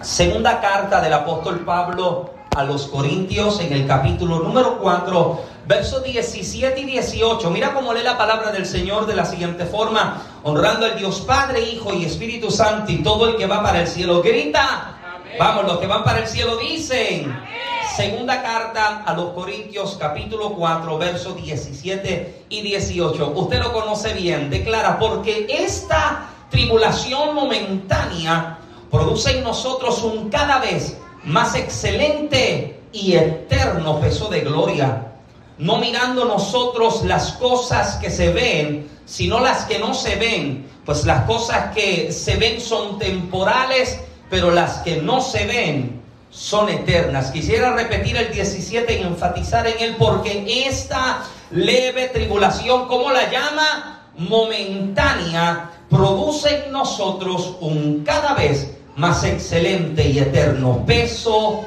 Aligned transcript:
Segunda 0.00 0.60
carta 0.60 1.00
del 1.00 1.12
apóstol 1.12 1.64
Pablo 1.64 2.30
a 2.54 2.62
los 2.62 2.86
Corintios 2.86 3.58
en 3.60 3.72
el 3.72 3.84
capítulo 3.84 4.38
número 4.38 4.78
4, 4.78 5.40
versos 5.66 6.04
17 6.04 6.80
y 6.80 6.84
18. 6.84 7.50
Mira 7.50 7.74
cómo 7.74 7.92
lee 7.92 8.04
la 8.04 8.16
palabra 8.16 8.52
del 8.52 8.64
Señor 8.64 9.06
de 9.06 9.16
la 9.16 9.24
siguiente 9.24 9.66
forma, 9.66 10.22
honrando 10.44 10.86
al 10.86 10.96
Dios 10.96 11.22
Padre, 11.22 11.62
Hijo 11.62 11.92
y 11.94 12.04
Espíritu 12.04 12.48
Santo 12.48 12.92
y 12.92 13.02
todo 13.02 13.28
el 13.28 13.36
que 13.36 13.48
va 13.48 13.60
para 13.60 13.80
el 13.80 13.88
cielo. 13.88 14.22
Grita. 14.22 14.94
Vamos, 15.36 15.64
los 15.64 15.78
que 15.78 15.88
van 15.88 16.04
para 16.04 16.20
el 16.20 16.28
cielo 16.28 16.56
dicen. 16.58 17.36
Segunda 17.96 18.40
carta 18.40 19.02
a 19.04 19.12
los 19.14 19.30
Corintios 19.32 19.96
capítulo 19.98 20.50
4, 20.50 20.96
versos 20.96 21.42
17 21.42 22.44
y 22.48 22.62
18. 22.62 23.32
Usted 23.34 23.60
lo 23.60 23.72
conoce 23.72 24.14
bien. 24.14 24.48
Declara, 24.48 24.96
porque 25.00 25.48
esta 25.48 26.28
tribulación 26.50 27.34
momentánea 27.34 28.57
produce 28.90 29.38
en 29.38 29.44
nosotros 29.44 30.02
un 30.02 30.28
cada 30.30 30.58
vez 30.58 30.96
más 31.24 31.54
excelente 31.54 32.80
y 32.92 33.14
eterno 33.14 34.00
peso 34.00 34.28
de 34.28 34.40
gloria, 34.40 35.12
no 35.58 35.78
mirando 35.78 36.24
nosotros 36.24 37.04
las 37.04 37.32
cosas 37.32 37.96
que 37.96 38.10
se 38.10 38.32
ven, 38.32 38.88
sino 39.04 39.40
las 39.40 39.64
que 39.64 39.78
no 39.78 39.94
se 39.94 40.16
ven, 40.16 40.66
pues 40.84 41.04
las 41.04 41.24
cosas 41.24 41.74
que 41.74 42.12
se 42.12 42.36
ven 42.36 42.60
son 42.60 42.98
temporales, 42.98 44.00
pero 44.30 44.50
las 44.50 44.78
que 44.78 44.96
no 44.96 45.20
se 45.20 45.46
ven 45.46 46.00
son 46.30 46.68
eternas. 46.68 47.30
Quisiera 47.30 47.74
repetir 47.74 48.16
el 48.16 48.32
17 48.32 49.00
y 49.00 49.02
enfatizar 49.02 49.66
en 49.66 49.80
él 49.80 49.96
porque 49.98 50.66
esta 50.66 51.24
leve 51.50 52.08
tribulación, 52.08 52.86
¿cómo 52.86 53.10
la 53.10 53.30
llama? 53.30 54.10
Momentánea, 54.16 55.70
produce 55.88 56.64
en 56.64 56.72
nosotros 56.72 57.56
un 57.60 58.02
cada 58.04 58.34
vez 58.34 58.77
más 58.98 59.22
excelente 59.24 60.06
y 60.06 60.18
eterno 60.18 60.84
peso 60.84 61.64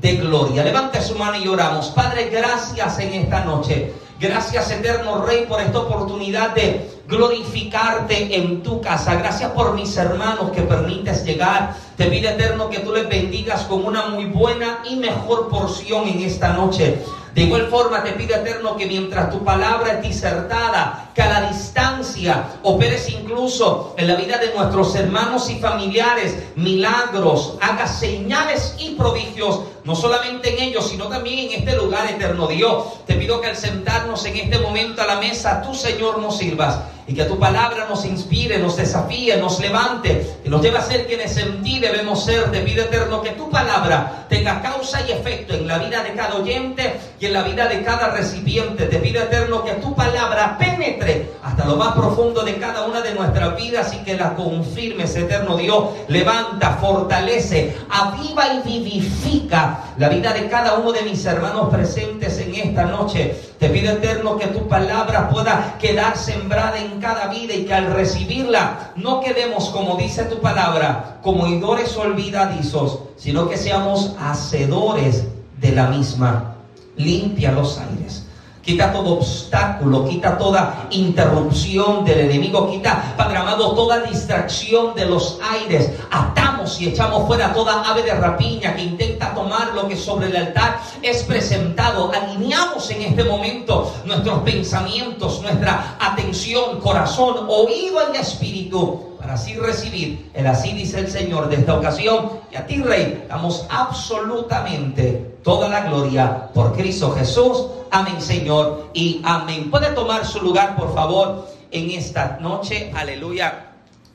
de 0.00 0.16
gloria. 0.16 0.62
Levante 0.62 1.00
su 1.00 1.16
mano 1.16 1.42
y 1.42 1.48
oramos. 1.48 1.88
Padre, 1.88 2.28
gracias 2.30 2.98
en 2.98 3.14
esta 3.14 3.44
noche. 3.44 3.92
Gracias, 4.20 4.70
eterno 4.70 5.24
Rey, 5.24 5.46
por 5.46 5.60
esta 5.60 5.80
oportunidad 5.80 6.54
de 6.54 6.95
glorificarte 7.08 8.36
en 8.36 8.62
tu 8.62 8.80
casa. 8.80 9.14
Gracias 9.16 9.50
por 9.52 9.74
mis 9.74 9.96
hermanos 9.96 10.50
que 10.50 10.62
permites 10.62 11.24
llegar. 11.24 11.74
Te 11.96 12.06
pido, 12.06 12.30
eterno, 12.30 12.68
que 12.68 12.80
tú 12.80 12.92
les 12.92 13.08
bendigas 13.08 13.62
con 13.62 13.84
una 13.84 14.06
muy 14.06 14.26
buena 14.26 14.82
y 14.88 14.96
mejor 14.96 15.48
porción 15.48 16.08
en 16.08 16.22
esta 16.22 16.52
noche. 16.52 17.02
De 17.36 17.42
igual 17.42 17.68
forma 17.68 18.02
te 18.02 18.12
pido 18.12 18.34
eterno 18.34 18.78
que 18.78 18.86
mientras 18.86 19.30
tu 19.30 19.44
palabra 19.44 19.92
es 19.92 20.02
disertada, 20.02 21.10
que 21.14 21.20
a 21.20 21.28
la 21.28 21.50
distancia 21.50 22.46
operes 22.62 23.10
incluso 23.10 23.94
en 23.98 24.08
la 24.08 24.14
vida 24.14 24.38
de 24.38 24.54
nuestros 24.54 24.94
hermanos 24.94 25.50
y 25.50 25.58
familiares, 25.58 26.34
milagros, 26.56 27.58
hagas 27.60 27.98
señales 27.98 28.74
y 28.78 28.94
prodigios, 28.94 29.60
no 29.84 29.94
solamente 29.94 30.54
en 30.54 30.62
ellos, 30.70 30.88
sino 30.88 31.08
también 31.08 31.50
en 31.50 31.60
este 31.60 31.76
lugar 31.76 32.10
eterno 32.10 32.46
Dios. 32.46 33.04
Te 33.04 33.16
pido 33.16 33.38
que 33.42 33.48
al 33.48 33.56
sentarnos 33.56 34.24
en 34.24 34.36
este 34.36 34.58
momento 34.58 35.02
a 35.02 35.06
la 35.06 35.20
mesa, 35.20 35.60
tú 35.60 35.74
Señor 35.74 36.18
nos 36.18 36.38
sirvas 36.38 36.78
y 37.08 37.14
que 37.14 37.24
tu 37.24 37.38
palabra 37.38 37.86
nos 37.88 38.04
inspire, 38.04 38.58
nos 38.58 38.76
desafíe, 38.76 39.36
nos 39.36 39.60
levante, 39.60 40.38
y 40.44 40.48
nos 40.48 40.60
lleve 40.60 40.78
a 40.78 40.82
ser 40.82 41.06
quienes 41.06 41.36
en 41.36 41.62
ti 41.62 41.78
debemos 41.78 42.24
ser. 42.24 42.50
Te 42.50 42.60
pido 42.60 42.82
eterno 42.84 43.22
que 43.22 43.30
tu 43.30 43.48
palabra 43.50 44.26
tenga 44.28 44.60
causa 44.60 45.00
y 45.06 45.12
efecto 45.12 45.54
en 45.54 45.66
la 45.66 45.78
vida 45.78 46.02
de 46.02 46.14
cada 46.14 46.36
oyente 46.36 46.98
y 47.20 47.26
en 47.26 47.32
la 47.32 47.42
vida 47.42 47.68
de 47.68 47.82
cada 47.84 48.10
recipiente. 48.10 48.86
Te 48.86 48.98
pido 48.98 49.22
eterno 49.22 49.64
que 49.64 49.72
tu 49.74 49.94
palabra 49.94 50.58
penetre 50.58 51.30
hasta 51.42 51.64
lo 51.64 51.76
más 51.76 51.94
profundo 51.94 52.42
de 52.42 52.56
cada 52.56 52.86
una 52.86 53.00
de 53.00 53.14
nuestras 53.14 53.56
vidas 53.56 53.94
y 53.94 53.98
que 53.98 54.16
la 54.16 54.34
confirmes, 54.34 55.14
eterno 55.14 55.56
Dios. 55.56 55.90
Levanta, 56.08 56.78
fortalece, 56.80 57.76
aviva 57.88 58.54
y 58.54 58.80
vivifica 58.80 59.84
la 59.96 60.08
vida 60.08 60.32
de 60.32 60.48
cada 60.48 60.74
uno 60.74 60.92
de 60.92 61.02
mis 61.02 61.24
hermanos 61.24 61.68
presentes 61.72 62.38
en 62.38 62.54
esta 62.54 62.84
noche. 62.84 63.36
Te 63.58 63.70
pido 63.70 63.92
eterno 63.92 64.36
que 64.36 64.48
tu 64.48 64.68
palabra 64.68 65.30
pueda 65.30 65.78
quedar 65.78 66.18
sembrada 66.18 66.78
en 66.78 67.00
cada 67.00 67.28
vida 67.28 67.54
y 67.54 67.64
que 67.64 67.72
al 67.72 67.92
recibirla 67.92 68.92
no 68.96 69.20
quedemos, 69.20 69.70
como 69.70 69.96
dice 69.96 70.24
tu 70.24 70.40
palabra, 70.40 71.20
como 71.22 71.44
oidores 71.44 71.96
olvidadizos, 71.96 72.98
sino 73.16 73.48
que 73.48 73.56
seamos 73.56 74.12
hacedores 74.20 75.24
de 75.58 75.72
la 75.72 75.86
misma. 75.86 76.56
Limpia 76.96 77.52
los 77.52 77.78
aires. 77.78 78.26
Quita 78.60 78.92
todo 78.92 79.18
obstáculo, 79.18 80.06
quita 80.06 80.36
toda 80.36 80.88
interrupción 80.90 82.04
del 82.04 82.20
enemigo, 82.20 82.68
quita, 82.70 83.14
Padre 83.16 83.38
amado, 83.38 83.74
toda 83.74 84.00
distracción 84.00 84.94
de 84.94 85.06
los 85.06 85.38
aires. 85.40 85.92
Atamos 86.10 86.78
y 86.80 86.88
echamos 86.88 87.26
fuera 87.26 87.54
toda 87.54 87.88
ave 87.88 88.02
de 88.02 88.12
rapiña 88.12 88.74
que 88.74 88.82
intenta 88.82 89.15
tomar 89.36 89.74
lo 89.74 89.86
que 89.86 89.96
sobre 89.96 90.26
el 90.26 90.36
altar 90.36 90.80
es 91.02 91.22
presentado. 91.22 92.10
Alineamos 92.12 92.90
en 92.90 93.02
este 93.02 93.22
momento 93.22 93.94
nuestros 94.04 94.40
pensamientos, 94.40 95.40
nuestra 95.42 95.96
atención, 96.00 96.80
corazón, 96.80 97.46
oído 97.48 98.00
y 98.12 98.16
espíritu 98.16 99.16
para 99.26 99.34
así 99.34 99.54
recibir 99.54 100.30
el 100.34 100.46
así 100.46 100.72
dice 100.72 101.00
el 101.00 101.10
Señor 101.10 101.48
de 101.48 101.56
esta 101.56 101.76
ocasión. 101.76 102.30
Y 102.52 102.56
a 102.56 102.66
ti, 102.66 102.80
Rey, 102.80 103.24
damos 103.28 103.66
absolutamente 103.68 105.36
toda 105.42 105.68
la 105.68 105.80
gloria 105.80 106.48
por 106.54 106.76
Cristo 106.76 107.12
Jesús. 107.12 107.66
Amén, 107.90 108.20
Señor, 108.20 108.90
y 108.94 109.20
amén. 109.24 109.70
Puede 109.70 109.90
tomar 109.92 110.24
su 110.26 110.40
lugar, 110.40 110.76
por 110.76 110.94
favor, 110.94 111.48
en 111.70 111.90
esta 111.90 112.38
noche. 112.40 112.92
Aleluya. 112.94 113.66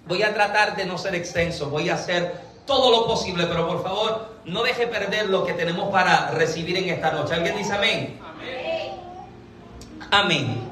Voy 0.08 0.24
a 0.24 0.34
tratar 0.34 0.76
de 0.76 0.86
no 0.86 0.98
ser 0.98 1.16
extenso, 1.16 1.70
voy 1.70 1.90
a 1.90 1.96
hacer 1.96 2.51
todo 2.72 2.90
lo 2.90 3.06
posible, 3.06 3.48
pero 3.48 3.68
por 3.68 3.84
favor, 3.84 4.28
no 4.46 4.64
deje 4.64 4.88
perder 4.88 5.28
lo 5.28 5.44
que 5.44 5.52
tenemos 5.52 5.92
para 5.92 6.32
recibir 6.32 6.78
en 6.78 6.88
esta 6.88 7.12
noche. 7.12 7.34
¿Alguien 7.34 7.58
dice 7.58 7.74
amén? 7.74 8.18
Amén. 8.24 8.92
Amén. 10.10 10.72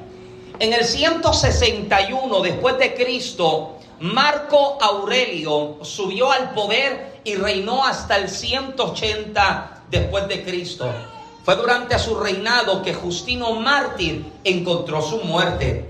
En 0.58 0.72
el 0.72 0.82
161 0.84 2.40
después 2.40 2.78
de 2.78 2.94
Cristo, 2.94 3.76
Marco 4.00 4.78
Aurelio 4.80 5.80
subió 5.82 6.32
al 6.32 6.54
poder 6.54 7.20
y 7.22 7.34
reinó 7.34 7.84
hasta 7.84 8.16
el 8.16 8.30
180 8.30 9.82
después 9.90 10.26
de 10.26 10.42
Cristo. 10.42 10.90
Fue 11.44 11.54
durante 11.56 11.98
su 11.98 12.18
reinado 12.18 12.80
que 12.80 12.94
Justino 12.94 13.52
Mártir 13.56 14.24
encontró 14.44 15.02
su 15.02 15.18
muerte. 15.18 15.84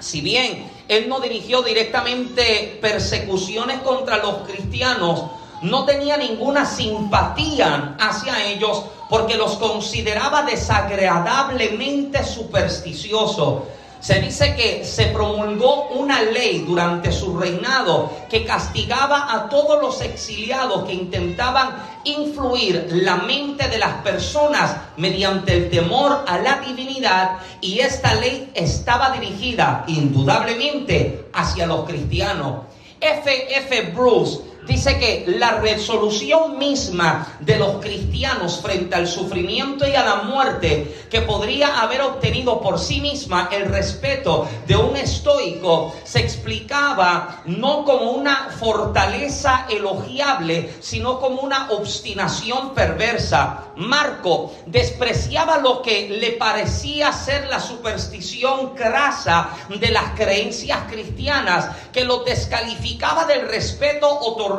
Si 0.00 0.22
bien 0.22 0.68
él 0.88 1.08
no 1.08 1.20
dirigió 1.20 1.62
directamente 1.62 2.78
persecuciones 2.82 3.78
contra 3.82 4.16
los 4.16 4.48
cristianos, 4.48 5.22
no 5.62 5.84
tenía 5.84 6.16
ninguna 6.16 6.66
simpatía 6.66 7.96
hacia 7.98 8.44
ellos 8.46 8.84
porque 9.08 9.36
los 9.36 9.56
consideraba 9.56 10.42
desagradablemente 10.42 12.24
supersticiosos 12.24 13.62
se 14.02 14.20
dice 14.20 14.56
que 14.56 14.84
se 14.84 15.06
promulgó 15.06 15.86
una 15.90 16.22
ley 16.22 16.64
durante 16.66 17.12
su 17.12 17.38
reinado 17.38 18.10
que 18.28 18.44
castigaba 18.44 19.32
a 19.32 19.48
todos 19.48 19.80
los 19.80 20.00
exiliados 20.00 20.84
que 20.84 20.92
intentaban 20.92 21.76
influir 22.02 22.88
la 22.90 23.18
mente 23.18 23.68
de 23.68 23.78
las 23.78 24.02
personas 24.02 24.76
mediante 24.96 25.52
el 25.52 25.70
temor 25.70 26.24
a 26.26 26.38
la 26.38 26.56
divinidad 26.66 27.36
y 27.60 27.78
esta 27.78 28.14
ley 28.14 28.50
estaba 28.54 29.10
dirigida 29.10 29.84
indudablemente 29.86 31.28
hacia 31.32 31.66
los 31.66 31.84
cristianos. 31.84 32.62
F. 33.00 33.56
F. 33.56 33.82
Bruce 33.94 34.40
dice 34.66 34.98
que 34.98 35.24
la 35.26 35.58
resolución 35.60 36.58
misma 36.58 37.26
de 37.40 37.56
los 37.56 37.80
cristianos 37.80 38.60
frente 38.62 38.94
al 38.94 39.08
sufrimiento 39.08 39.86
y 39.86 39.94
a 39.94 40.04
la 40.04 40.16
muerte 40.22 41.06
que 41.10 41.22
podría 41.22 41.80
haber 41.80 42.02
obtenido 42.02 42.60
por 42.60 42.78
sí 42.78 43.00
misma 43.00 43.48
el 43.50 43.66
respeto 43.66 44.48
de 44.66 44.76
un 44.76 44.96
estoico 44.96 45.94
se 46.04 46.20
explicaba 46.20 47.42
no 47.46 47.84
como 47.84 48.12
una 48.12 48.50
fortaleza 48.58 49.66
elogiable, 49.68 50.74
sino 50.80 51.18
como 51.18 51.42
una 51.42 51.70
obstinación 51.70 52.72
perversa. 52.74 53.64
Marco 53.76 54.52
despreciaba 54.66 55.58
lo 55.58 55.82
que 55.82 56.08
le 56.08 56.32
parecía 56.32 57.10
ser 57.12 57.48
la 57.48 57.58
superstición 57.58 58.74
crasa 58.74 59.50
de 59.68 59.90
las 59.90 60.10
creencias 60.10 60.80
cristianas, 60.90 61.68
que 61.92 62.04
lo 62.04 62.18
descalificaba 62.18 63.24
del 63.24 63.48
respeto 63.48 64.08
otorgado 64.08 64.51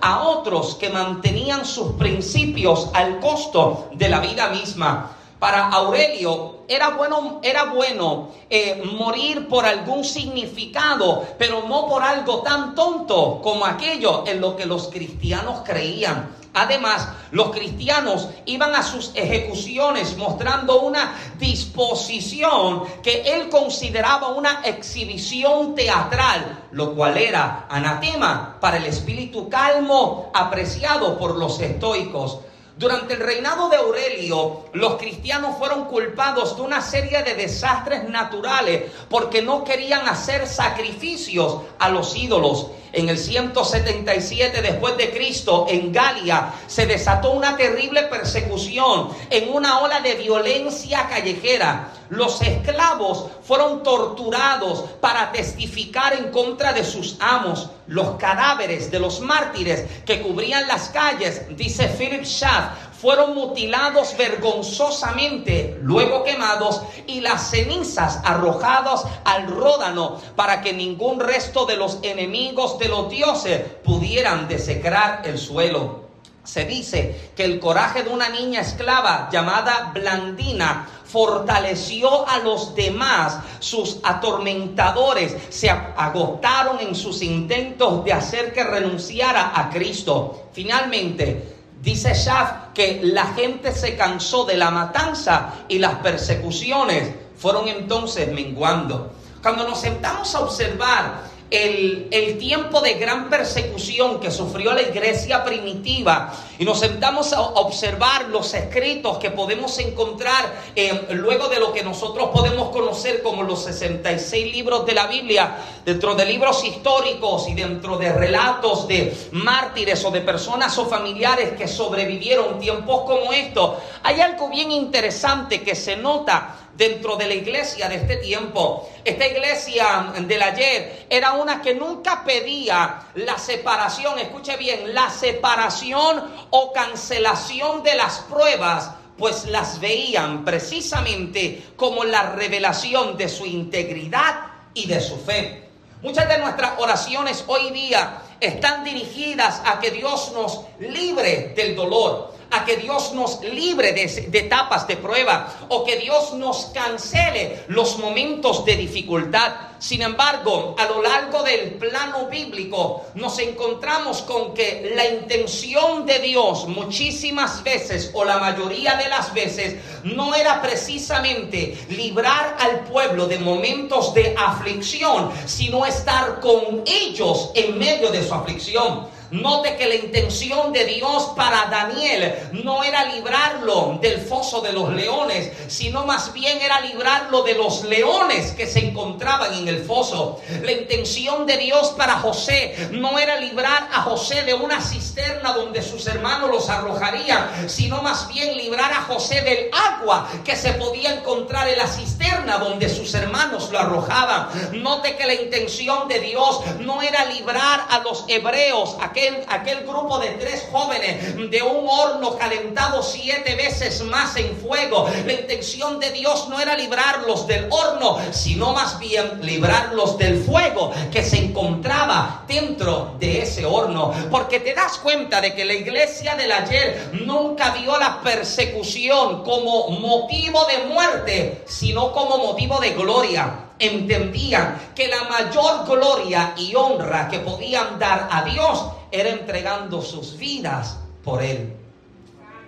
a 0.00 0.22
otros 0.22 0.74
que 0.74 0.90
mantenían 0.90 1.64
sus 1.64 1.92
principios 1.92 2.90
al 2.94 3.20
costo 3.20 3.90
de 3.92 4.08
la 4.08 4.20
vida 4.20 4.48
misma. 4.48 5.16
para 5.38 5.70
Aurelio 5.70 6.60
era 6.68 6.90
bueno, 6.90 7.40
era 7.42 7.64
bueno 7.64 8.28
eh, 8.48 8.80
morir 8.96 9.48
por 9.48 9.66
algún 9.66 10.04
significado, 10.04 11.26
pero 11.36 11.64
no 11.68 11.88
por 11.88 12.02
algo 12.02 12.42
tan 12.42 12.76
tonto 12.76 13.40
como 13.42 13.66
aquello 13.66 14.22
en 14.24 14.40
lo 14.40 14.54
que 14.54 14.66
los 14.66 14.86
cristianos 14.86 15.62
creían. 15.64 16.30
Además, 16.54 17.08
los 17.30 17.50
cristianos 17.50 18.28
iban 18.44 18.74
a 18.74 18.82
sus 18.82 19.12
ejecuciones 19.14 20.16
mostrando 20.18 20.80
una 20.80 21.14
disposición 21.38 22.82
que 23.02 23.22
él 23.22 23.48
consideraba 23.48 24.28
una 24.28 24.60
exhibición 24.64 25.74
teatral, 25.74 26.68
lo 26.72 26.94
cual 26.94 27.16
era 27.16 27.66
anatema 27.70 28.58
para 28.60 28.76
el 28.76 28.84
espíritu 28.84 29.48
calmo 29.48 30.30
apreciado 30.34 31.18
por 31.18 31.38
los 31.38 31.58
estoicos. 31.60 32.40
Durante 32.82 33.14
el 33.14 33.20
reinado 33.20 33.68
de 33.68 33.76
Aurelio, 33.76 34.64
los 34.72 34.96
cristianos 34.96 35.56
fueron 35.56 35.84
culpados 35.84 36.56
de 36.56 36.62
una 36.62 36.80
serie 36.82 37.22
de 37.22 37.34
desastres 37.34 38.08
naturales 38.08 38.90
porque 39.08 39.40
no 39.40 39.62
querían 39.62 40.08
hacer 40.08 40.48
sacrificios 40.48 41.60
a 41.78 41.90
los 41.90 42.16
ídolos. 42.16 42.72
En 42.92 43.08
el 43.08 43.18
177 43.18 44.62
después 44.62 44.96
de 44.96 45.12
Cristo, 45.12 45.66
en 45.68 45.92
Galia, 45.92 46.54
se 46.66 46.86
desató 46.86 47.30
una 47.30 47.56
terrible 47.56 48.02
persecución 48.02 49.10
en 49.30 49.54
una 49.54 49.78
ola 49.78 50.00
de 50.00 50.16
violencia 50.16 51.06
callejera. 51.08 51.92
Los 52.12 52.42
esclavos 52.42 53.24
fueron 53.42 53.82
torturados 53.82 54.84
para 55.00 55.32
testificar 55.32 56.12
en 56.12 56.30
contra 56.30 56.74
de 56.74 56.84
sus 56.84 57.16
amos. 57.20 57.70
Los 57.86 58.18
cadáveres 58.18 58.90
de 58.90 59.00
los 59.00 59.20
mártires 59.20 59.86
que 60.04 60.20
cubrían 60.20 60.68
las 60.68 60.90
calles, 60.90 61.40
dice 61.56 61.88
Philip 61.88 62.24
Schaff, 62.24 62.74
fueron 63.00 63.34
mutilados 63.34 64.14
vergonzosamente, 64.18 65.78
luego 65.80 66.22
quemados 66.22 66.82
y 67.06 67.22
las 67.22 67.48
cenizas 67.48 68.20
arrojadas 68.24 69.04
al 69.24 69.46
ródano 69.46 70.20
para 70.36 70.60
que 70.60 70.74
ningún 70.74 71.18
resto 71.18 71.64
de 71.64 71.76
los 71.78 71.98
enemigos 72.02 72.78
de 72.78 72.88
los 72.88 73.08
dioses 73.08 73.62
pudieran 73.82 74.48
desecrar 74.48 75.22
el 75.24 75.38
suelo. 75.38 76.01
Se 76.44 76.64
dice 76.64 77.32
que 77.36 77.44
el 77.44 77.60
coraje 77.60 78.02
de 78.02 78.10
una 78.10 78.28
niña 78.28 78.60
esclava 78.60 79.28
llamada 79.30 79.92
Blandina 79.94 80.88
fortaleció 81.04 82.28
a 82.28 82.38
los 82.38 82.74
demás. 82.74 83.38
Sus 83.60 83.98
atormentadores 84.02 85.36
se 85.50 85.70
agotaron 85.70 86.80
en 86.80 86.94
sus 86.94 87.22
intentos 87.22 88.04
de 88.04 88.12
hacer 88.12 88.52
que 88.52 88.64
renunciara 88.64 89.52
a 89.54 89.70
Cristo. 89.70 90.48
Finalmente, 90.52 91.52
Dice 91.82 92.14
Shaf 92.14 92.72
que 92.72 93.00
la 93.02 93.26
gente 93.34 93.72
se 93.72 93.96
cansó 93.96 94.44
de 94.44 94.56
la 94.56 94.70
matanza 94.70 95.64
y 95.66 95.80
las 95.80 95.96
persecuciones 95.96 97.10
fueron 97.36 97.66
entonces 97.66 98.32
menguando. 98.32 99.10
Cuando 99.42 99.66
nos 99.66 99.80
sentamos 99.80 100.32
a 100.32 100.40
observar 100.42 101.24
el, 101.52 102.38
tiempo 102.38 102.80
de 102.80 102.94
gran 102.94 103.28
persecución 103.28 104.18
que 104.18 104.30
sufrió 104.30 104.72
la 104.72 104.82
iglesia 104.82 105.44
primitiva. 105.44 106.32
Y 106.58 106.64
nos 106.64 106.80
sentamos 106.80 107.32
a 107.32 107.40
observar 107.40 108.28
los 108.28 108.54
escritos 108.54 109.18
que 109.18 109.30
podemos 109.30 109.78
encontrar 109.78 110.52
eh, 110.74 111.08
luego 111.10 111.48
de 111.48 111.60
lo 111.60 111.72
que 111.72 111.82
nosotros 111.82 112.30
podemos 112.30 112.70
conocer 112.70 113.22
como 113.22 113.42
los 113.42 113.64
66 113.64 114.52
libros 114.52 114.86
de 114.86 114.94
la 114.94 115.06
Biblia, 115.06 115.56
dentro 115.84 116.14
de 116.14 116.24
libros 116.24 116.64
históricos 116.64 117.48
y 117.48 117.54
dentro 117.54 117.98
de 117.98 118.12
relatos 118.12 118.88
de 118.88 119.14
mártires 119.32 120.04
o 120.04 120.10
de 120.10 120.20
personas 120.20 120.76
o 120.78 120.86
familiares 120.86 121.52
que 121.52 121.68
sobrevivieron 121.68 122.58
tiempos 122.58 123.02
como 123.02 123.32
estos, 123.32 123.78
hay 124.02 124.20
algo 124.20 124.48
bien 124.48 124.72
interesante 124.72 125.62
que 125.62 125.74
se 125.74 125.96
nota 125.96 126.56
dentro 126.76 127.16
de 127.16 127.26
la 127.26 127.34
iglesia 127.34 127.88
de 127.88 127.96
este 127.96 128.16
tiempo. 128.16 128.88
Esta 129.04 129.26
iglesia 129.26 130.12
del 130.18 130.42
ayer 130.42 131.06
era 131.10 131.32
una 131.32 131.60
que 131.60 131.74
nunca 131.74 132.24
pedía 132.24 133.08
la 133.14 133.38
separación, 133.38 134.18
escuche 134.18 134.56
bien, 134.56 134.94
la 134.94 135.10
separación 135.10 136.24
o 136.50 136.72
cancelación 136.72 137.82
de 137.82 137.94
las 137.94 138.18
pruebas, 138.20 138.90
pues 139.18 139.46
las 139.46 139.80
veían 139.80 140.44
precisamente 140.44 141.62
como 141.76 142.04
la 142.04 142.32
revelación 142.32 143.16
de 143.16 143.28
su 143.28 143.46
integridad 143.46 144.46
y 144.74 144.86
de 144.86 145.00
su 145.00 145.18
fe. 145.18 145.68
Muchas 146.02 146.28
de 146.28 146.38
nuestras 146.38 146.72
oraciones 146.78 147.44
hoy 147.46 147.70
día 147.70 148.22
están 148.40 148.82
dirigidas 148.82 149.62
a 149.64 149.78
que 149.78 149.92
Dios 149.92 150.32
nos 150.32 150.62
libre 150.80 151.52
del 151.54 151.76
dolor, 151.76 152.31
a 152.52 152.64
que 152.64 152.76
Dios 152.76 153.12
nos 153.12 153.40
libre 153.42 153.92
de, 153.92 154.04
etapas 154.32 154.86
de 154.86 154.96
prueba 154.96 155.48
o 155.68 155.84
que 155.84 155.96
Dios 155.96 156.34
nos 156.34 156.66
cancele 156.66 157.64
los 157.68 157.98
momentos 157.98 158.64
de 158.64 158.76
dificultad. 158.76 159.52
Sin 159.78 160.02
embargo, 160.02 160.76
a 160.78 160.84
lo 160.84 161.02
largo 161.02 161.42
del 161.42 161.72
plano 161.74 162.26
bíblico 162.28 163.06
nos 163.14 163.38
encontramos 163.40 164.22
con 164.22 164.54
que 164.54 164.92
la 164.94 165.08
intención 165.08 166.06
de 166.06 166.20
Dios 166.20 166.68
muchísimas 166.68 167.64
veces 167.64 168.10
o 168.14 168.24
la 168.24 168.38
mayoría 168.38 168.94
de 168.94 169.08
las 169.08 169.34
veces 169.34 169.76
no 170.04 170.34
era 170.34 170.62
precisamente 170.62 171.76
librar 171.88 172.56
al 172.60 172.84
pueblo 172.84 173.26
de 173.26 173.38
momentos 173.38 174.14
de 174.14 174.36
aflicción, 174.38 175.32
sino 175.46 175.84
estar 175.84 176.38
con 176.40 176.84
ellos 176.86 177.50
en 177.54 177.76
medio 177.78 178.10
de 178.10 178.22
su 178.22 178.34
aflicción. 178.34 179.08
Note 179.32 179.76
que 179.76 179.88
la 179.88 179.94
intención 179.94 180.72
de 180.72 180.84
Dios 180.84 181.32
para 181.34 181.66
Daniel 181.66 182.34
no 182.64 182.84
era 182.84 183.06
librarlo 183.06 183.98
del 184.00 184.20
foso 184.20 184.60
de 184.60 184.72
los 184.72 184.92
leones, 184.92 185.50
sino 185.68 186.04
más 186.06 186.32
bien 186.32 186.60
era 186.60 186.80
librarlo 186.80 187.42
de 187.42 187.54
los 187.54 187.84
leones 187.84 188.52
que 188.52 188.66
se 188.66 188.80
encontraban 188.80 189.54
en 189.54 189.68
el 189.68 189.84
foso. 189.84 190.40
La 190.62 190.72
intención 190.72 191.46
de 191.46 191.56
Dios 191.56 191.94
para 191.96 192.18
José 192.18 192.90
no 192.92 193.18
era 193.18 193.40
librar 193.40 193.88
a 193.92 194.02
José 194.02 194.42
de 194.42 194.54
una 194.54 194.80
cisterna 194.80 195.52
donde 195.52 195.82
sus 195.82 196.06
hermanos 196.06 196.50
los 196.50 196.68
arrojarían, 196.68 197.68
sino 197.68 198.02
más 198.02 198.28
bien 198.28 198.56
librar 198.56 198.92
a 198.92 199.02
José 199.02 199.40
del 199.40 199.70
agua 199.72 200.28
que 200.44 200.56
se 200.56 200.74
podía 200.74 201.14
encontrar 201.14 201.68
en 201.68 201.78
la 201.78 201.86
cisterna 201.86 202.21
donde 202.58 202.88
sus 202.88 203.14
hermanos 203.14 203.70
lo 203.70 203.78
arrojaban. 203.78 204.48
Note 204.82 205.16
que 205.16 205.26
la 205.26 205.34
intención 205.34 206.08
de 206.08 206.20
Dios 206.20 206.60
no 206.80 207.02
era 207.02 207.24
librar 207.26 207.86
a 207.88 208.00
los 208.00 208.24
hebreos, 208.28 208.96
aquellos 209.00 209.44
aquel, 209.48 209.86
grupo 209.86 210.18
de 210.18 210.30
tres 210.30 210.66
jóvenes 210.70 211.50
de 211.50 211.62
un 211.62 211.86
horno 211.88 212.36
calentado 212.36 213.02
siete 213.02 213.54
veces 213.54 214.02
más 214.04 214.36
en 214.36 214.56
fuego. 214.56 215.08
La 215.26 215.32
intención 215.32 215.98
de 216.00 216.10
Dios 216.10 216.48
no 216.48 216.60
era 216.60 216.76
librarlos 216.76 217.46
del 217.46 217.68
horno, 217.70 218.18
sino 218.30 218.72
más 218.72 218.98
bien 218.98 219.40
librarlos 219.42 220.18
del 220.18 220.42
fuego 220.42 220.92
que 221.10 221.22
se 221.22 221.38
encontraba 221.38 222.44
dentro 222.46 223.16
de 223.18 223.42
ese 223.42 223.64
horno. 223.64 224.12
Porque 224.30 224.60
te 224.60 224.74
das 224.74 224.98
cuenta 224.98 225.40
de 225.40 225.54
que 225.54 225.64
la 225.64 225.74
iglesia 225.74 226.36
del 226.36 226.52
ayer 226.52 227.10
nunca 227.24 227.70
vio 227.70 227.98
la 227.98 228.20
persecución 228.22 229.42
como 229.42 229.88
motivo 229.88 230.64
de 230.66 230.92
muerte, 230.92 231.62
sino 231.66 232.11
como 232.12 232.38
motivo 232.38 232.80
de 232.80 232.90
gloria 232.90 233.70
entendían 233.78 234.92
que 234.94 235.08
la 235.08 235.24
mayor 235.24 235.86
gloria 235.86 236.54
y 236.56 236.74
honra 236.74 237.28
que 237.28 237.40
podían 237.40 237.98
dar 237.98 238.28
a 238.30 238.42
Dios 238.44 238.86
era 239.10 239.30
entregando 239.30 240.00
sus 240.00 240.38
vidas 240.38 240.98
por 241.24 241.42
Él. 241.42 241.74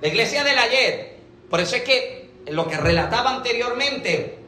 La 0.01 0.09
iglesia 0.09 0.45
del 0.45 0.59
ayer, 0.59 1.19
por 1.49 1.61
eso 1.61 1.77
es 1.77 1.83
que 1.83 2.31
lo 2.49 2.69
que 2.69 2.77
relataba 2.77 3.31
anteriormente, 3.37 4.39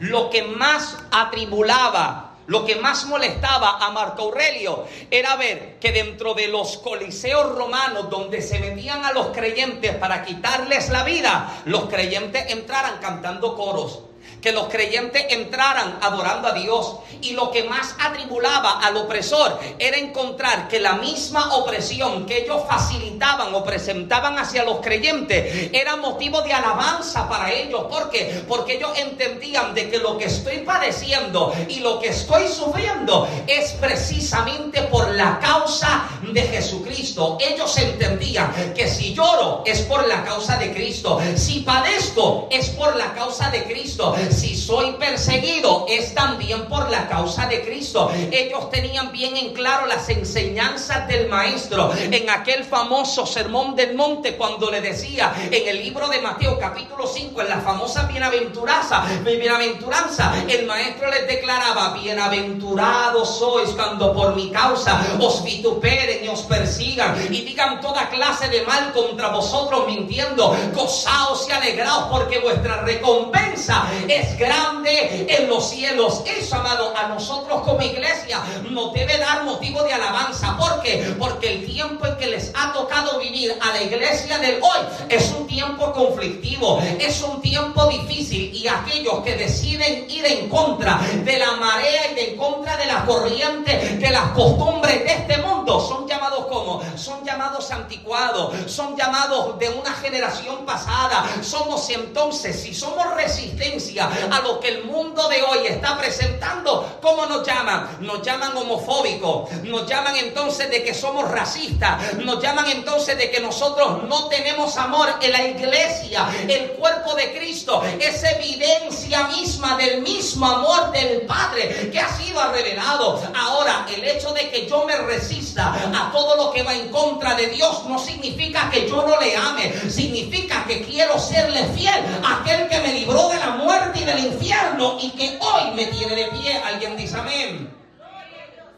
lo 0.00 0.30
que 0.30 0.42
más 0.42 0.98
atribulaba 1.10 2.30
lo 2.50 2.64
que 2.64 2.74
más 2.74 3.04
molestaba 3.04 3.78
a 3.78 3.92
Marco 3.92 4.22
Aurelio 4.22 4.84
era 5.08 5.36
ver 5.36 5.78
que 5.78 5.92
dentro 5.92 6.34
de 6.34 6.48
los 6.48 6.78
coliseos 6.78 7.54
romanos 7.54 8.10
donde 8.10 8.42
se 8.42 8.58
metían 8.58 9.04
a 9.04 9.12
los 9.12 9.28
creyentes 9.28 9.94
para 9.94 10.24
quitarles 10.24 10.88
la 10.88 11.04
vida, 11.04 11.62
los 11.66 11.84
creyentes 11.84 12.50
entraran 12.50 12.98
cantando 13.00 13.54
coros 13.54 14.00
que 14.40 14.52
los 14.52 14.68
creyentes 14.68 15.26
entraran 15.30 15.98
adorando 16.00 16.48
a 16.48 16.52
Dios. 16.52 16.96
Y 17.22 17.32
lo 17.32 17.50
que 17.50 17.64
más 17.64 17.94
atribulaba 17.98 18.80
al 18.80 18.96
opresor 18.96 19.58
era 19.78 19.98
encontrar 19.98 20.68
que 20.68 20.80
la 20.80 20.94
misma 20.94 21.54
opresión 21.56 22.24
que 22.24 22.44
ellos 22.44 22.62
facilitaban 22.66 23.54
o 23.54 23.62
presentaban 23.62 24.38
hacia 24.38 24.64
los 24.64 24.80
creyentes 24.80 25.70
era 25.72 25.96
motivo 25.96 26.40
de 26.42 26.52
alabanza 26.52 27.28
para 27.28 27.52
ellos. 27.52 27.84
¿Por 27.90 28.10
qué? 28.10 28.42
Porque 28.48 28.74
ellos 28.74 28.92
entendían 28.96 29.74
de 29.74 29.90
que 29.90 29.98
lo 29.98 30.16
que 30.16 30.26
estoy 30.26 30.58
padeciendo 30.60 31.52
y 31.68 31.80
lo 31.80 32.00
que 32.00 32.08
estoy 32.08 32.48
sufriendo 32.48 33.28
es 33.46 33.72
precisamente 33.72 34.82
por 34.82 35.10
la 35.10 35.38
causa 35.40 36.08
de 36.22 36.42
Jesucristo. 36.42 37.36
Ellos 37.40 37.76
entendían 37.76 38.72
que 38.74 38.88
si 38.88 39.14
lloro 39.14 39.62
es 39.66 39.80
por 39.82 40.06
la 40.06 40.24
causa 40.24 40.56
de 40.56 40.72
Cristo. 40.72 41.20
Si 41.36 41.60
padezco 41.60 42.48
es 42.50 42.70
por 42.70 42.96
la 42.96 43.12
causa 43.12 43.50
de 43.50 43.64
Cristo 43.64 44.09
si 44.30 44.56
soy 44.56 44.92
perseguido 44.92 45.86
es 45.88 46.14
también 46.14 46.66
por 46.66 46.90
la 46.90 47.08
causa 47.08 47.46
de 47.46 47.62
Cristo. 47.62 48.10
Ellos 48.30 48.70
tenían 48.70 49.12
bien 49.12 49.36
en 49.36 49.52
claro 49.52 49.86
las 49.86 50.08
enseñanzas 50.08 51.08
del 51.08 51.28
maestro 51.28 51.92
en 51.96 52.30
aquel 52.30 52.64
famoso 52.64 53.26
sermón 53.26 53.74
del 53.74 53.94
monte 53.94 54.36
cuando 54.36 54.70
le 54.70 54.80
decía 54.80 55.32
en 55.50 55.68
el 55.68 55.82
libro 55.82 56.08
de 56.08 56.20
Mateo 56.20 56.58
capítulo 56.58 57.06
5 57.06 57.42
en 57.42 57.48
la 57.48 57.60
famosa 57.60 58.04
bienaventuranza, 58.04 59.04
bienaventuranza, 59.24 60.34
el 60.48 60.66
maestro 60.66 61.10
les 61.10 61.26
declaraba, 61.26 61.94
bienaventurados 61.94 63.38
sois 63.38 63.70
cuando 63.70 64.12
por 64.12 64.34
mi 64.34 64.50
causa 64.50 65.00
os 65.18 65.42
vituperen 65.42 66.24
y 66.24 66.28
os 66.28 66.42
persigan 66.42 67.16
y 67.30 67.42
digan 67.42 67.80
toda 67.80 68.08
clase 68.08 68.48
de 68.48 68.62
mal 68.62 68.92
contra 68.92 69.28
vosotros 69.28 69.86
mintiendo, 69.86 70.56
gozaos 70.74 71.48
y 71.48 71.52
alegraos 71.52 72.04
porque 72.10 72.38
vuestra 72.38 72.82
recompensa 72.82 73.86
es 74.08 74.38
grande 74.38 75.26
en 75.28 75.48
los 75.48 75.70
cielos. 75.70 76.22
Eso, 76.26 76.56
amado, 76.56 76.94
a 76.96 77.08
nosotros 77.08 77.62
como 77.62 77.82
iglesia 77.82 78.40
nos 78.70 78.92
debe 78.92 79.18
dar 79.18 79.44
motivo 79.44 79.82
de 79.82 79.92
alabanza. 79.92 80.56
¿Por 80.56 80.80
qué? 80.82 81.14
Porque 81.18 81.54
el 81.54 81.66
tiempo 81.66 82.06
en 82.06 82.16
que 82.16 82.26
les 82.26 82.52
ha 82.54 82.72
tocado 82.72 83.18
vivir 83.18 83.54
a 83.60 83.72
la 83.72 83.82
iglesia 83.82 84.38
del 84.38 84.62
hoy 84.62 84.86
es 85.08 85.30
un 85.32 85.46
tiempo 85.46 85.92
conflictivo, 85.92 86.80
es 86.98 87.22
un 87.22 87.40
tiempo 87.40 87.86
difícil 87.86 88.54
y 88.54 88.66
aquellos 88.68 89.20
que 89.24 89.36
deciden 89.36 90.10
ir 90.10 90.24
en 90.24 90.48
contra 90.48 91.00
de 91.24 91.38
la 91.38 91.52
marea 91.52 92.12
y 92.12 92.14
de 92.14 92.20
en 92.30 92.36
contra 92.36 92.76
de 92.76 92.86
la 92.86 93.04
corriente, 93.04 93.96
de 93.98 94.10
las 94.10 94.30
costumbres 94.32 95.04
de 95.04 95.12
este 95.12 95.38
mundo, 95.38 95.80
son 95.80 96.06
llamados 96.06 96.46
como, 96.46 96.82
son 96.96 97.24
llamados 97.24 97.70
anticuados, 97.70 98.70
son 98.70 98.96
llamados 98.96 99.58
de 99.58 99.68
una 99.70 99.92
generación 99.94 100.64
pasada. 100.64 101.24
Somos 101.42 101.88
entonces, 101.90 102.60
si 102.60 102.74
somos 102.74 103.14
resistencia 103.14 103.89
a 103.98 104.40
lo 104.42 104.60
que 104.60 104.68
el 104.68 104.84
mundo 104.84 105.28
de 105.28 105.42
hoy 105.42 105.66
está 105.66 105.98
presentando, 105.98 106.98
¿cómo 107.00 107.26
nos 107.26 107.46
llaman? 107.46 107.98
Nos 108.00 108.22
llaman 108.22 108.56
homofóbicos, 108.56 109.50
nos 109.64 109.86
llaman 109.86 110.16
entonces 110.16 110.70
de 110.70 110.82
que 110.82 110.94
somos 110.94 111.30
racistas, 111.30 112.14
nos 112.14 112.42
llaman 112.42 112.66
entonces 112.68 113.16
de 113.16 113.30
que 113.30 113.40
nosotros 113.40 114.04
no 114.04 114.28
tenemos 114.28 114.76
amor 114.76 115.08
en 115.20 115.32
la 115.32 115.42
iglesia, 115.42 116.28
el 116.48 116.72
cuerpo 116.72 117.14
de 117.14 117.32
Cristo, 117.36 117.82
es 117.98 118.22
evidencia 118.22 119.24
misma 119.28 119.76
del 119.76 120.02
mismo 120.02 120.46
amor 120.46 120.92
del 120.92 121.22
Padre 121.22 121.90
que 121.90 121.98
ha 121.98 122.08
sido 122.16 122.40
revelado. 122.52 123.22
Ahora, 123.34 123.86
el 123.94 124.04
hecho 124.04 124.32
de 124.32 124.50
que 124.50 124.68
yo 124.68 124.84
me 124.84 124.96
resista 124.96 125.72
a 125.72 126.10
todo 126.12 126.36
lo 126.36 126.52
que 126.52 126.62
va 126.62 126.74
en 126.74 126.88
contra 126.88 127.34
de 127.34 127.46
Dios 127.48 127.84
no 127.86 127.98
significa 127.98 128.70
que 128.70 128.88
yo 128.88 129.04
no 129.06 129.18
le 129.20 129.36
ame, 129.36 129.72
significa 129.90 130.64
que 130.66 130.82
quiero 130.82 131.18
serle 131.18 131.64
fiel 131.74 132.04
a 132.24 132.40
aquel 132.40 132.68
que 132.68 132.78
me 132.80 132.92
libró 132.92 133.28
de 133.28 133.38
la 133.38 133.50
muerte 133.50 133.79
y 133.94 134.04
del 134.04 134.18
infierno 134.18 134.98
y 135.00 135.10
que 135.10 135.38
hoy 135.40 135.74
me 135.74 135.86
tiene 135.86 136.14
de 136.14 136.26
pie. 136.26 136.56
Alguien 136.64 136.96
dice 136.96 137.16
amén. 137.16 137.72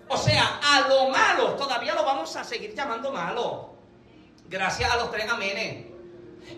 O 0.08 0.16
sea, 0.16 0.60
a 0.62 0.88
lo 0.88 1.08
malo 1.08 1.50
todavía 1.54 1.94
lo 1.94 2.04
vamos 2.04 2.34
a 2.36 2.44
seguir 2.44 2.74
llamando 2.74 3.10
malo. 3.10 3.70
Gracias 4.48 4.90
a 4.90 4.96
los 4.96 5.10
tres 5.10 5.28
amenes. 5.28 5.86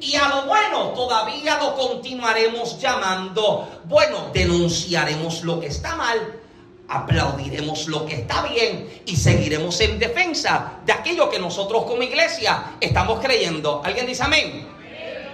Y 0.00 0.16
a 0.16 0.28
lo 0.28 0.42
bueno 0.46 0.88
todavía 0.88 1.58
lo 1.58 1.76
continuaremos 1.76 2.80
llamando 2.80 3.82
bueno. 3.84 4.30
Denunciaremos 4.32 5.42
lo 5.42 5.60
que 5.60 5.68
está 5.68 5.94
mal, 5.94 6.40
aplaudiremos 6.88 7.86
lo 7.86 8.04
que 8.06 8.14
está 8.16 8.42
bien 8.42 9.02
y 9.06 9.16
seguiremos 9.16 9.80
en 9.80 9.98
defensa 9.98 10.80
de 10.84 10.92
aquello 10.92 11.30
que 11.30 11.38
nosotros 11.38 11.84
como 11.84 12.02
iglesia 12.02 12.76
estamos 12.80 13.20
creyendo. 13.20 13.82
¿Alguien 13.84 14.06
dice 14.06 14.24
amén? 14.24 14.68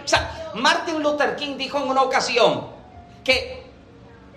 O 0.04 0.08
sea, 0.08 0.50
Martin 0.54 1.02
Luther 1.02 1.36
King 1.36 1.56
dijo 1.56 1.78
en 1.78 1.88
una 1.88 2.02
ocasión 2.02 2.79
que 3.24 3.70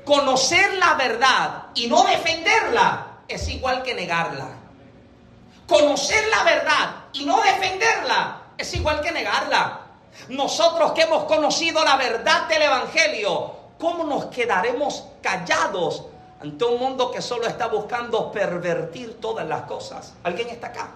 conocer 0.06 0.74
la 0.76 0.96
verdad 0.96 1.64
y 1.76 1.88
no 1.88 2.04
defenderla 2.04 3.08
es 3.28 3.48
igual 3.50 3.84
que 3.84 3.94
negarla. 3.94 4.48
Conocer 5.68 6.28
la 6.28 6.44
verdad 6.44 6.96
y 7.14 7.26
no 7.26 7.42
defenderla 7.42 8.42
es 8.58 8.74
igual 8.74 9.02
que 9.02 9.12
negarla. 9.12 9.80
Nosotros 10.30 10.92
que 10.92 11.04
hemos 11.04 11.24
conocido 11.24 11.84
la 11.84 11.96
verdad 11.96 12.48
del 12.48 12.64
Evangelio, 12.64 13.56
¿cómo 13.80 14.04
nos 14.04 14.26
quedaremos 14.26 15.06
callados 15.22 16.04
ante 16.42 16.66
un 16.66 16.80
mundo 16.80 17.12
que 17.12 17.22
solo 17.22 17.48
está 17.48 17.68
buscando 17.68 18.32
pervertir 18.32 19.20
todas 19.20 19.48
las 19.48 19.64
cosas? 19.64 20.14
¿Alguien 20.24 20.50
está 20.50 20.68
acá? 20.68 20.92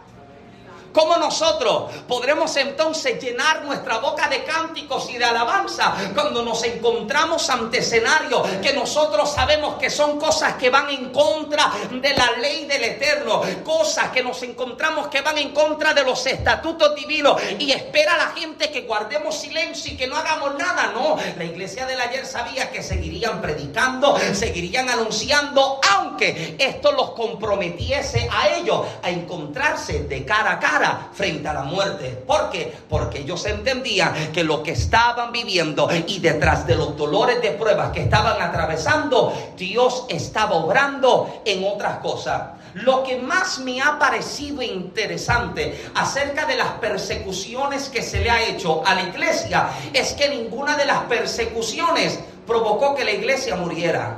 ¿Cómo 0.94 1.18
nosotros 1.18 1.92
podremos 2.08 2.56
entonces 2.58 3.22
llenar 3.22 3.64
nuestra 3.64 4.00
boca 4.00 4.28
de 4.28 4.44
cánticos 4.44 5.10
y 5.10 5.18
de 5.18 5.26
alabanza 5.26 5.94
cuando 6.14 6.44
nos 6.44 6.64
encontramos 6.64 7.50
ante 7.50 7.80
escenarios 7.80 8.42
que 8.62 8.74
nosotros 8.74 9.32
sabemos 9.32 9.76
que 9.76 9.90
son 9.90 10.20
cosas 10.20 10.54
que 10.54 10.70
van 10.70 10.90
en 10.90 11.12
contra 11.12 11.72
de 11.92 12.14
la 12.16 12.32
ley 12.42 12.66
del 12.66 12.84
Eterno? 12.84 13.42
Cosas 13.64 14.10
que 14.12 14.24
nos 14.24 14.42
encontramos 14.44 15.08
que 15.08 15.22
van 15.22 15.38
en 15.38 15.54
contra 15.54 15.94
de 15.94 16.04
los 16.04 16.26
estatutos 16.26 16.96
divinos 16.96 17.42
y 17.60 17.72
espera 17.72 18.18
la 18.18 18.28
gente 18.30 18.72
que 18.72 18.82
guardemos 18.82 19.36
silencio 19.36 19.94
y 19.94 19.98
que 19.98 20.08
no 20.08 20.16
hagamos 20.16 20.56
nada. 20.56 20.92
No, 20.94 21.18
la 21.38 21.44
iglesia 21.44 21.86
del 21.86 22.00
ayer 22.00 22.26
sabía 22.26 22.72
que 22.72 22.82
seguirían 22.82 23.42
predicando, 23.42 24.18
seguirían 24.34 24.90
anunciando, 24.90 25.80
aunque 25.96 26.56
esto 26.58 26.92
los 26.92 27.12
comprometiese 27.12 28.28
a 28.32 28.50
ellos 28.50 28.86
a 29.04 29.10
encontrarse 29.10 30.04
de 30.04 30.26
cara 30.26 30.54
a 30.54 30.60
cara 30.60 30.77
frente 31.14 31.48
a 31.48 31.54
la 31.54 31.64
muerte. 31.64 32.24
¿Por 32.26 32.50
qué? 32.50 32.76
Porque 32.90 33.20
ellos 33.20 33.46
entendían 33.46 34.32
que 34.32 34.44
lo 34.44 34.64
que 34.64 34.72
estaban 34.72 35.32
viviendo 35.32 35.90
y 36.08 36.20
detrás 36.20 36.66
de 36.68 36.76
los 36.76 36.96
dolores 36.98 37.42
de 37.42 37.52
pruebas 37.52 37.92
que 37.92 38.02
estaban 38.02 38.42
atravesando, 38.42 39.34
Dios 39.56 40.06
estaba 40.10 40.56
obrando 40.56 41.42
en 41.46 41.64
otras 41.66 41.98
cosas. 42.00 42.42
Lo 42.74 43.04
que 43.04 43.18
más 43.18 43.60
me 43.60 43.82
ha 43.82 43.98
parecido 43.98 44.62
interesante 44.62 45.90
acerca 45.96 46.46
de 46.46 46.56
las 46.56 46.74
persecuciones 46.74 47.90
que 47.90 48.04
se 48.04 48.22
le 48.22 48.30
ha 48.30 48.44
hecho 48.44 48.86
a 48.86 48.94
la 48.94 49.04
iglesia 49.04 49.70
es 49.94 50.14
que 50.14 50.30
ninguna 50.30 50.78
de 50.78 50.86
las 50.86 51.00
persecuciones 51.04 52.20
provocó 52.46 52.94
que 52.94 53.04
la 53.04 53.12
iglesia 53.12 53.56
muriera. 53.56 54.18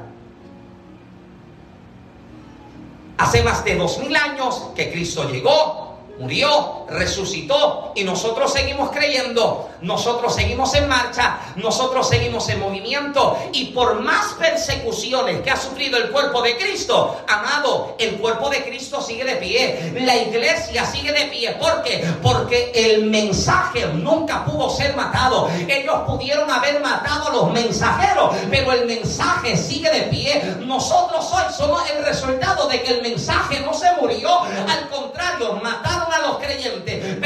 Hace 3.17 3.43
más 3.43 3.63
de 3.65 3.75
dos 3.75 3.99
mil 3.99 4.15
años 4.15 4.69
que 4.75 4.91
Cristo 4.91 5.29
llegó, 5.29 5.88
murió, 6.19 6.85
resucitó 6.89 7.93
y 7.95 8.03
nosotros 8.03 8.51
seguimos 8.51 8.91
creyendo, 8.91 9.68
nosotros 9.81 10.35
seguimos 10.35 10.73
en 10.75 10.87
marcha, 10.87 11.39
nosotros 11.55 12.07
seguimos 12.07 12.47
en 12.49 12.59
movimiento 12.59 13.37
y 13.53 13.65
por 13.65 14.01
más 14.01 14.33
persecuciones 14.33 15.41
que 15.41 15.51
ha 15.51 15.57
sufrido 15.57 15.97
el 15.97 16.09
cuerpo 16.09 16.41
de 16.41 16.57
Cristo, 16.57 17.21
amado, 17.27 17.95
el 17.99 18.17
cuerpo 18.17 18.49
de 18.49 18.63
Cristo 18.63 19.01
sigue 19.01 19.23
de 19.23 19.35
pie, 19.35 19.93
la 20.01 20.15
iglesia 20.15 20.85
sigue 20.85 21.11
de 21.11 21.25
pie, 21.25 21.51
¿por 21.53 21.83
qué? 21.83 22.05
Porque 22.21 22.71
el 22.73 23.05
mensaje 23.05 23.85
nunca 23.93 24.45
pudo 24.45 24.69
ser 24.69 24.95
matado, 24.95 25.49
ellos 25.67 25.95
pudieron 26.05 26.49
haber 26.49 26.79
matado 26.81 27.29
a 27.29 27.33
los 27.33 27.51
mensajeros, 27.51 28.35
pero 28.49 28.71
el 28.73 28.85
mensaje 28.85 29.55
sigue 29.57 29.89
de 29.89 30.01
pie, 30.03 30.55
nosotros 30.59 31.29
hoy 31.31 31.53
somos 31.55 31.81
el 31.89 32.03
resultado 32.03 32.67
de 32.67 32.81
que 32.81 32.91
el 32.91 33.01
mensaje 33.01 33.59
no 33.61 33.73
se 33.73 33.91
murió, 33.93 34.41
al 34.41 34.89
contrario, 34.89 35.53
mataron 35.61 36.11
a 36.11 36.19
los 36.19 36.37
creyentes, 36.37 37.19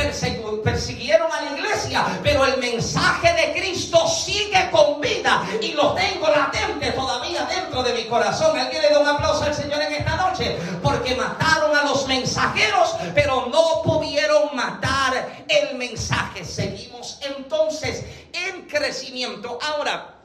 persiguieron 0.64 1.32
a 1.32 1.42
la 1.42 1.58
iglesia, 1.58 2.20
pero 2.24 2.46
el 2.46 2.58
mensaje 2.58 3.34
de 3.34 3.60
Cristo 3.60 4.08
sigue 4.08 4.70
con 4.72 5.00
vida 5.02 5.44
y 5.62 5.74
lo 5.74 5.94
tengo 5.94 6.30
latente 6.30 6.92
todavía 6.92 7.46
dentro 7.46 7.84
de 7.84 7.94
mi 7.94 8.06
corazón. 8.06 8.58
Alguien 8.58 8.82
le 8.82 8.90
da 8.90 9.00
un 9.00 9.08
aplauso 9.08 9.44
al 9.44 9.54
Señor 9.54 9.82
en 9.82 9.94
esta 9.94 10.16
noche, 10.16 10.58
porque 10.82 11.16
mataron 11.16 11.76
a 11.76 11.84
los 11.84 12.08
mensajeros, 12.08 12.96
pero 13.14 13.48
no 13.48 13.82
pudieron 13.84 14.56
matar 14.56 15.44
el 15.48 15.78
mensaje. 15.78 16.46
Seguimos 16.46 17.20
entonces 17.22 18.06
en 18.34 18.64
crecimiento. 18.64 19.60
Ahora, 19.62 20.16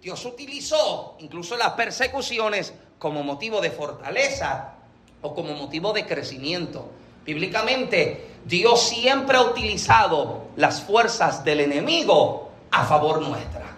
Dios 0.00 0.24
utilizó 0.24 1.16
incluso 1.18 1.56
las 1.56 1.72
persecuciones 1.72 2.72
como 2.98 3.22
motivo 3.22 3.60
de 3.60 3.70
fortaleza 3.70 4.74
o 5.22 5.34
como 5.34 5.54
motivo 5.54 5.92
de 5.92 6.06
crecimiento. 6.06 6.90
Bíblicamente, 7.24 8.37
Dios 8.48 8.88
siempre 8.88 9.36
ha 9.36 9.42
utilizado 9.42 10.46
las 10.56 10.80
fuerzas 10.80 11.44
del 11.44 11.60
enemigo 11.60 12.48
a 12.70 12.84
favor 12.84 13.20
nuestra. 13.20 13.76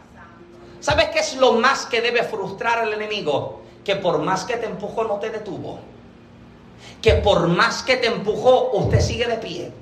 ¿Sabes 0.78 1.08
qué 1.08 1.18
es 1.18 1.36
lo 1.36 1.54
más 1.54 1.86
que 1.86 2.00
debe 2.00 2.22
frustrar 2.22 2.78
al 2.78 2.92
enemigo? 2.92 3.62
Que 3.84 3.96
por 3.96 4.20
más 4.20 4.44
que 4.44 4.56
te 4.56 4.66
empujó 4.66 5.04
no 5.04 5.18
te 5.18 5.30
detuvo. 5.30 5.80
Que 7.02 7.14
por 7.14 7.48
más 7.48 7.82
que 7.82 7.96
te 7.96 8.06
empujó 8.06 8.70
usted 8.72 9.00
sigue 9.00 9.26
de 9.26 9.36
pie 9.38 9.72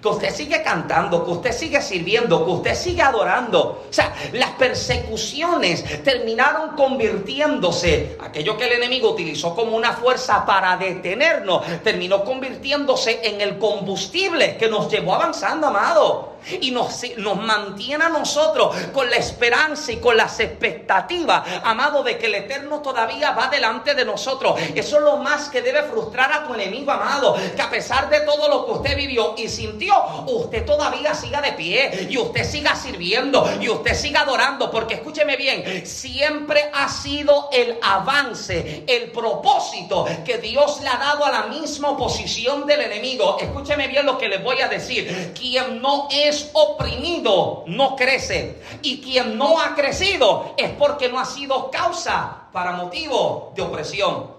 que 0.00 0.08
usted 0.08 0.34
sigue 0.34 0.62
cantando, 0.62 1.24
que 1.24 1.30
usted 1.30 1.52
sigue 1.52 1.80
sirviendo, 1.82 2.44
que 2.44 2.50
usted 2.50 2.74
sigue 2.74 3.02
adorando. 3.02 3.84
O 3.88 3.92
sea, 3.92 4.14
las 4.32 4.50
persecuciones 4.52 6.02
terminaron 6.02 6.76
convirtiéndose, 6.76 8.16
aquello 8.20 8.56
que 8.56 8.66
el 8.66 8.72
enemigo 8.72 9.10
utilizó 9.10 9.54
como 9.54 9.76
una 9.76 9.92
fuerza 9.92 10.46
para 10.46 10.76
detenernos, 10.76 11.62
terminó 11.82 12.24
convirtiéndose 12.24 13.20
en 13.22 13.40
el 13.40 13.58
combustible 13.58 14.56
que 14.56 14.68
nos 14.68 14.90
llevó 14.90 15.14
avanzando, 15.14 15.66
amado. 15.66 16.29
Y 16.60 16.70
nos, 16.70 17.00
mantiene 17.36 18.04
a 18.04 18.08
nosotros 18.08 18.74
con 18.92 19.08
la 19.08 19.16
esperanza 19.16 19.92
y 19.92 19.96
con 19.96 20.16
las 20.16 20.40
expectativas, 20.40 21.46
amado, 21.64 22.02
de 22.02 22.18
que 22.18 22.26
el 22.26 22.34
Eterno 22.34 22.80
todavía 22.80 23.32
va 23.32 23.48
delante 23.48 23.94
de 23.94 24.04
nosotros. 24.04 24.60
Eso 24.74 24.96
es 24.98 25.02
lo 25.02 25.16
más 25.18 25.48
que 25.48 25.62
debe 25.62 25.82
frustrar 25.84 26.32
a 26.32 26.46
tu 26.46 26.54
enemigo, 26.54 26.90
amado, 26.90 27.36
que 27.54 27.62
a 27.62 27.70
pesar 27.70 28.08
de 28.10 28.20
todo 28.20 28.48
lo 28.48 28.66
que 28.66 28.72
usted 28.72 28.96
vivió 28.96 29.34
y 29.36 29.48
sintió, 29.48 29.94
usted 30.26 30.64
todavía 30.64 31.14
siga 31.14 31.40
de 31.40 31.52
pie 31.52 32.08
y 32.10 32.18
usted 32.18 32.44
siga 32.44 32.74
sirviendo 32.74 33.48
y 33.60 33.68
usted 33.68 33.94
siga 33.94 34.20
adorando, 34.20 34.70
porque 34.70 34.94
escúcheme 34.94 35.36
bien, 35.36 35.86
siempre 35.86 36.70
ha 36.72 36.88
sido 36.88 37.48
el 37.52 37.78
avance, 37.82 38.84
el 38.86 39.10
propósito 39.10 40.06
que 40.24 40.38
Dios 40.38 40.80
le 40.82 40.88
ha 40.88 40.96
dado 40.96 41.24
a 41.24 41.30
la 41.30 41.42
misma 41.44 41.90
oposición 41.90 42.66
del 42.66 42.80
enemigo. 42.82 43.38
Escúcheme 43.40 43.88
bien 43.88 44.06
lo 44.06 44.18
que 44.18 44.28
les 44.28 44.42
voy 44.42 44.60
a 44.60 44.68
decir. 44.68 45.32
Quien 45.38 45.80
no 45.80 46.08
es 46.10 46.29
oprimido 46.52 47.64
no 47.66 47.96
crece. 47.96 48.62
Y 48.82 49.00
quien 49.00 49.36
no 49.36 49.60
ha 49.60 49.74
crecido 49.74 50.54
es 50.56 50.70
porque 50.70 51.08
no 51.08 51.18
ha 51.18 51.24
sido 51.24 51.70
causa 51.70 52.48
para 52.52 52.72
motivo 52.72 53.52
de 53.54 53.62
opresión. 53.62 54.30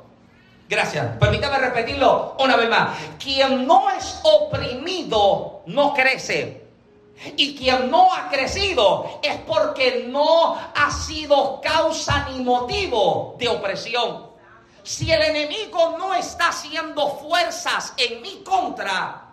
Gracias. 0.69 1.17
Permítame 1.17 1.57
repetirlo 1.57 2.35
una 2.39 2.55
vez 2.55 2.69
más. 2.69 2.97
Quien 3.21 3.67
no 3.67 3.89
es 3.89 4.19
oprimido 4.23 5.63
no 5.65 5.93
crece. 5.93 6.61
Y 7.35 7.55
quien 7.55 7.91
no 7.91 8.13
ha 8.13 8.29
crecido 8.29 9.19
es 9.21 9.35
porque 9.47 10.05
no 10.07 10.55
ha 10.55 10.89
sido 10.89 11.61
causa 11.61 12.29
ni 12.29 12.43
motivo 12.43 13.35
de 13.37 13.49
opresión. 13.49 14.31
Si 14.83 15.11
el 15.11 15.21
enemigo 15.21 15.95
no 15.97 16.15
está 16.15 16.47
haciendo 16.47 17.07
fuerzas 17.17 17.93
en 17.97 18.21
mi 18.21 18.41
contra, 18.43 19.30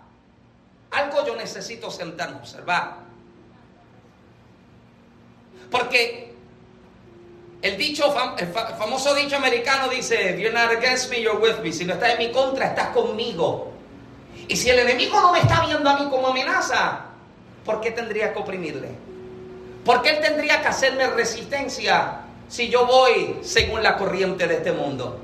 algo 0.90 1.26
yo 1.26 1.36
necesito 1.36 1.90
sentarme 1.90 2.36
a 2.36 2.38
observar. 2.38 2.96
Porque 5.70 6.32
el 7.60 7.76
dicho, 7.76 8.14
el 8.38 8.46
famoso 8.48 9.14
dicho 9.14 9.36
americano 9.36 9.88
dice, 9.88 10.30
if 10.30 10.38
you're 10.38 10.52
not 10.52 10.70
against 10.70 11.10
me, 11.10 11.20
you're 11.20 11.38
with 11.38 11.60
me. 11.62 11.72
Si 11.72 11.84
no 11.84 11.94
estás 11.94 12.12
en 12.12 12.18
mi 12.18 12.32
contra, 12.32 12.68
estás 12.68 12.88
conmigo. 12.88 13.72
Y 14.46 14.56
si 14.56 14.70
el 14.70 14.78
enemigo 14.78 15.20
no 15.20 15.32
me 15.32 15.40
está 15.40 15.66
viendo 15.66 15.90
a 15.90 15.98
mí 15.98 16.08
como 16.08 16.28
amenaza, 16.28 17.06
¿por 17.64 17.80
qué 17.80 17.90
tendría 17.90 18.32
que 18.32 18.38
oprimirle? 18.38 18.88
¿Por 19.84 20.02
qué 20.02 20.10
él 20.10 20.20
tendría 20.20 20.62
que 20.62 20.68
hacerme 20.68 21.06
resistencia 21.08 22.20
si 22.48 22.68
yo 22.68 22.86
voy 22.86 23.38
según 23.42 23.82
la 23.82 23.96
corriente 23.96 24.46
de 24.46 24.56
este 24.56 24.72
mundo? 24.72 25.20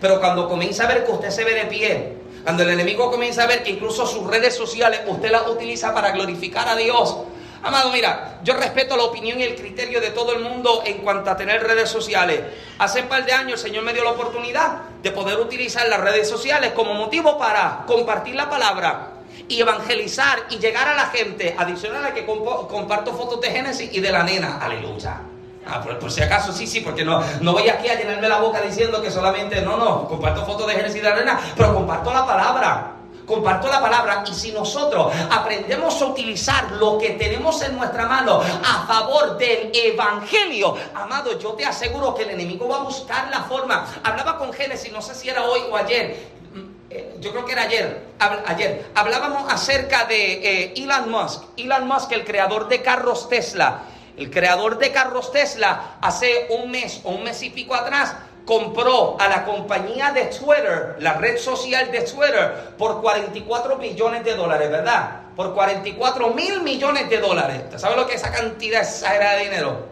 Pero 0.00 0.20
cuando 0.20 0.48
comienza 0.48 0.84
a 0.84 0.88
ver 0.88 1.04
que 1.04 1.12
usted 1.12 1.30
se 1.30 1.44
ve 1.44 1.54
de 1.54 1.64
pie, 1.66 2.12
cuando 2.44 2.62
el 2.62 2.70
enemigo 2.70 3.10
comienza 3.10 3.42
a 3.42 3.46
ver 3.46 3.62
que 3.62 3.70
incluso 3.70 4.06
sus 4.06 4.26
redes 4.26 4.54
sociales 4.54 5.00
usted 5.06 5.30
las 5.30 5.48
utiliza 5.48 5.92
para 5.94 6.12
glorificar 6.12 6.68
a 6.68 6.76
Dios. 6.76 7.16
Amado, 7.62 7.90
mira, 7.90 8.40
yo 8.44 8.52
respeto 8.52 8.94
la 8.94 9.04
opinión 9.04 9.40
y 9.40 9.44
el 9.44 9.54
criterio 9.54 9.98
de 9.98 10.10
todo 10.10 10.34
el 10.34 10.40
mundo 10.40 10.82
en 10.84 10.98
cuanto 10.98 11.30
a 11.30 11.36
tener 11.38 11.62
redes 11.62 11.88
sociales. 11.88 12.42
Hace 12.78 13.00
un 13.00 13.08
par 13.08 13.24
de 13.24 13.32
años 13.32 13.64
el 13.64 13.70
Señor 13.70 13.84
me 13.84 13.94
dio 13.94 14.04
la 14.04 14.10
oportunidad 14.10 14.82
de 15.02 15.10
poder 15.10 15.40
utilizar 15.40 15.88
las 15.88 16.00
redes 16.00 16.28
sociales 16.28 16.72
como 16.72 16.92
motivo 16.92 17.38
para 17.38 17.84
compartir 17.86 18.34
la 18.34 18.50
palabra 18.50 19.12
y 19.48 19.62
evangelizar 19.62 20.44
y 20.50 20.58
llegar 20.58 20.86
a 20.88 20.94
la 20.94 21.06
gente. 21.06 21.54
Adicional 21.56 22.04
a 22.04 22.12
que 22.12 22.26
comparto 22.26 23.14
fotos 23.14 23.40
de 23.40 23.50
Génesis 23.50 23.88
y 23.90 24.00
de 24.00 24.12
la 24.12 24.22
nena. 24.22 24.58
Aleluya. 24.58 25.33
Ah, 25.66 25.80
por, 25.80 26.10
si 26.12 26.20
acaso, 26.20 26.52
sí, 26.52 26.66
sí, 26.66 26.80
porque 26.80 27.04
no, 27.04 27.22
no 27.40 27.52
voy 27.52 27.68
aquí 27.68 27.88
a 27.88 27.98
llenarme 27.98 28.28
la 28.28 28.38
boca 28.38 28.60
diciendo 28.60 29.00
que 29.00 29.10
solamente, 29.10 29.62
no, 29.62 29.76
no, 29.76 30.06
comparto 30.06 30.44
fotos 30.44 30.66
de 30.66 30.74
Génesis 30.74 31.00
de 31.00 31.08
arena, 31.08 31.40
pero 31.56 31.74
comparto 31.74 32.12
la 32.12 32.26
palabra. 32.26 32.90
Comparto 33.26 33.68
la 33.68 33.80
palabra 33.80 34.22
y 34.30 34.34
si 34.34 34.52
nosotros 34.52 35.10
aprendemos 35.30 36.00
a 36.02 36.04
utilizar 36.04 36.72
lo 36.72 36.98
que 36.98 37.10
tenemos 37.10 37.62
en 37.62 37.74
nuestra 37.74 38.06
mano 38.06 38.42
a 38.42 38.86
favor 38.86 39.38
del 39.38 39.70
evangelio, 39.72 40.76
amado, 40.94 41.38
yo 41.38 41.52
te 41.52 41.64
aseguro 41.64 42.14
que 42.14 42.24
el 42.24 42.30
enemigo 42.30 42.68
va 42.68 42.76
a 42.76 42.82
buscar 42.82 43.30
la 43.30 43.44
forma. 43.44 43.86
Hablaba 44.02 44.36
con 44.36 44.52
Génesis, 44.52 44.92
no 44.92 45.00
sé 45.00 45.14
si 45.14 45.30
era 45.30 45.42
hoy 45.44 45.60
o 45.70 45.76
ayer, 45.76 46.18
mm, 46.52 46.60
eh, 46.90 47.16
yo 47.20 47.30
creo 47.30 47.46
que 47.46 47.52
era 47.52 47.62
ayer, 47.62 48.08
ayer, 48.46 48.90
hablábamos 48.94 49.50
acerca 49.50 50.04
de 50.04 50.64
eh, 50.64 50.74
Elon 50.76 51.10
Musk, 51.10 51.44
Elon 51.56 51.86
Musk, 51.88 52.12
el 52.12 52.24
creador 52.24 52.68
de 52.68 52.82
carros 52.82 53.30
Tesla. 53.30 53.84
El 54.16 54.30
creador 54.30 54.78
de 54.78 54.92
carros 54.92 55.32
Tesla 55.32 55.96
hace 56.00 56.46
un 56.50 56.70
mes 56.70 57.00
o 57.04 57.10
un 57.10 57.24
mes 57.24 57.42
y 57.42 57.50
pico 57.50 57.74
atrás 57.74 58.14
compró 58.44 59.16
a 59.18 59.28
la 59.28 59.44
compañía 59.44 60.12
de 60.12 60.26
Twitter, 60.26 60.96
la 60.98 61.14
red 61.14 61.38
social 61.38 61.90
de 61.90 62.02
Twitter, 62.02 62.74
por 62.78 63.00
44 63.00 63.76
millones 63.76 64.24
de 64.24 64.34
dólares, 64.34 64.70
¿verdad? 64.70 65.22
Por 65.34 65.54
44 65.54 66.30
mil 66.30 66.62
millones 66.62 67.08
de 67.10 67.18
dólares. 67.18 67.62
¿Usted 67.64 67.78
sabe 67.78 67.96
lo 67.96 68.06
que 68.06 68.14
es 68.14 68.20
esa 68.20 68.32
cantidad 68.32 68.82
exagerada 68.82 69.38
de 69.38 69.44
dinero? 69.44 69.86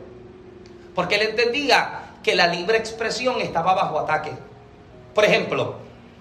Porque 0.95 1.17
él 1.17 1.23
entendía 1.23 2.03
que 2.23 2.35
la 2.35 2.47
libre 2.47 2.79
expresión 2.79 3.41
estaba 3.41 3.75
bajo 3.75 3.99
ataque. 3.99 4.33
Por 5.15 5.25
ejemplo, 5.25 5.77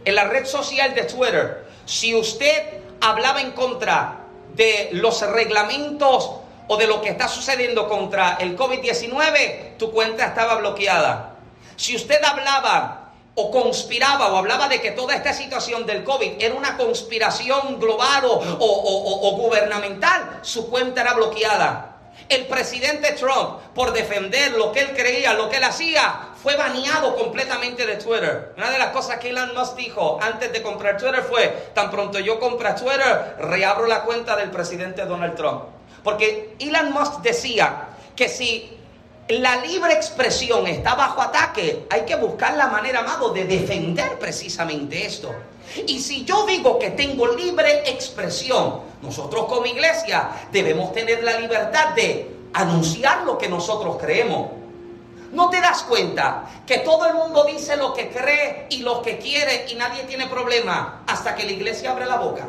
en 0.05 0.15
la 0.15 0.24
red 0.24 0.46
social 0.46 0.96
de 0.96 1.03
Twitter, 1.03 1.65
si 1.86 2.15
usted 2.15 2.81
hablaba 3.01 3.41
en 3.41 3.51
contra 3.51 4.22
de 4.55 4.89
los 4.93 5.22
reglamentos 5.22 6.31
o 6.72 6.78
de 6.78 6.88
lo 6.88 7.01
que 7.01 7.10
está 7.10 7.28
sucediendo 7.28 7.86
contra 7.90 8.38
el 8.40 8.58
COVID-19, 8.58 9.75
tu 9.77 9.92
cuenta 9.92 10.27
estaba 10.27 10.55
bloqueada. 10.55 11.36
Si 11.75 11.98
usted 11.98 12.24
hablaba 12.24 13.12
o 13.36 13.51
conspiraba 13.51 14.31
o 14.31 14.38
hablaba 14.38 14.70
de 14.70 14.79
que 14.79 14.92
toda 14.92 15.14
esta 15.14 15.34
situación 15.34 15.86
del 15.86 16.05
COVID 16.05 16.42
era 16.42 16.55
una 16.55 16.77
conspiración 16.77 17.77
global 17.77 18.24
o, 18.24 18.57
o, 18.57 19.36
gubernamental, 19.36 20.40
su 20.44 20.70
cuenta 20.70 21.01
era 21.01 21.14
bloqueada. 21.14 21.98
El 22.29 22.48
presidente 22.48 23.12
Trump, 23.20 23.60
por 23.75 23.92
defender 23.92 24.53
lo 24.53 24.72
que 24.72 24.79
él 24.79 24.94
creía, 24.96 25.34
lo 25.34 25.50
que 25.50 25.57
él 25.57 25.66
hacía, 25.66 26.29
fue 26.42 26.55
baneado 26.55 27.18
completamente 27.18 27.86
de 27.86 27.98
Twitter. 27.98 28.53
Una 28.55 28.72
de 28.72 28.79
las 28.79 28.92
cosas 28.92 29.18
que 29.18 29.31
Elon 29.31 29.53
Musk 29.53 29.75
dijo 29.75 30.20
antes 30.22 30.53
de 30.53 30.62
comprar 30.62 30.96
Twitter 30.96 31.22
fue, 31.22 31.50
tan 31.74 31.92
pronto 31.92 32.18
yo 32.20 32.40
compre 32.40 32.72
Twitter, 32.75 33.36
reabro 33.40 33.88
la 33.88 34.03
cuenta 34.03 34.38
del 34.38 34.51
presidente 34.51 35.05
Donald 35.05 35.36
Trump. 35.36 35.80
Porque 36.03 36.55
Elon 36.59 36.92
Musk 36.94 37.22
decía 37.22 37.90
que 38.16 38.27
si 38.27 38.77
la 39.27 39.57
libre 39.57 39.94
expresión 39.94 40.68
está 40.68 40.96
bajo 40.96 41.22
ataque, 41.22 41.85
hay 41.90 42.01
que 42.01 42.16
buscar 42.16 42.55
la 42.55 42.68
manera, 42.68 43.00
amado, 43.00 43.29
de 43.29 43.46
defender 43.46 44.20
precisamente 44.20 45.05
esto. 45.05 45.33
Y 45.87 46.00
si 46.00 46.25
yo 46.25 46.46
digo 46.46 46.77
que 46.79 46.92
tengo 46.92 47.27
libre 47.27 47.90
expresión, 47.90 48.81
nosotros 49.01 49.46
como 49.46 49.66
iglesia 49.66 50.29
debemos 50.51 50.92
tener 50.92 51.24
la 51.24 51.40
libertad 51.40 51.90
de 51.96 52.35
anunciar 52.53 53.24
lo 53.24 53.37
que 53.37 53.48
nosotros 53.48 53.98
creemos. 54.00 54.51
¿No 55.31 55.50
te 55.50 55.61
das 55.61 55.83
cuenta 55.83 56.44
que 56.68 56.79
todo 56.79 57.05
el 57.05 57.14
mundo 57.14 57.46
dice 57.46 57.77
lo 57.77 57.94
que 57.94 58.09
cree 58.09 58.68
y 58.70 58.79
lo 58.79 59.01
que 59.01 59.18
quiere 59.18 59.66
y 59.70 59.75
nadie 59.75 60.03
tiene 60.03 60.27
problema 60.27 61.03
hasta 61.07 61.35
que 61.35 61.46
la 61.46 61.51
iglesia 61.51 61.92
abre 61.92 62.05
la 62.05 62.18
boca? 62.18 62.46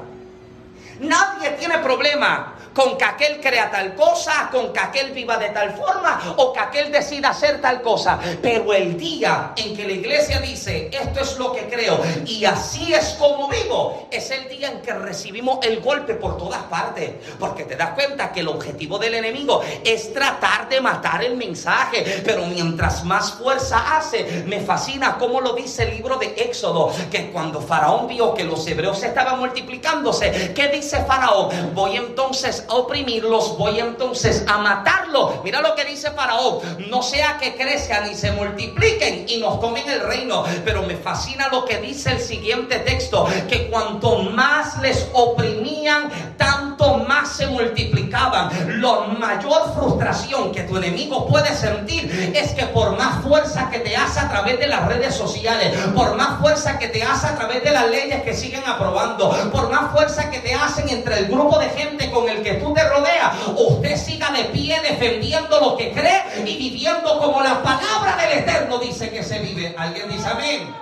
Nadie 0.99 1.51
tiene 1.51 1.79
problema 1.79 2.55
con 2.75 2.97
que 2.97 3.05
aquel 3.05 3.41
crea 3.41 3.71
tal 3.71 3.95
cosa, 3.95 4.49
con 4.51 4.73
que 4.73 4.81
aquel 4.81 5.13
viva 5.13 5.37
de 5.37 5.51
tal 5.51 5.73
forma 5.73 6.35
o 6.37 6.53
que 6.53 6.61
aquel 6.61 6.93
decida 6.93 7.31
hacer 7.31 7.61
tal 7.61 7.83
cosa. 7.83 8.19
Pero 8.41 8.73
el 8.73 8.97
día 8.97 9.53
en 9.57 9.77
que 9.77 9.85
la 9.85 9.93
iglesia 9.93 10.41
dice, 10.41 10.91
esto 10.93 11.21
es 11.21 11.39
lo 11.39 11.53
que 11.53 11.69
creo 11.69 12.01
y 12.27 12.45
así 12.45 12.93
es 12.93 13.17
como 13.19 13.49
vivo, 13.49 14.09
es 14.11 14.31
el 14.31 14.49
día 14.49 14.71
en 14.71 14.81
que 14.81 14.93
recibimos 14.93 15.59
el 15.63 15.81
golpe 15.81 16.15
por 16.15 16.37
todas 16.37 16.63
partes. 16.65 17.13
Porque 17.39 17.65
te 17.65 17.77
das 17.77 17.91
cuenta 17.91 18.33
que 18.33 18.41
el 18.41 18.49
objetivo 18.49 18.99
del 18.99 19.15
enemigo 19.15 19.63
es 19.85 20.13
tratar 20.13 20.69
de 20.69 20.81
matar 20.81 21.23
el 21.25 21.37
mensaje. 21.37 22.23
Pero 22.25 22.47
mientras 22.47 23.05
más 23.05 23.33
fuerza 23.33 23.97
hace, 23.97 24.45
me 24.47 24.61
fascina 24.61 25.19
cómo 25.19 25.41
lo 25.41 25.53
dice 25.53 25.85
el 25.85 25.91
libro 25.97 26.17
de 26.17 26.35
Éxodo, 26.37 26.93
que 27.11 27.31
cuando 27.31 27.61
Faraón 27.61 28.07
vio 28.07 28.35
que 28.35 28.45
los 28.45 28.67
hebreos 28.67 29.03
estaban 29.03 29.39
multiplicándose, 29.39 30.53
¿qué 30.55 30.69
dice 30.69 31.05
Faraón? 31.05 31.75
Voy 31.75 31.97
entonces 31.97 32.62
a 32.69 32.75
oprimirlos, 32.75 33.57
voy 33.59 33.79
entonces 33.81 34.45
a 34.47 34.59
matarlos. 34.59 35.43
Mira 35.45 35.61
lo 35.61 35.75
que 35.75 35.85
dice 35.85 36.11
Faraón, 36.11 36.61
no 36.89 37.03
sea 37.03 37.39
que 37.39 37.57
crezcan 37.57 38.11
y 38.11 38.15
se 38.15 38.33
multipliquen 38.33 39.27
y 39.29 39.39
nos 39.39 39.61
tomen 39.61 39.89
el 39.89 40.01
reino. 40.01 40.45
Pero 40.65 40.83
me 40.83 40.97
fascina 40.97 41.49
lo 41.49 41.65
que 41.65 41.79
dice 41.79 42.13
el 42.13 42.21
siguiente 42.21 42.79
texto, 42.81 43.27
que 43.49 43.69
cuanto 43.69 44.19
más 44.19 44.81
les 44.81 45.09
oprimían, 45.13 46.11
tanto 46.37 46.99
más 46.99 47.37
se 47.37 47.47
multiplicaban. 47.47 48.81
La 48.81 49.01
mayor 49.19 49.75
frustración 49.75 50.53
que 50.53 50.63
tu 50.63 50.77
enemigo 50.77 51.27
puede 51.27 51.55
sentir 51.55 52.33
es 52.35 52.53
que 52.53 52.67
por 52.67 52.97
más 52.97 53.23
fuerza 53.23 53.71
que 53.71 53.79
te 53.81 53.97
hace 53.97 54.21
a 54.21 54.29
través 54.29 54.59
de 54.59 54.67
las 54.67 54.87
redes 54.87 55.15
sociales, 55.15 55.77
por 55.95 56.17
más 56.17 56.41
fuerza 56.41 56.79
que 56.79 56.89
te 56.89 57.03
hace 57.03 57.27
a 57.27 57.37
través 57.37 57.63
de 57.63 57.71
las 57.71 57.89
leyes 57.89 58.23
que 58.23 58.35
siguen 58.35 58.63
aprobando, 58.67 59.31
por 59.53 59.71
más 59.71 59.93
fuerza 59.93 60.31
que 60.31 60.39
te 60.39 60.55
hacen 60.55 60.89
entre 60.89 61.19
el 61.19 61.27
grupo 61.27 61.59
de 61.59 61.69
gente 61.71 62.02
con 62.13 62.29
el 62.29 62.43
que 62.43 62.55
tú 62.55 62.73
te 62.73 62.85
rodeas, 62.89 63.35
usted 63.57 63.97
siga 63.97 64.31
de 64.31 64.45
pie 64.45 64.81
defendiendo 64.81 65.59
lo 65.59 65.77
que 65.77 65.93
cree 65.93 66.23
y 66.47 66.57
viviendo 66.57 67.19
como 67.19 67.41
la 67.41 67.63
palabra 67.63 68.17
del 68.17 68.41
Eterno 68.41 68.79
dice 68.79 69.11
que 69.11 69.23
se 69.23 69.39
vive. 69.39 69.75
¿Alguien 69.77 70.09
dice 70.09 70.29
amén? 70.29 70.75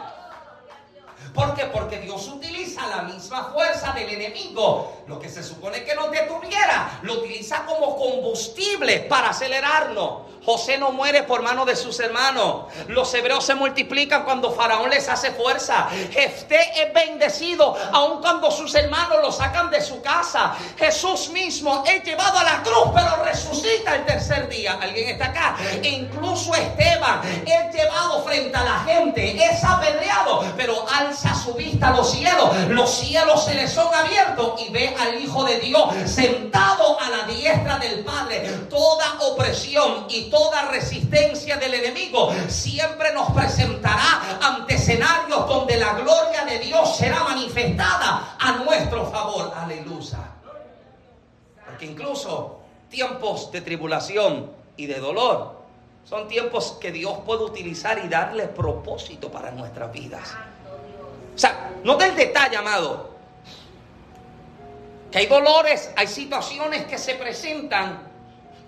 ¿Por 1.34 1.54
qué? 1.54 1.66
Porque 1.66 1.98
Dios 2.00 2.26
utiliza 2.28 2.86
la 2.88 3.02
misma 3.02 3.44
fuerza 3.52 3.92
del 3.92 4.08
enemigo. 4.08 5.04
Lo 5.06 5.18
que 5.20 5.28
se 5.28 5.42
supone 5.42 5.84
que 5.84 5.94
nos 5.94 6.10
detuviera, 6.10 6.98
lo 7.02 7.14
utiliza 7.14 7.64
como 7.64 7.96
combustible 7.96 9.00
para 9.08 9.30
acelerarnos. 9.30 10.22
José 10.50 10.78
no 10.78 10.90
muere 10.90 11.22
por 11.22 11.42
mano 11.42 11.64
de 11.64 11.76
sus 11.76 12.00
hermanos. 12.00 12.64
Los 12.88 13.14
hebreos 13.14 13.44
se 13.44 13.54
multiplican 13.54 14.24
cuando 14.24 14.50
Faraón 14.50 14.90
les 14.90 15.08
hace 15.08 15.30
fuerza. 15.30 15.88
Jefté 16.10 16.58
es 16.82 16.92
bendecido 16.92 17.76
aun 17.92 18.20
cuando 18.20 18.50
sus 18.50 18.74
hermanos 18.74 19.18
lo 19.22 19.30
sacan 19.30 19.70
de 19.70 19.80
su 19.80 20.02
casa. 20.02 20.56
Jesús 20.76 21.28
mismo 21.28 21.84
es 21.86 22.02
llevado 22.02 22.36
a 22.36 22.42
la 22.42 22.62
cruz, 22.64 22.90
pero 22.92 23.22
resucita 23.24 23.94
el 23.94 24.04
tercer 24.06 24.48
día. 24.48 24.76
¿Alguien 24.82 25.10
está 25.10 25.26
acá? 25.26 25.56
Incluso 25.84 26.52
Esteban 26.52 27.20
es 27.46 27.72
llevado 27.72 28.24
frente 28.24 28.56
a 28.56 28.64
la 28.64 28.80
gente, 28.80 29.36
es 29.44 29.62
apedreado, 29.62 30.44
pero 30.56 30.84
alza 30.92 31.32
su 31.32 31.54
vista 31.54 31.88
a 31.88 31.90
los 31.92 32.10
cielos. 32.10 32.56
Los 32.70 32.90
cielos 32.90 33.44
se 33.44 33.54
le 33.54 33.68
son 33.68 33.94
abiertos 33.94 34.60
y 34.60 34.72
ve 34.72 34.96
al 34.98 35.20
Hijo 35.22 35.44
de 35.44 35.60
Dios 35.60 35.94
sentado 36.06 36.98
a 36.98 37.08
la 37.08 37.22
diestra 37.22 37.78
del 37.78 38.04
Padre. 38.04 38.50
Toda 38.68 39.14
opresión 39.20 40.06
y 40.08 40.28
toda 40.40 40.70
resistencia 40.70 41.59
del 41.59 41.74
enemigo 41.74 42.33
siempre 42.48 43.12
nos 43.12 43.31
presentará 43.33 44.38
ante 44.40 44.76
escenarios 44.76 45.46
donde 45.46 45.76
la 45.76 45.92
gloria 45.92 46.46
de 46.46 46.59
Dios 46.61 46.96
será 46.96 47.24
manifestada 47.24 48.37
a 48.38 48.53
nuestro 48.53 49.05
favor. 49.11 49.53
Aleluya. 49.55 50.31
Porque 51.66 51.85
incluso 51.85 52.61
tiempos 52.88 53.53
de 53.53 53.61
tribulación 53.61 54.50
y 54.79 54.87
de 54.87 54.98
dolor 54.98 55.61
son 56.09 56.26
tiempos 56.26 56.79
que 56.81 56.90
Dios 56.90 57.18
puede 57.26 57.44
utilizar 57.44 58.03
y 58.03 58.09
darle 58.09 58.48
propósito 58.48 59.31
para 59.31 59.50
nuestras 59.50 59.92
vidas. 59.92 60.35
O 61.35 61.38
sea, 61.38 61.70
no 61.85 61.96
del 61.96 62.16
detalle, 62.16 62.57
amado. 62.57 63.11
Que 65.12 65.18
hay 65.18 65.26
dolores, 65.26 65.92
hay 65.96 66.07
situaciones 66.07 66.87
que 66.87 66.96
se 66.96 67.14
presentan 67.16 68.10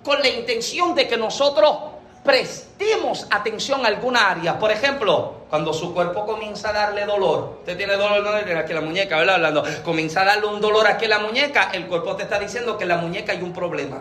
con 0.05 0.21
la 0.21 0.29
intención 0.29 0.95
de 0.95 1.09
que 1.09 1.17
nosotros 1.17 1.77
prestemos 2.25 3.27
atención 3.31 3.85
a 3.85 3.89
alguna 3.89 4.31
área. 4.31 4.59
Por 4.59 4.71
ejemplo, 4.71 5.35
cuando 5.51 5.73
su 5.73 5.93
cuerpo 5.93 6.25
comienza 6.25 6.71
a 6.71 6.73
darle 6.73 7.05
dolor, 7.05 7.57
usted 7.61 7.77
tiene 7.77 7.97
dolor 7.97 8.35
aquí 8.37 8.73
en 8.73 8.75
la 8.77 8.81
muñeca, 8.81 9.19
¿verdad? 9.19 9.37
Hablando, 9.37 9.65
comienza 9.85 10.23
a 10.23 10.25
darle 10.25 10.47
un 10.47 10.61
dolor 10.61 10.87
aquí 10.87 11.05
en 11.05 11.11
la 11.11 11.19
muñeca, 11.19 11.71
el 11.73 11.87
cuerpo 11.87 12.17
te 12.17 12.25
está 12.25 12.39
diciendo 12.39 12.77
que 12.77 12.85
en 12.85 12.89
la 12.89 12.97
muñeca 12.99 13.33
hay 13.33 13.43
un 13.43 13.53
problema. 13.53 13.99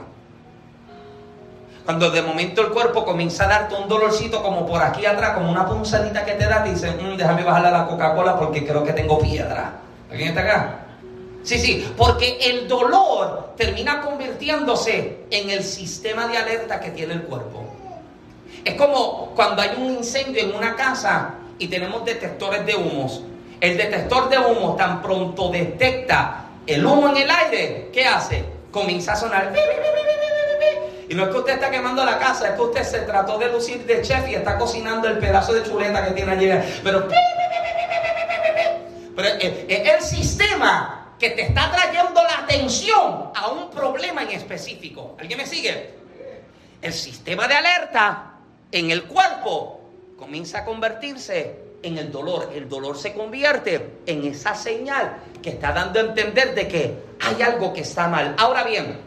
Cuando 1.84 2.12
de 2.12 2.22
momento 2.22 2.62
el 2.62 2.70
cuerpo 2.70 3.04
comienza 3.04 3.46
a 3.46 3.48
darte 3.48 3.76
un 3.76 3.90
dolorcito 3.90 4.44
como 4.44 4.68
por 4.68 4.82
aquí 4.84 5.06
atrás, 5.06 5.32
como 5.32 5.52
una 5.52 5.66
punzadita 5.66 6.24
que 6.24 6.34
te 6.34 6.46
da, 6.46 6.64
te 6.64 6.70
dice, 6.70 6.92
mm, 6.92 7.18
déjame 7.18 7.44
bajarle 7.44 7.72
la 7.72 7.88
Coca-Cola 7.88 8.38
porque 8.38 8.66
creo 8.66 8.84
que 8.84 8.94
tengo 8.94 9.20
piedra. 9.20 9.74
¿Alguien 10.12 10.30
está 10.30 10.42
acá? 10.42 10.76
Sí, 11.44 11.58
sí, 11.58 11.94
porque 11.98 12.38
el 12.42 12.68
dolor 12.68 13.54
termina 13.58 14.02
convirtiéndose 14.02 15.26
en 15.32 15.50
el 15.50 15.64
sistema 15.64 16.28
de 16.28 16.38
alerta 16.38 16.80
que 16.80 16.92
tiene 16.92 17.14
el 17.14 17.24
cuerpo. 17.24 17.64
Es 18.64 18.76
como 18.76 19.32
cuando 19.36 19.62
hay 19.62 19.72
un 19.78 19.92
incendio 19.92 20.44
en 20.44 20.54
una 20.54 20.76
casa 20.76 21.36
y 21.58 21.68
tenemos 21.68 22.06
detectores 22.06 22.66
de 22.66 22.76
humos. 22.76 23.24
El 23.60 23.78
detector 23.78 24.30
de 24.30 24.38
humo 24.38 24.76
tan 24.76 25.02
pronto 25.02 25.50
detecta 25.50 26.46
el 26.68 26.86
humo 26.86 27.10
en 27.10 27.18
el 27.18 27.30
aire, 27.30 27.90
¿qué 27.92 28.06
hace? 28.06 28.46
Comienza 28.72 29.14
a 29.14 29.16
sonar. 29.16 29.54
Y 31.10 31.16
no 31.16 31.24
es 31.24 31.30
que 31.30 31.38
usted 31.38 31.54
está 31.54 31.70
quemando 31.70 32.06
la 32.06 32.20
casa, 32.20 32.50
es 32.50 32.56
que 32.56 32.62
usted 32.62 32.84
se 32.84 33.00
trató 33.00 33.38
de 33.38 33.52
lucir 33.52 33.86
de 33.86 34.02
chef 34.02 34.30
y 34.30 34.36
está 34.36 34.58
cocinando 34.58 35.08
el 35.08 35.18
pedazo 35.18 35.54
de 35.54 35.64
chuleta 35.64 36.06
que 36.06 36.12
tiene 36.12 36.32
allí. 36.32 36.50
Pero, 36.84 37.08
pero 39.16 39.30
el 39.40 40.02
sistema 40.02 41.02
que 41.22 41.30
te 41.30 41.44
está 41.44 41.72
trayendo 41.72 42.24
la 42.24 42.40
atención 42.40 43.30
a 43.36 43.50
un 43.50 43.70
problema 43.70 44.24
en 44.24 44.32
específico. 44.32 45.16
¿Alguien 45.20 45.38
me 45.38 45.46
sigue? 45.46 45.94
El 46.82 46.94
sistema 46.94 47.48
de 47.48 47.54
alerta 47.54 48.34
en 48.72 48.90
el 48.90 49.04
cuerpo 49.04 49.82
comienza 50.18 50.60
a 50.60 50.66
convertirse 50.66 51.60
en 51.84 52.00
el 52.00 52.12
dolor. 52.12 52.52
El 52.56 52.68
dolor 52.68 52.98
se 52.98 53.14
convierte 53.14 54.00
en 54.08 54.26
esa 54.26 54.56
señal 54.56 55.18
que 55.44 55.52
está 55.52 55.72
dando 55.72 56.00
a 56.00 56.04
entender 56.04 56.56
de 56.56 56.68
que 56.68 56.98
hay 57.20 57.40
algo 57.44 57.72
que 57.72 57.82
está 57.82 58.08
mal. 58.08 58.34
Ahora 58.40 58.64
bien, 58.64 59.00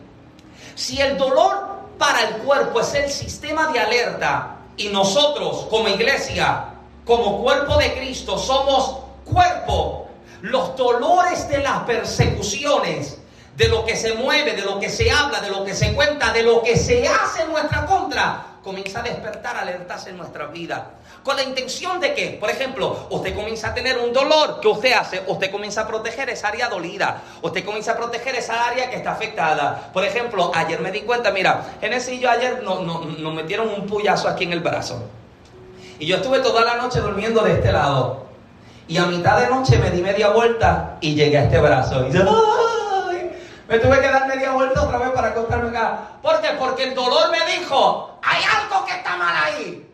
si 0.76 1.00
el 1.00 1.18
dolor 1.18 1.66
para 1.98 2.28
el 2.28 2.36
cuerpo 2.44 2.80
es 2.80 2.94
el 2.94 3.10
sistema 3.10 3.72
de 3.72 3.80
alerta 3.80 4.58
y 4.76 4.86
nosotros 4.86 5.66
como 5.68 5.88
iglesia, 5.88 6.74
como 7.04 7.42
cuerpo 7.42 7.76
de 7.76 7.92
Cristo, 7.94 8.38
somos 8.38 9.00
cuerpo 9.24 10.03
los 10.44 10.76
dolores 10.76 11.48
de 11.48 11.58
las 11.60 11.84
persecuciones, 11.84 13.16
de 13.56 13.68
lo 13.68 13.82
que 13.86 13.96
se 13.96 14.12
mueve, 14.12 14.52
de 14.52 14.60
lo 14.60 14.78
que 14.78 14.90
se 14.90 15.10
habla, 15.10 15.40
de 15.40 15.48
lo 15.48 15.64
que 15.64 15.74
se 15.74 15.94
cuenta, 15.94 16.34
de 16.34 16.42
lo 16.42 16.62
que 16.62 16.76
se 16.76 17.08
hace 17.08 17.44
en 17.44 17.52
nuestra 17.52 17.86
contra, 17.86 18.58
comienza 18.62 19.00
a 19.00 19.02
despertar 19.02 19.56
alertas 19.56 20.06
en 20.06 20.18
nuestra 20.18 20.48
vida. 20.48 20.90
Con 21.22 21.36
la 21.36 21.44
intención 21.44 21.98
de 21.98 22.12
que, 22.12 22.36
por 22.38 22.50
ejemplo, 22.50 23.06
usted 23.08 23.34
comienza 23.34 23.68
a 23.68 23.74
tener 23.74 23.96
un 23.96 24.12
dolor, 24.12 24.60
¿qué 24.60 24.68
usted 24.68 24.92
hace? 24.92 25.22
Usted 25.26 25.50
comienza 25.50 25.80
a 25.80 25.86
proteger 25.86 26.28
esa 26.28 26.48
área 26.48 26.68
dolida. 26.68 27.22
Usted 27.40 27.64
comienza 27.64 27.92
a 27.92 27.96
proteger 27.96 28.34
esa 28.34 28.66
área 28.66 28.90
que 28.90 28.96
está 28.96 29.12
afectada. 29.12 29.90
Por 29.94 30.04
ejemplo, 30.04 30.52
ayer 30.54 30.78
me 30.82 30.90
di 30.90 31.00
cuenta, 31.02 31.30
mira, 31.30 31.76
Genesis 31.80 32.12
y 32.12 32.20
yo 32.20 32.28
ayer 32.28 32.62
nos, 32.62 32.84
nos 32.84 33.34
metieron 33.34 33.70
un 33.70 33.86
puyazo 33.86 34.28
aquí 34.28 34.44
en 34.44 34.52
el 34.52 34.60
brazo. 34.60 35.04
Y 35.98 36.04
yo 36.04 36.16
estuve 36.16 36.40
toda 36.40 36.66
la 36.66 36.74
noche 36.74 37.00
durmiendo 37.00 37.40
de 37.40 37.54
este 37.54 37.72
lado. 37.72 38.23
Y 38.86 38.98
a 38.98 39.06
mitad 39.06 39.38
de 39.40 39.48
noche 39.48 39.78
me 39.78 39.90
di 39.90 40.02
media 40.02 40.28
vuelta 40.28 40.98
y 41.00 41.14
llegué 41.14 41.38
a 41.38 41.44
este 41.44 41.58
brazo. 41.58 42.02
Y 42.02 42.10
dice, 42.10 42.24
¡ay! 42.28 43.30
Me 43.66 43.78
tuve 43.78 44.00
que 44.00 44.08
dar 44.08 44.26
media 44.26 44.52
vuelta 44.52 44.82
otra 44.82 44.98
vez 44.98 45.10
para 45.10 45.28
acostarme 45.28 45.70
acá. 45.70 46.00
¿Por 46.20 46.40
qué? 46.42 46.48
Porque 46.58 46.84
el 46.84 46.94
dolor 46.94 47.30
me 47.30 47.58
dijo, 47.58 48.18
hay 48.22 48.42
algo 48.42 48.84
que 48.84 48.92
está 48.92 49.16
mal 49.16 49.34
ahí. 49.44 49.88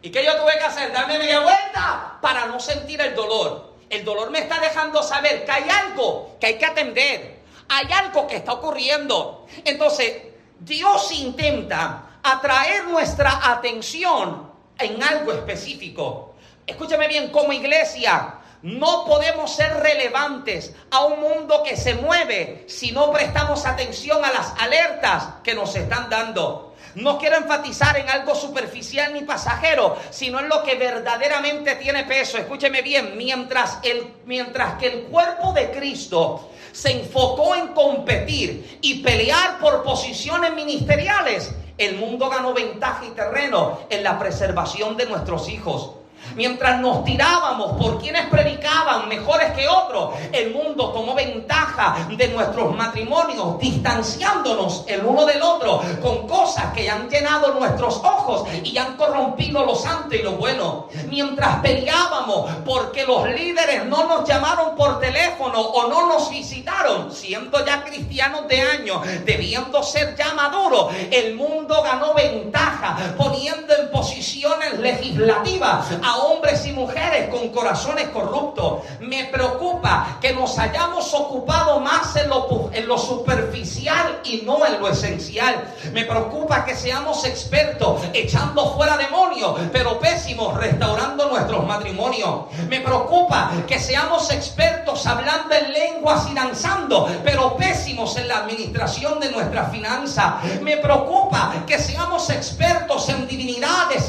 ¿Y 0.00 0.10
qué 0.10 0.24
yo 0.24 0.34
tuve 0.36 0.58
que 0.58 0.64
hacer? 0.64 0.92
Darme 0.92 1.18
media 1.18 1.40
vuelta 1.40 2.18
para 2.20 2.46
no 2.46 2.58
sentir 2.58 3.00
el 3.00 3.14
dolor. 3.14 3.72
El 3.90 4.04
dolor 4.04 4.30
me 4.30 4.38
está 4.38 4.58
dejando 4.58 5.02
saber 5.02 5.44
que 5.44 5.52
hay 5.52 5.68
algo 5.68 6.36
que 6.40 6.46
hay 6.46 6.58
que 6.58 6.66
atender. 6.66 7.42
Hay 7.68 7.92
algo 7.92 8.26
que 8.26 8.36
está 8.36 8.54
ocurriendo. 8.54 9.46
Entonces, 9.64 10.22
Dios 10.58 11.12
intenta 11.12 12.04
atraer 12.22 12.84
nuestra 12.84 13.50
atención 13.52 14.50
en 14.78 15.02
algo 15.02 15.32
específico. 15.32 16.31
Escúchame 16.66 17.08
bien, 17.08 17.30
como 17.30 17.52
iglesia, 17.52 18.34
no 18.62 19.04
podemos 19.04 19.52
ser 19.52 19.74
relevantes 19.80 20.72
a 20.92 21.04
un 21.04 21.20
mundo 21.20 21.64
que 21.64 21.76
se 21.76 21.94
mueve 21.94 22.64
si 22.68 22.92
no 22.92 23.10
prestamos 23.10 23.66
atención 23.66 24.24
a 24.24 24.32
las 24.32 24.54
alertas 24.60 25.24
que 25.42 25.54
nos 25.54 25.74
están 25.74 26.08
dando. 26.08 26.74
No 26.94 27.18
quiero 27.18 27.38
enfatizar 27.38 27.98
en 27.98 28.08
algo 28.08 28.34
superficial 28.34 29.12
ni 29.12 29.22
pasajero, 29.22 29.96
sino 30.10 30.38
en 30.38 30.48
lo 30.48 30.62
que 30.62 30.76
verdaderamente 30.76 31.74
tiene 31.76 32.04
peso. 32.04 32.38
Escúcheme 32.38 32.82
bien, 32.82 33.16
mientras, 33.16 33.78
el, 33.82 34.14
mientras 34.26 34.74
que 34.74 34.86
el 34.86 35.02
cuerpo 35.04 35.52
de 35.52 35.70
Cristo 35.72 36.50
se 36.70 36.92
enfocó 36.92 37.56
en 37.56 37.68
competir 37.68 38.78
y 38.82 39.02
pelear 39.02 39.58
por 39.58 39.82
posiciones 39.82 40.52
ministeriales, 40.52 41.52
el 41.78 41.96
mundo 41.96 42.28
ganó 42.28 42.52
ventaja 42.52 43.04
y 43.06 43.10
terreno 43.10 43.80
en 43.90 44.04
la 44.04 44.18
preservación 44.18 44.96
de 44.96 45.06
nuestros 45.06 45.48
hijos. 45.48 46.01
Mientras 46.36 46.80
nos 46.80 47.04
tirábamos 47.04 47.76
por 47.78 48.00
quienes 48.00 48.26
predicaban 48.26 49.08
mejores 49.08 49.52
que 49.52 49.68
otros, 49.68 50.14
el 50.32 50.52
mundo 50.52 50.90
tomó 50.90 51.14
ventaja 51.14 52.06
de 52.08 52.28
nuestros 52.28 52.74
matrimonios, 52.76 53.58
distanciándonos 53.58 54.84
el 54.86 55.04
uno 55.04 55.26
del 55.26 55.42
otro 55.42 55.82
con 56.00 56.26
cosas 56.26 56.72
que 56.74 56.90
han 56.90 57.08
llenado 57.08 57.54
nuestros 57.54 57.96
ojos 57.96 58.48
y 58.62 58.76
han 58.78 58.96
corrompido 58.96 59.64
lo 59.64 59.74
santo 59.74 60.14
y 60.14 60.22
lo 60.22 60.32
bueno. 60.32 60.88
Mientras 61.08 61.56
peleábamos 61.60 62.50
porque 62.64 63.04
los 63.04 63.28
líderes 63.28 63.84
no 63.86 64.06
nos 64.06 64.28
llamaron 64.28 64.74
por 64.76 65.00
teléfono 65.00 65.60
o 65.60 65.88
no 65.88 66.06
nos 66.06 66.30
visitaron, 66.30 67.12
siendo 67.12 67.64
ya 67.64 67.84
cristianos 67.84 68.48
de 68.48 68.60
años, 68.60 69.00
debiendo 69.24 69.82
ser 69.82 70.16
ya 70.16 70.34
maduros, 70.34 70.92
el 71.10 71.34
mundo 71.34 71.82
ganó 71.82 72.14
ventaja 72.14 73.14
poniendo 73.16 73.74
en 73.74 73.90
posiciones 73.90 74.78
legislativas 74.78 75.86
a 76.02 76.16
hombres 76.22 76.64
y 76.66 76.72
mujeres 76.72 77.28
con 77.28 77.48
corazones 77.48 78.08
corruptos. 78.08 78.82
Me 79.00 79.24
preocupa 79.24 80.18
que 80.20 80.32
nos 80.32 80.58
hayamos 80.58 81.12
ocupado 81.14 81.80
más 81.80 82.16
en 82.16 82.28
lo, 82.28 82.98
superficial 82.98 84.20
y 84.24 84.42
no 84.44 84.64
en 84.66 84.80
lo 84.80 84.88
esencial. 84.88 85.74
Me 85.92 86.04
preocupa 86.04 86.64
que 86.64 86.76
seamos 86.76 87.24
expertos 87.24 88.02
echando 88.12 88.74
fuera 88.74 88.96
demonios, 88.96 89.56
pero 89.72 89.98
pésimos 89.98 90.56
restaurando 90.56 91.28
nuestros 91.28 91.66
matrimonios. 91.66 92.46
Me 92.68 92.80
preocupa 92.80 93.50
que 93.66 93.78
seamos 93.78 94.30
expertos 94.30 95.06
hablando 95.06 95.54
en 95.54 95.72
lenguas 95.72 96.28
y 96.30 96.34
danzando, 96.34 97.08
pero 97.24 97.56
pésimos 97.56 98.16
en 98.16 98.28
la 98.28 98.38
administración 98.38 99.20
de 99.20 99.30
nuestra 99.30 99.64
finanza. 99.66 100.40
Me 100.60 100.76
preocupa 100.76 101.64
que 101.66 101.78
seamos 101.78 102.30
expertos 102.30 103.08
en 103.08 103.26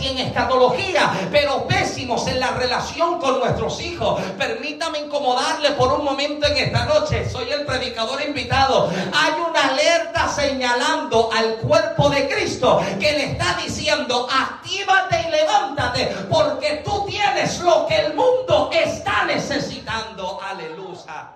y 0.02 0.08
en 0.08 0.18
escatología, 0.20 1.28
pero 1.32 1.68
pésimos 1.68 2.26
en 2.28 2.40
la 2.40 2.52
relación 2.52 3.20
con 3.20 3.40
nuestros 3.40 3.82
hijos. 3.82 4.22
Permítame 4.38 5.00
incomodarle 5.00 5.72
por 5.72 5.92
un 5.92 6.06
momento 6.06 6.48
en 6.48 6.58
esta 6.58 6.86
noche. 6.86 7.30
Soy 7.30 7.52
el 7.52 7.66
predicador 7.66 8.22
invitado. 8.22 8.90
Hay 9.14 9.34
una 9.42 9.70
alerta 9.70 10.30
señalando 10.30 11.30
al 11.34 11.56
cuerpo 11.56 12.10
de 12.10 12.30
Cristo 12.30 12.82
que 13.00 13.12
le 13.12 13.32
está 13.32 13.58
diciendo, 13.62 14.28
actívate 14.32 15.26
y 15.28 15.32
levántate 15.32 16.06
porque 16.30 16.82
tú 16.86 17.06
tienes 17.06 17.60
lo 17.60 17.86
que 17.86 17.96
el 17.98 18.14
mundo 18.14 18.70
está 18.72 19.26
necesitando. 19.26 20.40
Aleluya. 20.42 21.32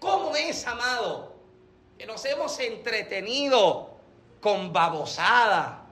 ¿Cómo 0.00 0.34
es, 0.34 0.66
amado? 0.66 1.34
Que 1.96 2.06
nos 2.06 2.24
hemos 2.24 2.58
entretenido 2.60 3.90
con 4.40 4.72
babosada, 4.72 5.87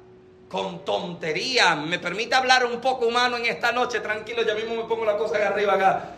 con 0.49 0.85
tontería. 0.85 1.75
¿Me 1.75 1.99
permite 1.99 2.35
hablar 2.35 2.65
un 2.67 2.81
poco 2.81 3.07
humano 3.07 3.37
en 3.37 3.47
esta 3.47 3.73
noche? 3.73 4.01
Tranquilo, 4.01 4.43
ya 4.43 4.55
mismo 4.55 4.75
me 4.75 4.85
pongo 4.85 5.05
la 5.05 5.17
cosa 5.17 5.39
de 5.39 5.45
arriba 5.45 5.75
acá. 5.75 6.11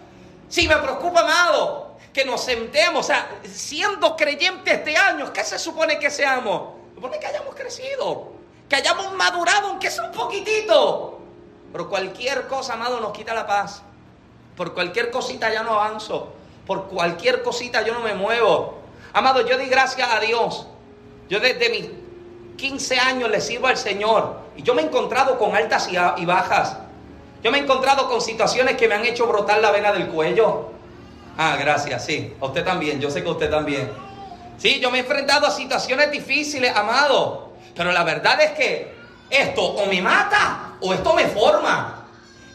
Sí, 0.48 0.66
me 0.66 0.76
preocupa, 0.76 1.20
amado, 1.20 1.96
que 2.12 2.24
nos 2.24 2.42
sentemos, 2.42 3.04
o 3.04 3.06
sea, 3.06 3.40
siendo 3.44 4.16
creyentes 4.16 4.74
este 4.74 4.96
año, 4.96 5.32
¿qué 5.32 5.44
se 5.44 5.58
supone 5.58 5.98
que 5.98 6.10
seamos? 6.10 6.74
Se 6.88 6.94
supone 6.94 7.18
que 7.18 7.26
hayamos 7.26 7.54
crecido, 7.54 8.32
que 8.68 8.76
hayamos 8.76 9.12
madurado, 9.14 9.68
aunque 9.68 9.90
sea 9.90 10.04
un 10.04 10.12
poquitito. 10.12 11.20
Pero 11.70 11.88
cualquier 11.88 12.46
cosa, 12.46 12.74
amado, 12.74 13.00
nos 13.00 13.12
quita 13.12 13.34
la 13.34 13.46
paz. 13.46 13.82
Por 14.56 14.74
cualquier 14.74 15.10
cosita 15.10 15.52
ya 15.52 15.62
no 15.62 15.74
avanzo. 15.74 16.32
Por 16.66 16.88
cualquier 16.88 17.42
cosita 17.42 17.82
yo 17.82 17.94
no 17.94 18.00
me 18.00 18.14
muevo. 18.14 18.78
Amado, 19.12 19.46
yo 19.46 19.56
di 19.58 19.66
gracias 19.66 20.10
a 20.10 20.18
Dios. 20.20 20.66
Yo 21.28 21.40
desde 21.40 21.68
mis 21.68 21.90
15 22.58 22.98
años 22.98 23.30
le 23.30 23.40
sirvo 23.40 23.68
al 23.68 23.78
Señor. 23.78 24.40
Y 24.56 24.62
yo 24.62 24.74
me 24.74 24.82
he 24.82 24.84
encontrado 24.84 25.38
con 25.38 25.56
altas 25.56 25.88
y 25.88 26.26
bajas. 26.26 26.76
Yo 27.42 27.52
me 27.52 27.58
he 27.58 27.60
encontrado 27.62 28.08
con 28.08 28.20
situaciones 28.20 28.76
que 28.76 28.88
me 28.88 28.96
han 28.96 29.04
hecho 29.06 29.26
brotar 29.26 29.60
la 29.60 29.70
vena 29.70 29.92
del 29.92 30.08
cuello. 30.08 30.72
Ah, 31.38 31.56
gracias, 31.58 32.04
sí. 32.04 32.34
A 32.40 32.46
usted 32.46 32.64
también, 32.64 33.00
yo 33.00 33.10
sé 33.10 33.22
que 33.22 33.30
usted 33.30 33.48
también. 33.48 33.88
Sí, 34.58 34.80
yo 34.80 34.90
me 34.90 34.98
he 34.98 35.00
enfrentado 35.02 35.46
a 35.46 35.50
situaciones 35.52 36.10
difíciles, 36.10 36.74
amado. 36.74 37.52
Pero 37.76 37.92
la 37.92 38.02
verdad 38.02 38.40
es 38.40 38.50
que 38.50 38.92
esto 39.30 39.62
o 39.62 39.86
me 39.86 40.02
mata 40.02 40.72
o 40.80 40.92
esto 40.92 41.14
me 41.14 41.28
forma. 41.28 42.06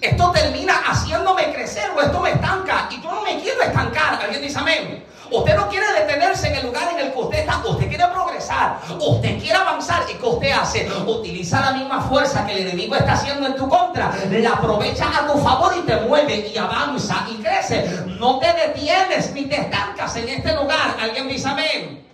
Esto 0.01 0.31
termina 0.31 0.81
haciéndome 0.85 1.53
crecer 1.53 1.91
o 1.95 2.01
esto 2.01 2.19
me 2.19 2.31
estanca. 2.31 2.89
Y 2.91 3.01
yo 3.01 3.09
no 3.09 3.21
me 3.21 3.39
quiero 3.39 3.61
estancar. 3.61 4.21
¿Alguien 4.21 4.41
dice 4.41 4.59
amén? 4.59 5.05
Usted 5.31 5.55
no 5.55 5.69
quiere 5.69 5.85
detenerse 5.93 6.47
en 6.47 6.55
el 6.55 6.65
lugar 6.65 6.89
en 6.93 6.99
el 6.99 7.13
que 7.13 7.19
usted 7.19 7.39
está. 7.39 7.63
Usted 7.65 7.87
quiere 7.87 8.07
progresar. 8.07 8.79
Usted 8.99 9.39
quiere 9.39 9.55
avanzar. 9.55 10.03
¿Y 10.09 10.15
qué 10.15 10.25
usted 10.25 10.51
hace? 10.51 10.89
Utiliza 11.05 11.61
la 11.61 11.71
misma 11.71 12.01
fuerza 12.01 12.45
que 12.45 12.53
el 12.53 12.67
enemigo 12.67 12.95
está 12.95 13.13
haciendo 13.13 13.47
en 13.47 13.55
tu 13.55 13.67
contra. 13.67 14.13
La 14.29 14.51
aprovecha 14.51 15.05
a 15.17 15.31
tu 15.31 15.39
favor 15.39 15.73
y 15.77 15.81
te 15.81 15.95
mueve 15.97 16.51
y 16.53 16.57
avanza 16.57 17.25
y 17.29 17.41
crece. 17.41 17.87
No 18.19 18.39
te 18.39 18.53
detienes 18.53 19.31
ni 19.33 19.45
te 19.45 19.61
estancas 19.61 20.15
en 20.15 20.29
este 20.29 20.55
lugar. 20.55 20.97
¿Alguien 21.01 21.27
dice 21.27 21.47
amén? 21.47 22.07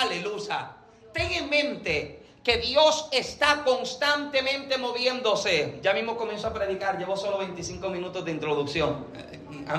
Aleluya. 0.00 0.70
Ten 1.12 1.32
en 1.32 1.50
mente 1.50 2.19
que 2.42 2.58
Dios 2.58 3.08
está 3.12 3.62
constantemente 3.64 4.78
moviéndose. 4.78 5.78
Ya 5.82 5.92
mismo 5.92 6.16
comienzo 6.16 6.46
a 6.48 6.54
predicar, 6.54 6.98
llevo 6.98 7.16
solo 7.16 7.38
25 7.38 7.88
minutos 7.90 8.24
de 8.24 8.30
introducción. 8.30 9.06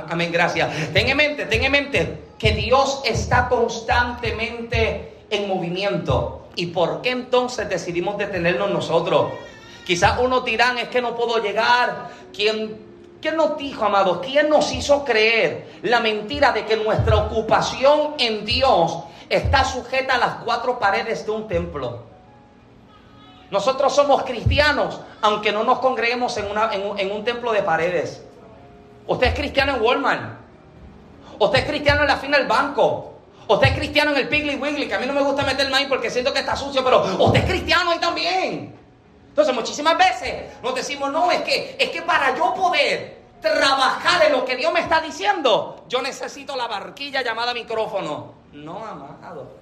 Amén, 0.09 0.31
gracias. 0.31 0.93
Ten 0.93 1.09
en 1.09 1.17
mente, 1.17 1.45
ten 1.45 1.63
en 1.63 1.71
mente 1.71 2.17
que 2.37 2.51
Dios 2.53 3.01
está 3.05 3.49
constantemente 3.49 5.25
en 5.29 5.47
movimiento. 5.47 6.49
¿Y 6.55 6.67
por 6.67 7.01
qué 7.01 7.11
entonces 7.11 7.67
decidimos 7.67 8.17
detenernos 8.17 8.69
nosotros? 8.69 9.31
Quizás 9.85 10.19
unos 10.19 10.45
dirán, 10.45 10.77
es 10.77 10.89
que 10.89 11.01
no 11.01 11.15
puedo 11.15 11.41
llegar. 11.41 12.09
¿Quién 12.33 12.91
¿Quién 13.21 13.37
nos 13.37 13.55
dijo, 13.55 13.85
amados? 13.85 14.19
¿Quién 14.25 14.49
nos 14.49 14.73
hizo 14.73 15.05
creer 15.05 15.79
la 15.83 15.99
mentira 15.99 16.51
de 16.53 16.65
que 16.65 16.75
nuestra 16.75 17.17
ocupación 17.17 18.15
en 18.17 18.45
Dios 18.45 18.97
está 19.29 19.63
sujeta 19.63 20.15
a 20.15 20.17
las 20.17 20.35
cuatro 20.43 20.79
paredes 20.79 21.23
de 21.23 21.31
un 21.31 21.47
templo? 21.47 22.10
Nosotros 23.51 23.93
somos 23.93 24.23
cristianos, 24.23 25.01
aunque 25.21 25.51
no 25.51 25.65
nos 25.65 25.79
congreguemos 25.79 26.37
en, 26.37 27.11
un 27.11 27.23
templo 27.25 27.51
de 27.51 27.61
paredes. 27.61 28.23
Usted 29.05 29.27
es 29.27 29.33
cristiano 29.35 29.75
en 29.75 29.81
Walmart. 29.81 30.39
Usted 31.37 31.59
es 31.59 31.65
cristiano 31.65 32.01
en 32.01 32.07
la 32.07 32.15
fila 32.15 32.37
del 32.37 32.47
banco. 32.47 33.11
Usted 33.49 33.67
es 33.67 33.75
cristiano 33.75 34.11
en 34.11 34.17
el 34.17 34.29
Piggly 34.29 34.55
Wiggly, 34.55 34.87
que 34.87 34.93
a 34.93 34.99
mí 34.99 35.05
no 35.05 35.11
me 35.11 35.21
gusta 35.21 35.43
meterme 35.43 35.75
ahí 35.75 35.85
porque 35.87 36.09
siento 36.09 36.31
que 36.31 36.39
está 36.39 36.55
sucio, 36.55 36.81
pero 36.81 37.03
usted 37.25 37.41
es 37.41 37.45
cristiano 37.45 37.91
ahí 37.91 37.99
también. 37.99 38.73
Entonces, 39.27 39.53
muchísimas 39.53 39.97
veces 39.97 40.45
nos 40.63 40.73
decimos, 40.73 41.11
no, 41.11 41.29
es 41.29 41.41
que, 41.41 41.75
es 41.77 41.89
que 41.89 42.01
para 42.03 42.33
yo 42.37 42.53
poder 42.53 43.17
trabajar 43.41 44.23
en 44.27 44.31
lo 44.31 44.45
que 44.45 44.55
Dios 44.55 44.71
me 44.71 44.79
está 44.79 45.01
diciendo, 45.01 45.83
yo 45.89 46.01
necesito 46.01 46.55
la 46.55 46.67
barquilla 46.67 47.21
llamada 47.21 47.53
micrófono. 47.53 48.33
No, 48.53 48.85
amado. 48.85 49.60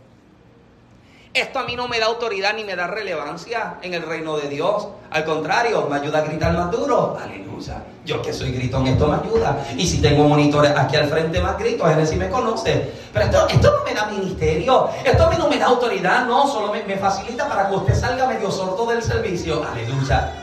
Esto 1.39 1.59
a 1.59 1.63
mí 1.63 1.73
no 1.73 1.87
me 1.87 1.99
da 1.99 2.07
autoridad 2.07 2.53
ni 2.53 2.65
me 2.65 2.75
da 2.75 2.85
relevancia 2.85 3.77
en 3.81 3.93
el 3.93 4.01
reino 4.01 4.35
de 4.35 4.49
Dios. 4.49 4.89
Al 5.09 5.23
contrario, 5.23 5.87
me 5.89 5.95
ayuda 5.95 6.19
a 6.19 6.21
gritar 6.23 6.51
más 6.51 6.69
duro. 6.69 7.17
Aleluya. 7.17 7.81
Yo 8.03 8.21
que 8.21 8.33
soy 8.33 8.51
gritón, 8.51 8.85
esto 8.87 9.07
me 9.07 9.15
ayuda. 9.15 9.65
Y 9.77 9.87
si 9.87 10.01
tengo 10.01 10.25
monitores 10.25 10.73
aquí 10.75 10.97
al 10.97 11.07
frente 11.07 11.39
más 11.39 11.57
gritos, 11.57 11.89
él 11.91 12.05
sí 12.05 12.17
me 12.17 12.29
conoce. 12.29 12.91
Pero 13.13 13.25
esto, 13.25 13.47
esto 13.47 13.73
no 13.73 13.85
me 13.85 13.93
da 13.93 14.07
ministerio. 14.07 14.89
Esto 15.05 15.27
a 15.27 15.29
mí 15.29 15.37
no 15.39 15.47
me 15.47 15.57
da 15.57 15.67
autoridad. 15.67 16.25
No, 16.25 16.45
solo 16.45 16.73
me, 16.73 16.97
facilita 16.97 17.47
para 17.47 17.69
que 17.69 17.75
usted 17.75 17.95
salga 17.95 18.27
medio 18.27 18.51
sordo 18.51 18.85
del 18.87 19.01
servicio. 19.01 19.63
Aleluya. 19.63 20.33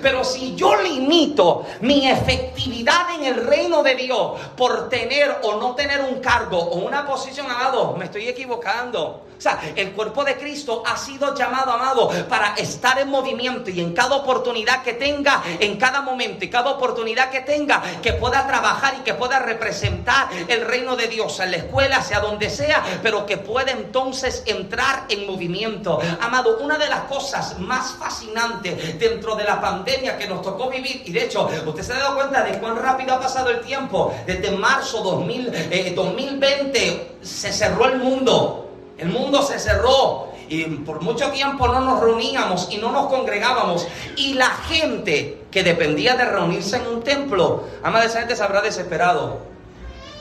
Pero 0.00 0.24
si 0.24 0.54
yo 0.54 0.80
limito 0.80 1.66
mi 1.82 2.08
efectividad 2.08 3.16
en 3.16 3.26
el 3.26 3.46
reino 3.46 3.82
de 3.82 3.96
Dios 3.96 4.40
por 4.56 4.88
tener 4.88 5.40
o 5.42 5.60
no 5.60 5.74
tener 5.74 6.00
un 6.00 6.20
cargo 6.20 6.58
o 6.58 6.76
una 6.76 7.06
posición, 7.06 7.50
amado, 7.50 7.96
me 7.98 8.06
estoy 8.06 8.28
equivocando. 8.28 9.24
O 9.42 9.44
sea, 9.44 9.60
el 9.74 9.90
cuerpo 9.90 10.22
de 10.22 10.36
Cristo 10.36 10.84
ha 10.86 10.96
sido 10.96 11.34
llamado, 11.34 11.72
amado, 11.72 12.10
para 12.28 12.54
estar 12.54 13.00
en 13.00 13.08
movimiento 13.08 13.70
y 13.70 13.80
en 13.80 13.92
cada 13.92 14.14
oportunidad 14.14 14.84
que 14.84 14.92
tenga, 14.92 15.42
en 15.58 15.78
cada 15.78 16.00
momento 16.00 16.44
y 16.44 16.48
cada 16.48 16.70
oportunidad 16.70 17.28
que 17.28 17.40
tenga, 17.40 17.82
que 18.00 18.12
pueda 18.12 18.46
trabajar 18.46 18.94
y 19.00 19.02
que 19.02 19.14
pueda 19.14 19.40
representar 19.40 20.28
el 20.46 20.64
reino 20.64 20.94
de 20.94 21.08
Dios 21.08 21.40
en 21.40 21.50
la 21.50 21.56
escuela, 21.56 22.00
sea 22.02 22.20
donde 22.20 22.50
sea, 22.50 22.84
pero 23.02 23.26
que 23.26 23.36
pueda 23.36 23.72
entonces 23.72 24.44
entrar 24.46 25.06
en 25.08 25.26
movimiento. 25.26 25.98
Amado, 26.20 26.58
una 26.60 26.78
de 26.78 26.88
las 26.88 27.00
cosas 27.06 27.58
más 27.58 27.96
fascinantes 27.98 28.96
dentro 29.00 29.34
de 29.34 29.42
la 29.42 29.60
pandemia 29.60 30.16
que 30.16 30.28
nos 30.28 30.40
tocó 30.42 30.70
vivir, 30.70 31.02
y 31.04 31.10
de 31.10 31.24
hecho, 31.24 31.50
usted 31.66 31.82
se 31.82 31.94
ha 31.94 31.98
dado 31.98 32.14
cuenta 32.14 32.44
de 32.44 32.60
cuán 32.60 32.76
rápido 32.76 33.16
ha 33.16 33.18
pasado 33.18 33.50
el 33.50 33.60
tiempo, 33.62 34.14
desde 34.24 34.52
marzo 34.52 35.02
2000, 35.02 35.94
2020 35.96 36.86
eh, 36.86 37.16
se 37.22 37.52
cerró 37.52 37.86
el 37.86 37.98
mundo. 37.98 38.68
El 39.02 39.08
mundo 39.08 39.42
se 39.42 39.58
cerró 39.58 40.28
y 40.48 40.64
por 40.64 41.00
mucho 41.00 41.30
tiempo 41.32 41.66
no 41.66 41.80
nos 41.80 42.00
reuníamos 42.00 42.68
y 42.70 42.76
no 42.76 42.92
nos 42.92 43.06
congregábamos. 43.06 43.88
Y 44.16 44.34
la 44.34 44.46
gente 44.46 45.42
que 45.50 45.64
dependía 45.64 46.14
de 46.14 46.24
reunirse 46.24 46.76
en 46.76 46.86
un 46.86 47.02
templo, 47.02 47.64
ama 47.82 48.00
de 48.00 48.06
esa 48.06 48.20
gente 48.20 48.36
se 48.36 48.44
habrá 48.44 48.60
desesperado. 48.60 49.40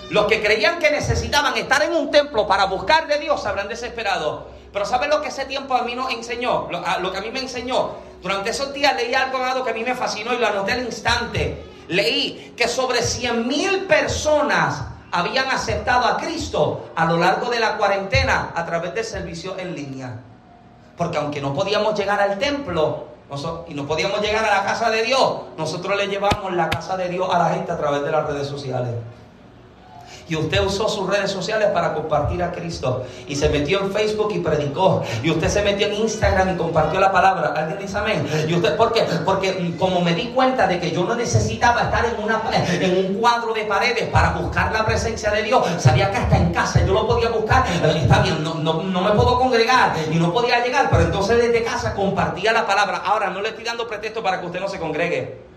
Los 0.09 0.25
que 0.25 0.41
creían 0.41 0.79
que 0.79 0.89
necesitaban 0.89 1.55
estar 1.57 1.83
en 1.83 1.93
un 1.93 2.09
templo 2.09 2.47
para 2.47 2.65
buscar 2.65 3.07
de 3.07 3.19
Dios 3.19 3.43
se 3.43 3.49
habrán 3.49 3.67
desesperado. 3.67 4.47
Pero 4.73 4.83
¿saben 4.85 5.11
lo 5.11 5.21
que 5.21 5.27
ese 5.27 5.45
tiempo 5.45 5.75
a 5.75 5.83
mí 5.83 5.93
nos 5.93 6.11
enseñó? 6.11 6.67
Lo, 6.71 7.11
que 7.11 7.17
a 7.19 7.21
mí 7.21 7.29
me 7.29 7.39
enseñó. 7.39 7.91
Durante 8.23 8.49
esos 8.49 8.73
días 8.73 8.95
leí 8.95 9.13
algo 9.13 9.63
que 9.63 9.69
a 9.69 9.73
mí 9.75 9.83
me 9.83 9.93
fascinó 9.93 10.33
y 10.33 10.37
lo 10.37 10.47
anoté 10.47 10.71
al 10.71 10.85
instante. 10.85 11.65
Leí 11.87 12.55
que 12.57 12.67
sobre 12.67 13.03
100 13.03 13.47
mil 13.47 13.81
personas 13.85 14.85
habían 15.11 15.49
aceptado 15.49 16.05
a 16.05 16.17
Cristo 16.17 16.91
a 16.95 17.05
lo 17.05 17.17
largo 17.17 17.49
de 17.49 17.59
la 17.59 17.77
cuarentena 17.77 18.51
a 18.55 18.65
través 18.65 18.93
del 18.93 19.03
servicio 19.03 19.57
en 19.57 19.75
línea. 19.75 20.19
Porque 20.97 21.17
aunque 21.17 21.41
no 21.41 21.53
podíamos 21.53 21.97
llegar 21.97 22.19
al 22.19 22.37
templo 22.37 23.07
y 23.67 23.73
no 23.73 23.87
podíamos 23.87 24.21
llegar 24.21 24.43
a 24.43 24.57
la 24.57 24.63
casa 24.63 24.89
de 24.89 25.03
Dios, 25.03 25.41
nosotros 25.57 25.97
le 25.97 26.07
llevamos 26.07 26.53
la 26.53 26.69
casa 26.69 26.97
de 26.97 27.09
Dios 27.09 27.27
a 27.33 27.37
la 27.37 27.49
gente 27.49 27.71
a 27.71 27.77
través 27.77 28.03
de 28.03 28.11
las 28.11 28.27
redes 28.27 28.47
sociales 28.47 28.93
y 30.27 30.35
usted 30.35 30.63
usó 30.65 30.87
sus 30.87 31.09
redes 31.09 31.31
sociales 31.31 31.69
para 31.73 31.93
compartir 31.93 32.41
a 32.43 32.51
Cristo 32.51 33.05
y 33.27 33.35
se 33.35 33.49
metió 33.49 33.81
en 33.81 33.91
Facebook 33.91 34.31
y 34.33 34.39
predicó 34.39 35.03
y 35.23 35.31
usted 35.31 35.49
se 35.49 35.61
metió 35.61 35.87
en 35.87 35.95
Instagram 35.95 36.53
y 36.53 36.57
compartió 36.57 36.99
la 36.99 37.11
palabra. 37.11 37.53
¿Alguien 37.55 37.79
dice 37.79 37.97
amén? 37.97 38.27
¿Y 38.47 38.53
usted 38.53 38.75
por 38.75 38.93
qué? 38.93 39.03
Porque 39.25 39.53
mm, 39.53 39.77
como 39.77 40.01
me 40.01 40.13
di 40.13 40.27
cuenta 40.27 40.67
de 40.67 40.79
que 40.79 40.91
yo 40.91 41.03
no 41.03 41.15
necesitaba 41.15 41.83
estar 41.83 42.05
en, 42.05 42.23
una, 42.23 42.41
en 42.51 43.05
un 43.05 43.19
cuadro 43.19 43.53
de 43.53 43.65
paredes 43.65 44.07
para 44.09 44.31
buscar 44.33 44.71
la 44.71 44.85
presencia 44.85 45.31
de 45.31 45.43
Dios, 45.43 45.65
sabía 45.79 46.11
que 46.11 46.17
hasta 46.17 46.37
en 46.37 46.53
casa 46.53 46.85
yo 46.85 46.93
lo 46.93 47.07
podía 47.07 47.29
buscar. 47.29 47.65
Eh, 47.67 47.99
está 48.01 48.21
bien, 48.21 48.43
no, 48.43 48.55
no, 48.55 48.83
no 48.83 49.01
me 49.01 49.11
puedo 49.11 49.37
congregar 49.39 49.93
y 50.11 50.15
no 50.15 50.33
podía 50.33 50.63
llegar, 50.63 50.89
pero 50.89 51.03
entonces 51.03 51.37
desde 51.37 51.63
casa 51.63 51.93
compartía 51.93 52.51
la 52.53 52.65
palabra. 52.65 53.01
Ahora 53.05 53.29
no 53.29 53.41
le 53.41 53.49
estoy 53.49 53.63
dando 53.63 53.87
pretexto 53.87 54.21
para 54.23 54.39
que 54.39 54.45
usted 54.45 54.59
no 54.59 54.67
se 54.67 54.79
congregue. 54.79 55.51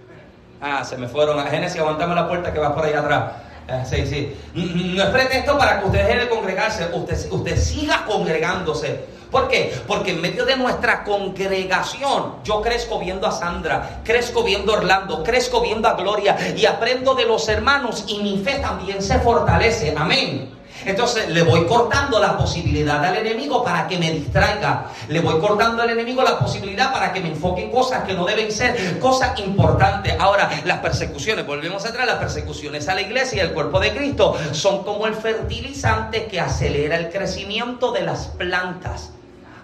Ah, 0.61 0.85
se 0.85 0.97
me 0.97 1.09
fueron. 1.09 1.39
A 1.39 1.45
Génesis, 1.45 1.79
aguantame 1.81 2.15
la 2.15 2.27
puerta 2.27 2.53
que 2.53 2.59
va 2.59 2.75
por 2.75 2.85
ahí 2.85 2.95
atrás. 2.95 3.33
Ah, 3.69 3.85
sí, 3.85 4.07
sí. 4.07 4.37
No 4.55 5.03
es 5.03 5.09
pretexto 5.11 5.57
para 5.57 5.81
que 5.81 5.87
usted 5.87 6.07
deje 6.07 6.19
de 6.21 6.29
congregarse, 6.29 6.89
usted, 6.93 7.33
usted 7.33 7.57
siga 7.57 8.05
congregándose. 8.05 9.15
¿Por 9.31 9.49
qué? 9.49 9.75
Porque 9.89 10.13
en 10.13 10.21
medio 10.21 10.45
de 10.45 10.57
nuestra 10.57 11.03
congregación 11.03 12.37
yo 12.45 12.63
crezco 12.63 13.01
viendo 13.01 13.27
a 13.27 13.33
Sandra, 13.33 14.03
crezco 14.05 14.45
viendo 14.45 14.73
a 14.73 14.77
Orlando, 14.77 15.25
crezco 15.25 15.61
viendo 15.61 15.89
a 15.89 15.95
Gloria 15.95 16.37
y 16.57 16.67
aprendo 16.67 17.17
de 17.17 17.25
los 17.25 17.49
hermanos 17.49 18.05
y 18.07 18.19
mi 18.19 18.39
fe 18.39 18.61
también 18.61 19.03
se 19.03 19.19
fortalece. 19.19 19.93
Amén. 19.97 20.55
Entonces 20.85 21.29
le 21.29 21.43
voy 21.43 21.65
cortando 21.67 22.21
la 22.21 22.37
posibilidad 22.37 23.03
al 23.05 23.17
enemigo 23.17 23.65
para 23.65 23.89
que 23.89 23.99
me 23.99 24.11
distraiga. 24.11 24.91
Le 25.09 25.21
voy 25.21 25.41
cortando 25.41 25.83
al 25.83 25.91
enemigo 25.91 26.23
la 26.23 26.39
posibilidad 26.39 26.93
para 26.93 27.13
que 27.13 27.21
me 27.21 27.29
enfoque 27.29 27.63
en 27.63 27.71
cosas 27.71 28.05
que 28.05 28.15
no 28.15 28.27
deben 28.27 28.53
ser 28.53 28.99
cosas 28.99 29.39
importantes. 29.41 30.15
Ahora, 30.19 30.51
las 30.65 30.79
persecuciones, 30.81 31.47
volvemos 31.47 31.85
atrás, 31.87 32.07
las 32.07 32.17
persecuciones 32.17 32.89
a 32.89 32.95
la 32.95 33.01
iglesia 33.01 33.39
y 33.39 33.41
al 33.41 33.53
cuerpo 33.53 33.81
de 33.81 33.95
Cristo 33.95 34.37
son 34.53 34.85
como 34.85 35.07
el 35.07 35.15
fertilizante 35.15 36.27
que 36.27 36.41
acelera 36.41 36.97
el 36.97 37.11
crecimiento 37.11 37.93
de 37.93 38.03
las 38.03 38.27
plantas. 38.27 39.11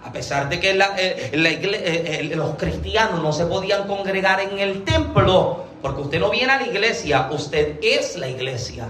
A 0.03 0.11
pesar 0.11 0.49
de 0.49 0.59
que 0.59 0.73
la, 0.73 0.95
eh, 0.97 1.29
eh, 1.33 2.29
eh, 2.31 2.35
los 2.35 2.55
cristianos 2.55 3.21
no 3.21 3.31
se 3.31 3.45
podían 3.45 3.87
congregar 3.87 4.39
en 4.39 4.57
el 4.57 4.83
templo, 4.83 5.65
porque 5.81 6.01
usted 6.01 6.19
no 6.19 6.31
viene 6.31 6.51
a 6.53 6.57
la 6.59 6.67
iglesia, 6.67 7.29
usted 7.31 7.77
es 7.83 8.17
la 8.17 8.27
iglesia 8.27 8.87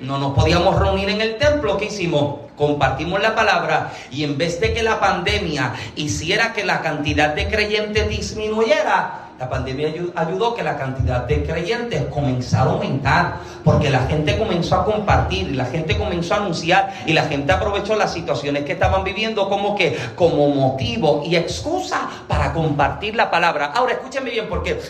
no 0.00 0.18
nos 0.18 0.34
podíamos 0.34 0.78
reunir 0.78 1.08
en 1.08 1.20
el 1.20 1.36
templo, 1.38 1.76
¿qué 1.76 1.86
hicimos? 1.86 2.40
Compartimos 2.56 3.20
la 3.20 3.34
palabra 3.34 3.92
y 4.10 4.24
en 4.24 4.38
vez 4.38 4.60
de 4.60 4.72
que 4.72 4.82
la 4.82 5.00
pandemia 5.00 5.74
hiciera 5.96 6.52
que 6.52 6.64
la 6.64 6.82
cantidad 6.82 7.34
de 7.34 7.48
creyentes 7.48 8.08
disminuyera, 8.08 9.23
la 9.44 9.50
pandemia 9.50 9.92
ayudó 10.14 10.54
que 10.54 10.62
la 10.62 10.78
cantidad 10.78 11.24
de 11.24 11.44
creyentes 11.44 12.06
comenzara 12.06 12.70
a 12.70 12.72
aumentar, 12.72 13.36
porque 13.62 13.90
la 13.90 14.06
gente 14.06 14.38
comenzó 14.38 14.76
a 14.76 14.84
compartir, 14.86 15.48
y 15.48 15.52
la 15.52 15.66
gente 15.66 15.98
comenzó 15.98 16.34
a 16.34 16.38
anunciar, 16.38 16.94
y 17.04 17.12
la 17.12 17.24
gente 17.24 17.52
aprovechó 17.52 17.94
las 17.94 18.14
situaciones 18.14 18.64
que 18.64 18.72
estaban 18.72 19.04
viviendo 19.04 19.50
como 19.50 19.76
que 19.76 19.98
como 20.16 20.48
motivo 20.48 21.22
y 21.26 21.36
excusa 21.36 22.08
para 22.26 22.54
compartir 22.54 23.14
la 23.16 23.30
palabra. 23.30 23.66
Ahora 23.66 23.92
escúchenme 23.92 24.30
bien, 24.30 24.46
porque 24.48 24.80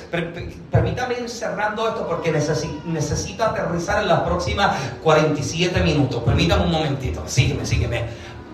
permítame 0.71 1.15
ir 1.21 1.29
cerrando 1.29 1.89
esto, 1.89 2.07
porque 2.07 2.31
necesito 2.31 3.43
aterrizar 3.43 4.03
en 4.03 4.09
las 4.09 4.21
próximas 4.21 4.77
47 5.03 5.81
minutos. 5.81 6.23
Permítame 6.23 6.65
un 6.65 6.71
momentito, 6.71 7.25
sígueme, 7.27 7.67
sígueme. 7.67 8.05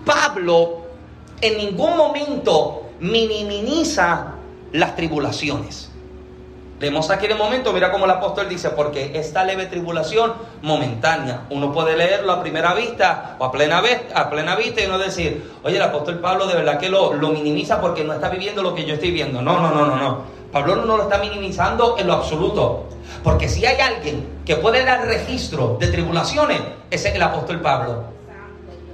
Pablo 0.03 0.81
en 1.41 1.57
ningún 1.57 1.95
momento 1.95 2.89
minimiza 2.99 4.33
las 4.71 4.95
tribulaciones. 4.95 5.90
Leemos 6.81 7.11
aquí 7.11 7.27
de 7.27 7.35
momento, 7.35 7.71
mira 7.73 7.91
cómo 7.91 8.05
el 8.05 8.11
apóstol 8.11 8.49
dice, 8.49 8.71
porque 8.71 9.11
esta 9.13 9.43
leve 9.43 9.67
tribulación 9.67 10.33
momentánea, 10.63 11.41
uno 11.51 11.71
puede 11.71 11.95
leerlo 11.95 12.31
a 12.31 12.41
primera 12.41 12.73
vista 12.73 13.35
o 13.37 13.45
a 13.45 13.51
plena, 13.51 13.83
a 14.15 14.29
plena 14.31 14.55
vista 14.55 14.81
y 14.81 14.87
uno 14.87 14.97
decir, 14.97 15.51
oye, 15.61 15.75
el 15.75 15.83
apóstol 15.83 16.17
Pablo 16.17 16.47
de 16.47 16.55
verdad 16.55 16.79
que 16.79 16.89
lo, 16.89 17.13
lo 17.13 17.29
minimiza 17.29 17.79
porque 17.79 18.03
no 18.03 18.13
está 18.13 18.29
viviendo 18.29 18.63
lo 18.63 18.73
que 18.73 18.83
yo 18.83 18.95
estoy 18.95 19.11
viendo. 19.11 19.43
No, 19.43 19.59
no, 19.59 19.69
no, 19.69 19.85
no, 19.85 19.95
no. 19.95 20.23
Pablo 20.51 20.77
no 20.77 20.97
lo 20.97 21.03
está 21.03 21.19
minimizando 21.19 21.99
en 21.99 22.07
lo 22.07 22.13
absoluto. 22.13 22.87
Porque 23.23 23.47
si 23.47 23.63
hay 23.63 23.79
alguien 23.79 24.41
que 24.43 24.55
puede 24.55 24.83
dar 24.83 25.05
registro 25.05 25.77
de 25.79 25.85
tribulaciones, 25.85 26.61
ese 26.89 27.09
es 27.09 27.15
el 27.15 27.21
apóstol 27.21 27.61
Pablo. 27.61 28.05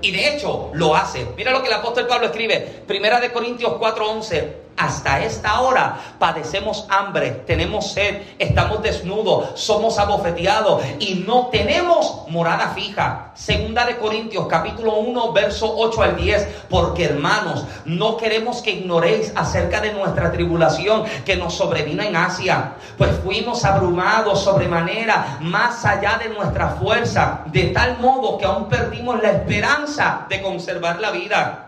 Y 0.02 0.12
de 0.12 0.36
hecho 0.36 0.72
lo 0.74 0.94
hace. 0.94 1.26
Mira 1.38 1.54
lo 1.54 1.62
que 1.62 1.70
el 1.70 1.76
apóstol 1.76 2.06
Pablo 2.06 2.26
escribe, 2.26 2.84
Primera 2.86 3.22
de 3.22 3.32
Corintios 3.32 3.72
4:11 3.80 4.67
hasta 4.78 5.24
esta 5.24 5.60
hora 5.62 5.98
padecemos 6.20 6.86
hambre, 6.90 7.32
tenemos 7.46 7.92
sed, 7.92 8.22
estamos 8.38 8.82
desnudos, 8.84 9.60
somos 9.60 9.98
abofeteados 9.98 10.84
y 11.00 11.24
no 11.28 11.48
tenemos 11.48 12.24
morada 12.30 12.70
fija. 12.70 13.32
Segunda 13.34 13.86
de 13.86 13.98
Corintios 13.98 14.48
capítulo 14.48 14.96
1 14.96 15.34
verso 15.34 15.74
8 15.76 16.02
al 16.02 16.16
10, 16.16 16.48
porque 16.70 17.06
hermanos, 17.06 17.66
no 17.86 18.18
queremos 18.18 18.62
que 18.62 18.72
ignoréis 18.72 19.34
acerca 19.36 19.82
de 19.82 19.94
nuestra 19.94 20.32
tribulación 20.32 21.04
que 21.26 21.36
nos 21.36 21.56
sobrevino 21.56 22.04
en 22.04 22.16
Asia, 22.16 22.74
pues 22.98 23.12
fuimos 23.24 23.66
abrumados 23.66 24.44
sobremanera 24.44 25.38
más 25.42 25.86
allá 25.86 26.18
de 26.18 26.30
nuestra 26.30 26.70
fuerza, 26.70 27.42
de 27.48 27.66
tal 27.66 28.00
modo 28.00 28.38
que 28.38 28.46
aún 28.46 28.70
perdimos 28.70 29.22
la 29.22 29.32
esperanza 29.32 30.26
de 30.30 30.42
conservar 30.42 31.00
la 31.00 31.12
vida 31.12 31.67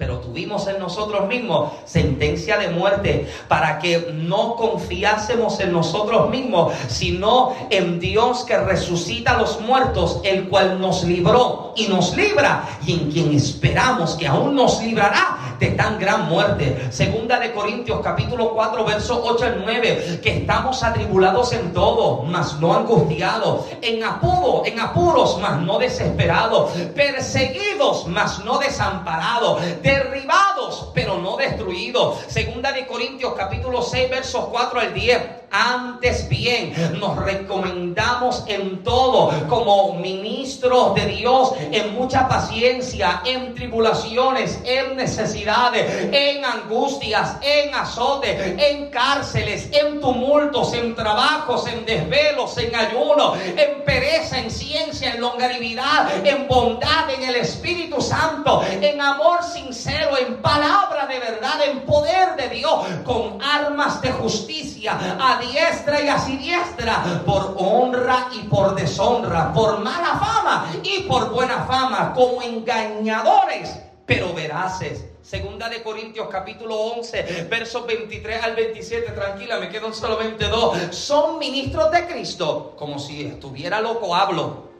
pero 0.00 0.18
tuvimos 0.18 0.66
en 0.66 0.78
nosotros 0.78 1.28
mismos 1.28 1.72
sentencia 1.84 2.56
de 2.56 2.70
muerte 2.70 3.30
para 3.48 3.78
que 3.78 4.12
no 4.14 4.56
confiásemos 4.56 5.60
en 5.60 5.72
nosotros 5.72 6.30
mismos, 6.30 6.72
sino 6.88 7.54
en 7.68 8.00
Dios 8.00 8.44
que 8.44 8.56
resucita 8.56 9.32
a 9.32 9.38
los 9.38 9.60
muertos, 9.60 10.20
el 10.24 10.48
cual 10.48 10.80
nos 10.80 11.04
libró 11.04 11.74
y 11.76 11.86
nos 11.88 12.16
libra 12.16 12.66
y 12.86 12.94
en 12.94 13.12
quien 13.12 13.34
esperamos 13.34 14.14
que 14.14 14.26
aún 14.26 14.54
nos 14.56 14.82
librará 14.82 15.50
de 15.60 15.72
tan 15.72 15.98
gran 15.98 16.26
muerte. 16.28 16.88
Segunda 16.90 17.38
de 17.38 17.52
Corintios 17.52 18.00
capítulo 18.02 18.54
4 18.54 18.84
verso 18.86 19.22
8 19.22 19.44
al 19.44 19.62
9, 19.62 20.20
que 20.22 20.38
estamos 20.38 20.82
atribulados 20.82 21.52
en 21.52 21.74
todo, 21.74 22.22
mas 22.22 22.58
no 22.58 22.72
angustiados, 22.72 23.66
en 23.82 24.02
apuro, 24.02 24.62
en 24.64 24.80
apuros, 24.80 25.38
mas 25.40 25.60
no 25.60 25.78
desesperados, 25.78 26.72
perseguidos, 26.94 28.06
mas 28.06 28.42
no 28.44 28.58
desamparados, 28.58 29.60
derribados, 29.90 30.90
pero 30.94 31.18
no 31.18 31.36
destruidos. 31.36 32.20
Segunda 32.28 32.72
de 32.72 32.86
Corintios 32.86 33.34
capítulo 33.34 33.82
6 33.82 34.10
versos 34.10 34.46
4 34.46 34.80
al 34.80 34.94
10 34.94 35.39
antes 35.50 36.28
bien, 36.28 36.72
nos 37.00 37.16
recomendamos 37.16 38.44
en 38.46 38.82
todo 38.84 39.32
como 39.48 39.94
ministros 39.94 40.94
de 40.94 41.06
Dios, 41.06 41.52
en 41.72 41.94
mucha 41.94 42.28
paciencia, 42.28 43.22
en 43.24 43.54
tribulaciones, 43.54 44.60
en 44.64 44.96
necesidades, 44.96 46.08
en 46.12 46.44
angustias, 46.44 47.36
en 47.42 47.74
azotes, 47.74 48.58
en 48.58 48.90
cárceles, 48.90 49.68
en 49.72 50.00
tumultos, 50.00 50.72
en 50.72 50.94
trabajos, 50.94 51.66
en 51.66 51.84
desvelos, 51.84 52.56
en 52.58 52.74
ayuno, 52.74 53.34
en 53.34 53.82
pereza, 53.84 54.38
en 54.38 54.50
ciencia, 54.50 55.14
en 55.14 55.20
longanimidad, 55.20 56.24
en 56.24 56.46
bondad, 56.46 57.10
en 57.10 57.24
el 57.24 57.36
Espíritu 57.36 58.00
Santo, 58.00 58.62
en 58.68 59.00
amor 59.00 59.42
sincero, 59.42 60.16
en 60.16 60.36
palabra 60.36 61.06
de 61.06 61.18
verdad, 61.18 61.60
en 61.66 61.80
poder 61.80 62.36
de 62.36 62.48
Dios, 62.50 62.86
con 63.04 63.38
armas 63.42 64.00
de 64.00 64.12
justicia 64.12 64.98
diestra 65.40 66.00
y 66.00 66.08
a 66.08 66.18
siniestra, 66.18 67.22
por 67.26 67.54
honra 67.56 68.28
y 68.32 68.44
por 68.44 68.74
deshonra, 68.74 69.52
por 69.52 69.80
mala 69.80 70.18
fama 70.18 70.72
y 70.82 71.02
por 71.02 71.30
buena 71.30 71.64
fama, 71.64 72.12
como 72.14 72.42
engañadores, 72.42 73.76
pero 74.06 74.32
veraces. 74.32 75.06
Segunda 75.22 75.68
de 75.68 75.82
Corintios 75.82 76.28
capítulo 76.28 76.76
11, 76.76 77.46
versos 77.50 77.86
23 77.86 78.42
al 78.42 78.56
27, 78.56 79.12
tranquila, 79.12 79.58
me 79.58 79.68
quedan 79.68 79.94
solamente 79.94 80.48
dos. 80.48 80.76
Son 80.90 81.38
ministros 81.38 81.90
de 81.90 82.06
Cristo, 82.06 82.74
como 82.76 82.98
si 82.98 83.26
estuviera 83.26 83.80
loco 83.80 84.14
hablo. 84.14 84.70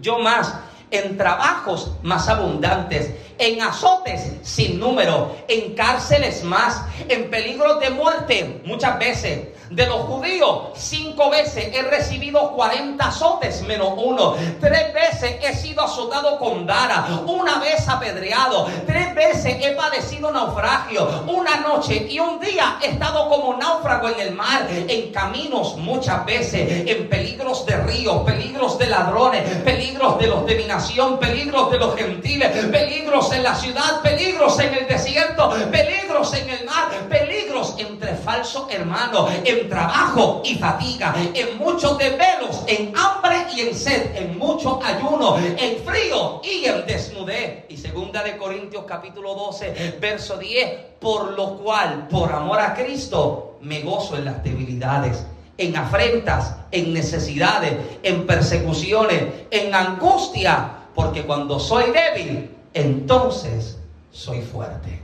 Yo 0.00 0.18
más, 0.18 0.54
en 0.90 1.16
trabajos 1.16 1.92
más 2.02 2.28
abundantes, 2.28 3.10
en 3.38 3.62
azotes 3.62 4.32
sin 4.42 4.80
número, 4.80 5.36
en 5.48 5.74
cárceles 5.74 6.42
más, 6.42 6.82
en 7.08 7.30
peligros 7.30 7.78
de 7.80 7.90
muerte 7.90 8.60
muchas 8.64 8.98
veces 8.98 9.48
de 9.70 9.86
los 9.86 10.00
judíos, 10.02 10.70
cinco 10.74 11.30
veces 11.30 11.70
he 11.72 11.82
recibido 11.82 12.52
40 12.52 13.06
azotes 13.06 13.62
menos 13.62 13.92
uno. 13.96 14.34
Tres 14.60 14.92
veces 14.92 15.36
he 15.42 15.54
sido 15.54 15.82
azotado 15.82 16.38
con 16.38 16.66
dara. 16.66 17.22
Una 17.26 17.58
vez 17.58 17.88
apedreado. 17.88 18.66
Tres 18.86 19.14
veces 19.14 19.56
he 19.60 19.70
padecido 19.72 20.32
naufragio. 20.32 21.24
Una 21.28 21.56
noche 21.56 22.06
y 22.10 22.18
un 22.18 22.40
día 22.40 22.78
he 22.82 22.90
estado 22.90 23.28
como 23.28 23.56
náufrago 23.56 24.08
en 24.08 24.20
el 24.20 24.34
mar. 24.34 24.66
En 24.70 25.12
caminos 25.12 25.76
muchas 25.76 26.24
veces. 26.26 26.88
En 26.88 27.08
peligros 27.08 27.64
de 27.64 27.76
ríos, 27.76 28.22
peligros 28.24 28.76
de 28.78 28.86
ladrones, 28.88 29.42
peligros 29.58 30.18
de 30.18 30.26
los 30.26 30.46
de 30.46 30.56
mi 30.56 30.64
nación, 30.64 31.18
peligros 31.18 31.70
de 31.70 31.78
los 31.78 31.96
gentiles, 31.96 32.50
peligros 32.66 33.32
en 33.32 33.42
la 33.44 33.54
ciudad, 33.54 34.02
peligros 34.02 34.58
en 34.58 34.74
el 34.74 34.88
desierto, 34.88 35.50
peligros 35.70 36.34
en 36.34 36.50
el 36.50 36.64
mar, 36.64 36.88
peligros 37.08 37.76
entre 37.78 38.14
falsos 38.14 38.66
hermanos. 38.70 39.30
En 39.44 39.59
trabajo 39.68 40.42
y 40.44 40.54
fatiga, 40.56 41.14
en 41.34 41.58
muchos 41.58 41.98
desvelos, 41.98 42.64
en 42.66 42.92
hambre 42.96 43.46
y 43.54 43.60
en 43.60 43.74
sed, 43.74 44.16
en 44.16 44.38
mucho 44.38 44.80
ayuno, 44.82 45.36
en 45.38 45.82
frío 45.84 46.40
y 46.42 46.64
en 46.64 46.86
desnudez. 46.86 47.64
Y 47.68 47.76
segunda 47.76 48.22
de 48.22 48.36
Corintios 48.36 48.84
capítulo 48.86 49.34
12, 49.34 49.98
verso 50.00 50.36
10, 50.36 50.70
por 51.00 51.32
lo 51.32 51.58
cual, 51.58 52.08
por 52.08 52.32
amor 52.32 52.60
a 52.60 52.74
Cristo, 52.74 53.58
me 53.60 53.82
gozo 53.82 54.16
en 54.16 54.24
las 54.24 54.42
debilidades 54.42 55.24
en 55.60 55.76
afrentas, 55.76 56.56
en 56.70 56.94
necesidades, 56.94 57.74
en 58.02 58.26
persecuciones, 58.26 59.24
en 59.50 59.74
angustia, 59.74 60.86
porque 60.94 61.24
cuando 61.24 61.60
soy 61.60 61.84
débil, 61.92 62.50
entonces 62.72 63.78
soy 64.10 64.40
fuerte. 64.40 65.02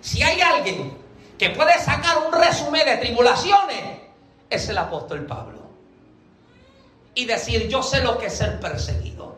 Si 0.00 0.22
hay 0.22 0.40
alguien 0.40 0.92
que 1.40 1.48
puede 1.48 1.78
sacar 1.78 2.18
un 2.26 2.34
resumen 2.34 2.84
de 2.84 2.98
tribulaciones, 2.98 3.82
es 4.50 4.68
el 4.68 4.76
apóstol 4.76 5.24
Pablo. 5.24 5.58
Y 7.14 7.24
decir, 7.24 7.66
yo 7.66 7.82
sé 7.82 8.02
lo 8.02 8.18
que 8.18 8.26
es 8.26 8.36
ser 8.36 8.60
perseguido. 8.60 9.36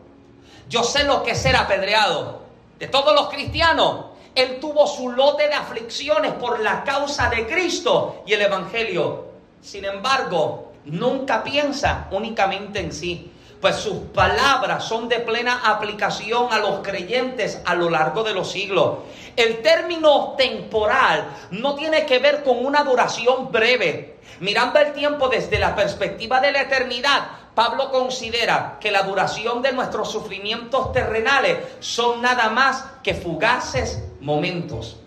Yo 0.67 0.83
sé 0.83 1.05
lo 1.05 1.23
que 1.23 1.31
es 1.31 1.41
ser 1.41 1.55
apedreado. 1.55 2.43
de 2.77 2.87
todos 2.89 3.15
los 3.15 3.29
cristianos, 3.29 4.07
él 4.35 4.59
tuvo 4.59 4.85
su 4.85 5.11
lote 5.11 5.47
de 5.47 5.53
aflicciones 5.53 6.33
por 6.33 6.59
la 6.59 6.83
causa 6.83 7.29
de 7.29 7.47
Cristo 7.47 8.23
y 8.27 8.33
el 8.33 8.41
Evangelio. 8.41 9.27
Sin 9.61 9.85
embargo, 9.85 10.73
nunca 10.83 11.41
piensa 11.41 12.09
únicamente 12.11 12.81
en 12.81 12.91
sí, 12.91 13.31
pues 13.63 13.77
sus 13.77 13.95
palabras 14.13 14.83
son 14.83 15.07
de 15.07 15.21
plena 15.21 15.61
aplicación 15.63 16.51
a 16.51 16.59
los 16.59 16.81
creyentes 16.81 17.61
a 17.63 17.75
lo 17.75 17.89
largo 17.89 18.21
de 18.21 18.33
los 18.33 18.51
siglos. 18.51 18.97
El 19.37 19.61
término 19.61 20.35
temporal 20.37 21.29
no 21.51 21.73
tiene 21.73 22.05
que 22.05 22.19
ver 22.19 22.43
con 22.43 22.65
una 22.65 22.83
duración 22.83 23.53
breve. 23.53 24.17
Mirando 24.41 24.79
el 24.79 24.91
tiempo 24.91 25.29
desde 25.29 25.59
la 25.59 25.77
perspectiva 25.77 26.41
de 26.41 26.51
la 26.51 26.63
eternidad, 26.63 27.21
Pablo 27.55 27.89
considera 27.89 28.79
que 28.81 28.91
la 28.91 29.03
duración 29.03 29.61
de 29.61 29.71
nuestros 29.71 30.11
sufrimientos 30.11 30.91
terrenales 30.91 31.59
son 31.79 32.21
nada 32.21 32.49
más 32.49 32.83
que 33.01 33.13
fugaces 33.13 34.03
momentos. 34.19 34.97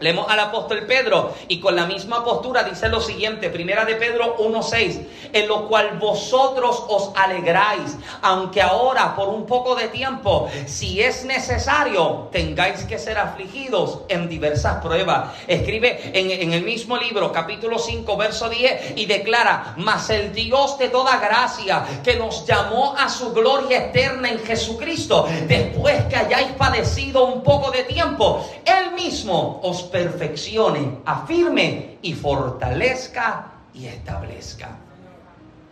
Leemos 0.00 0.30
al 0.30 0.38
apóstol 0.38 0.86
Pedro 0.86 1.34
y 1.48 1.58
con 1.58 1.74
la 1.74 1.84
misma 1.84 2.24
postura 2.24 2.62
dice 2.62 2.88
lo 2.88 3.00
siguiente, 3.00 3.50
primera 3.50 3.84
de 3.84 3.96
Pedro 3.96 4.36
1.6, 4.38 5.00
en 5.32 5.48
lo 5.48 5.66
cual 5.66 5.98
vosotros 5.98 6.84
os 6.88 7.10
alegráis, 7.16 7.96
aunque 8.22 8.62
ahora 8.62 9.16
por 9.16 9.28
un 9.28 9.44
poco 9.44 9.74
de 9.74 9.88
tiempo, 9.88 10.48
si 10.66 11.02
es 11.02 11.24
necesario, 11.24 12.28
tengáis 12.30 12.84
que 12.84 12.96
ser 12.96 13.18
afligidos 13.18 14.02
en 14.08 14.28
diversas 14.28 14.76
pruebas. 14.76 15.32
Escribe 15.48 16.12
en, 16.14 16.52
el 16.52 16.62
mismo 16.62 16.96
libro, 16.96 17.32
capítulo 17.32 17.80
5, 17.80 18.16
verso 18.16 18.48
10, 18.48 18.92
y 18.94 19.06
declara, 19.06 19.74
mas 19.78 20.10
el 20.10 20.32
Dios 20.32 20.78
de 20.78 20.90
toda 20.90 21.18
gracia, 21.18 21.84
que 22.04 22.14
nos 22.14 22.46
llamó 22.46 22.94
a 22.96 23.08
su 23.08 23.32
gloria 23.32 23.86
eterna 23.86 24.28
en 24.28 24.38
Jesucristo, 24.38 25.26
después 25.48 26.04
que 26.04 26.14
hayáis 26.14 26.52
padecido 26.52 27.24
un 27.24 27.42
poco 27.42 27.72
de 27.72 27.82
tiempo, 27.82 28.48
Él 28.64 28.92
mismo 28.92 29.58
os 29.64 29.87
perfeccione, 29.88 30.98
afirme 31.04 31.98
y 32.02 32.14
fortalezca 32.14 33.52
y 33.74 33.86
establezca. 33.86 34.70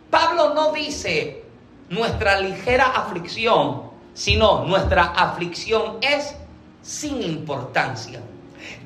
Pablo 0.09 0.53
no 0.53 0.71
dice 0.71 1.43
nuestra 1.89 2.39
ligera 2.39 2.85
aflicción, 2.87 3.83
sino 4.13 4.63
nuestra 4.65 5.13
aflicción 5.15 5.97
es 6.01 6.35
sin 6.81 7.21
importancia. 7.21 8.21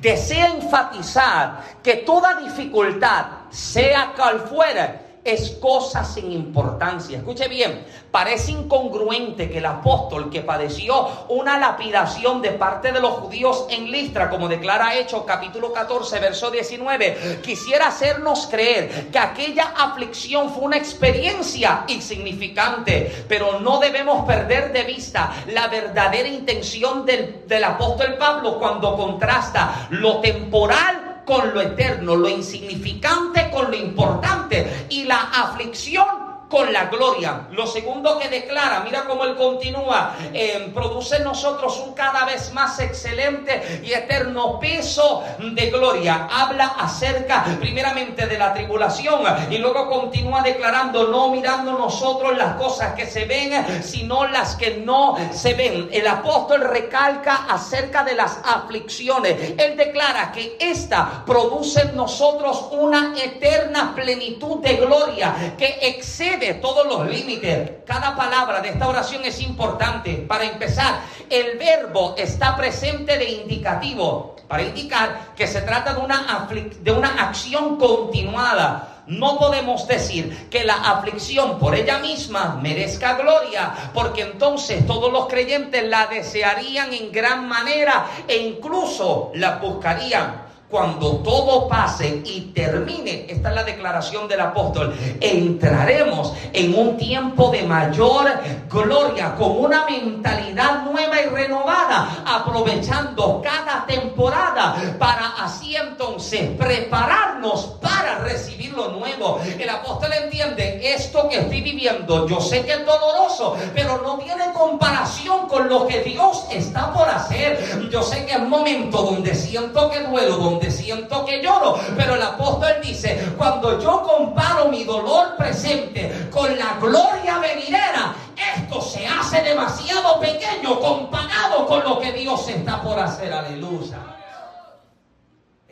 Desea 0.00 0.54
enfatizar 0.54 1.64
que 1.82 1.96
toda 1.96 2.34
dificultad, 2.40 3.26
sea 3.50 4.12
cual 4.16 4.40
fuera, 4.40 5.01
es 5.24 5.50
cosa 5.52 6.04
sin 6.04 6.32
importancia. 6.32 7.18
Escuche 7.18 7.46
bien, 7.46 7.84
parece 8.10 8.50
incongruente 8.50 9.48
que 9.50 9.58
el 9.58 9.66
apóstol 9.66 10.30
que 10.30 10.40
padeció 10.40 11.26
una 11.28 11.58
lapidación 11.58 12.42
de 12.42 12.50
parte 12.50 12.90
de 12.90 13.00
los 13.00 13.12
judíos 13.12 13.66
en 13.70 13.90
Listra, 13.90 14.28
como 14.28 14.48
declara 14.48 14.96
Hechos 14.96 15.22
capítulo 15.24 15.72
14, 15.72 16.18
verso 16.18 16.50
19, 16.50 17.40
quisiera 17.42 17.88
hacernos 17.88 18.46
creer 18.46 19.10
que 19.10 19.18
aquella 19.18 19.74
aflicción 19.76 20.52
fue 20.52 20.64
una 20.64 20.76
experiencia 20.76 21.84
insignificante, 21.86 23.24
pero 23.28 23.60
no 23.60 23.78
debemos 23.78 24.26
perder 24.26 24.72
de 24.72 24.82
vista 24.82 25.32
la 25.48 25.68
verdadera 25.68 26.28
intención 26.28 27.06
del, 27.06 27.46
del 27.46 27.64
apóstol 27.64 28.16
Pablo 28.18 28.58
cuando 28.58 28.96
contrasta 28.96 29.86
lo 29.90 30.20
temporal 30.20 31.01
con 31.24 31.52
lo 31.52 31.60
eterno, 31.60 32.14
lo 32.14 32.28
insignificante 32.28 33.50
con 33.50 33.70
lo 33.70 33.76
importante 33.76 34.86
y 34.88 35.04
la 35.04 35.20
aflicción 35.20 36.21
con 36.52 36.70
la 36.70 36.84
gloria. 36.84 37.46
Lo 37.52 37.66
segundo 37.66 38.18
que 38.18 38.28
declara, 38.28 38.82
mira 38.84 39.04
cómo 39.08 39.24
él 39.24 39.36
continúa, 39.36 40.14
eh, 40.34 40.70
produce 40.74 41.16
en 41.16 41.24
nosotros 41.24 41.82
un 41.86 41.94
cada 41.94 42.26
vez 42.26 42.52
más 42.52 42.78
excelente 42.78 43.80
y 43.82 43.94
eterno 43.94 44.60
peso 44.60 45.24
de 45.38 45.70
gloria. 45.70 46.28
Habla 46.30 46.74
acerca 46.78 47.46
primeramente 47.58 48.26
de 48.26 48.36
la 48.36 48.52
tribulación 48.52 49.22
y 49.50 49.56
luego 49.56 49.88
continúa 49.88 50.42
declarando, 50.42 51.08
no 51.08 51.30
mirando 51.30 51.72
nosotros 51.72 52.36
las 52.36 52.56
cosas 52.56 52.92
que 52.92 53.06
se 53.06 53.24
ven, 53.24 53.82
sino 53.82 54.26
las 54.26 54.54
que 54.54 54.76
no 54.76 55.16
se 55.32 55.54
ven. 55.54 55.88
El 55.90 56.06
apóstol 56.06 56.60
recalca 56.68 57.46
acerca 57.48 58.04
de 58.04 58.14
las 58.14 58.38
aflicciones. 58.44 59.54
Él 59.56 59.74
declara 59.78 60.32
que 60.32 60.58
esta 60.60 61.24
produce 61.24 61.80
en 61.80 61.96
nosotros 61.96 62.66
una 62.72 63.14
eterna 63.16 63.94
plenitud 63.94 64.58
de 64.58 64.76
gloria 64.76 65.54
que 65.56 65.78
excede 65.80 66.41
todos 66.54 66.86
los 66.86 67.08
límites. 67.08 67.70
Cada 67.86 68.16
palabra 68.16 68.60
de 68.60 68.70
esta 68.70 68.88
oración 68.88 69.24
es 69.24 69.40
importante. 69.40 70.24
Para 70.28 70.44
empezar, 70.44 71.00
el 71.30 71.56
verbo 71.56 72.14
está 72.18 72.56
presente 72.56 73.16
de 73.16 73.30
indicativo, 73.30 74.36
para 74.48 74.64
indicar 74.64 75.34
que 75.36 75.46
se 75.46 75.62
trata 75.62 75.94
de 75.94 76.00
una, 76.00 76.48
de 76.80 76.92
una 76.92 77.08
acción 77.28 77.76
continuada. 77.76 79.04
No 79.06 79.38
podemos 79.38 79.86
decir 79.86 80.48
que 80.50 80.64
la 80.64 80.74
aflicción 80.74 81.58
por 81.58 81.74
ella 81.74 81.98
misma 81.98 82.58
merezca 82.60 83.14
gloria, 83.14 83.72
porque 83.94 84.22
entonces 84.22 84.86
todos 84.86 85.12
los 85.12 85.26
creyentes 85.26 85.84
la 85.84 86.06
desearían 86.06 86.92
en 86.92 87.10
gran 87.10 87.48
manera 87.48 88.06
e 88.28 88.36
incluso 88.36 89.30
la 89.34 89.56
buscarían 89.56 90.51
cuando 90.72 91.18
todo 91.18 91.68
pase 91.68 92.22
y 92.24 92.52
termine, 92.54 93.26
esta 93.28 93.50
es 93.50 93.54
la 93.54 93.62
declaración 93.62 94.26
del 94.26 94.40
apóstol, 94.40 94.96
entraremos 95.20 96.32
en 96.50 96.74
un 96.74 96.96
tiempo 96.96 97.50
de 97.50 97.62
mayor 97.64 98.26
gloria, 98.70 99.34
con 99.34 99.50
una 99.58 99.84
mentalidad 99.84 100.84
nueva 100.84 101.20
y 101.20 101.26
renovada, 101.26 102.24
aprovechando 102.24 103.42
cada 103.42 103.84
temporada 103.84 104.96
para 104.98 105.34
así 105.44 105.76
entonces 105.76 106.48
prepararnos 106.56 107.76
para 107.82 108.20
recibir 108.20 108.72
lo 108.72 108.88
nuevo. 108.92 109.40
El 109.58 109.68
apóstol 109.68 110.10
entiende 110.24 110.94
esto 110.94 111.28
que 111.28 111.40
estoy 111.40 111.60
viviendo, 111.60 112.26
yo 112.26 112.40
sé 112.40 112.64
que 112.64 112.72
es 112.72 112.86
doloroso, 112.86 113.58
pero 113.74 114.00
no 114.02 114.16
tiene 114.16 114.52
comparación 114.54 115.48
con 115.48 115.68
lo 115.68 115.86
que 115.86 116.00
Dios 116.00 116.46
está 116.50 116.94
por 116.94 117.10
hacer. 117.10 117.90
Yo 117.90 118.02
sé 118.02 118.24
que 118.24 118.32
es 118.32 118.40
momento 118.40 119.02
donde 119.02 119.34
siento 119.34 119.90
que 119.90 120.00
duelo, 120.00 120.36
donde 120.36 120.61
siento 120.70 121.24
que 121.24 121.42
lloro. 121.42 121.78
Pero 121.96 122.14
el 122.14 122.22
apóstol 122.22 122.74
dice, 122.82 123.32
cuando 123.36 123.80
yo 123.80 124.02
comparo 124.02 124.68
mi 124.68 124.84
dolor 124.84 125.36
presente 125.36 126.28
con 126.30 126.56
la 126.58 126.76
gloria 126.80 127.38
venidera, 127.38 128.14
esto 128.56 128.80
se 128.80 129.06
hace 129.06 129.42
demasiado 129.42 130.20
pequeño 130.20 130.80
comparado 130.80 131.66
con 131.66 131.84
lo 131.84 132.00
que 132.00 132.12
Dios 132.12 132.48
está 132.48 132.82
por 132.82 132.98
hacer. 132.98 133.32
Aleluya. 133.32 133.98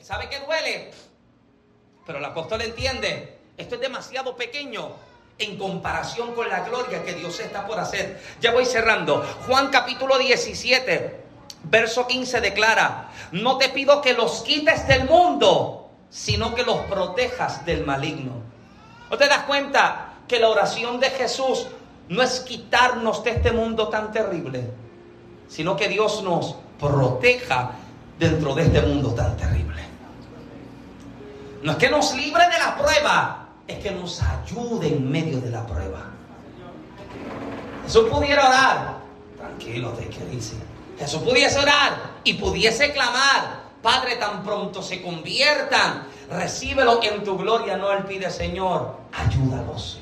¿Sabe 0.01 0.29
que 0.29 0.41
duele? 0.41 0.91
Pero 2.05 2.19
el 2.19 2.25
apóstol 2.25 2.63
entiende, 2.63 3.39
esto 3.57 3.77
es 3.77 3.81
demasiado 3.81 4.35
pequeño 4.35 4.91
en 5.39 5.57
comparación 5.57 6.35
con 6.35 6.49
la 6.49 6.61
gloria 6.61 7.05
que 7.05 7.15
Dios 7.15 7.39
está 7.41 7.67
por 7.67 7.79
hacer. 7.79 8.21
Ya 8.41 8.53
voy 8.53 8.67
cerrando. 8.67 9.25
Juan 9.47 9.69
capítulo 9.69 10.19
17, 10.19 11.30
Verso 11.65 12.07
15 12.07 12.41
declara, 12.41 13.11
no 13.33 13.59
te 13.59 13.69
pido 13.69 14.01
que 14.01 14.15
los 14.15 14.43
quites 14.43 14.87
del 14.89 15.05
mundo, 15.05 15.91
sino 16.09 16.55
que 16.55 16.65
los 16.65 16.79
protejas 16.81 17.65
del 17.65 17.85
maligno. 17.85 18.33
¿No 19.11 19.17
te 19.17 19.29
das 19.29 19.45
cuenta 19.45 20.15
que 20.27 20.41
la 20.41 20.49
oración 20.49 21.01
de 21.01 21.11
Jesús 21.11 21.67
no 22.09 22.23
es 22.23 22.41
quitarnos 22.41 23.23
de 23.23 23.31
este 23.31 23.53
mundo 23.53 23.89
tan 23.89 24.11
terrible, 24.11 24.71
sino 25.49 25.77
que 25.77 25.89
Dios 25.89 26.23
nos 26.23 26.57
proteja 26.79 27.73
dentro 28.19 28.55
de 28.55 28.63
este 28.63 28.81
mundo 28.83 29.15
tan 29.15 29.37
terrible? 29.37 29.83
No 31.63 31.73
es 31.73 31.79
que 31.79 31.91
nos 31.91 32.15
libre 32.15 32.45
de 32.49 32.59
la 32.59 32.77
prueba, 32.77 33.49
es 33.67 33.79
que 33.79 33.91
nos 33.91 34.23
ayude 34.23 34.89
en 34.89 35.11
medio 35.11 35.41
de 35.41 35.51
la 35.51 35.67
prueba. 35.67 36.07
Jesús 37.85 38.09
pudiera 38.09 38.49
orar, 38.49 38.97
tranquilo, 39.37 39.91
te 39.91 40.07
dice 40.27 40.70
Jesús 41.01 41.23
pudiese 41.23 41.59
orar 41.59 41.97
y 42.25 42.35
pudiese 42.35 42.93
clamar, 42.93 43.61
Padre, 43.83 44.17
tan 44.17 44.43
pronto 44.43 44.83
se 44.83 45.01
conviertan, 45.01 46.07
recíbelo 46.31 47.03
en 47.03 47.25
tu 47.25 47.39
gloria. 47.39 47.79
No, 47.79 47.91
Él 47.91 48.05
pide, 48.05 48.31
Señor, 48.31 48.99
ayúdalos. 49.11 49.99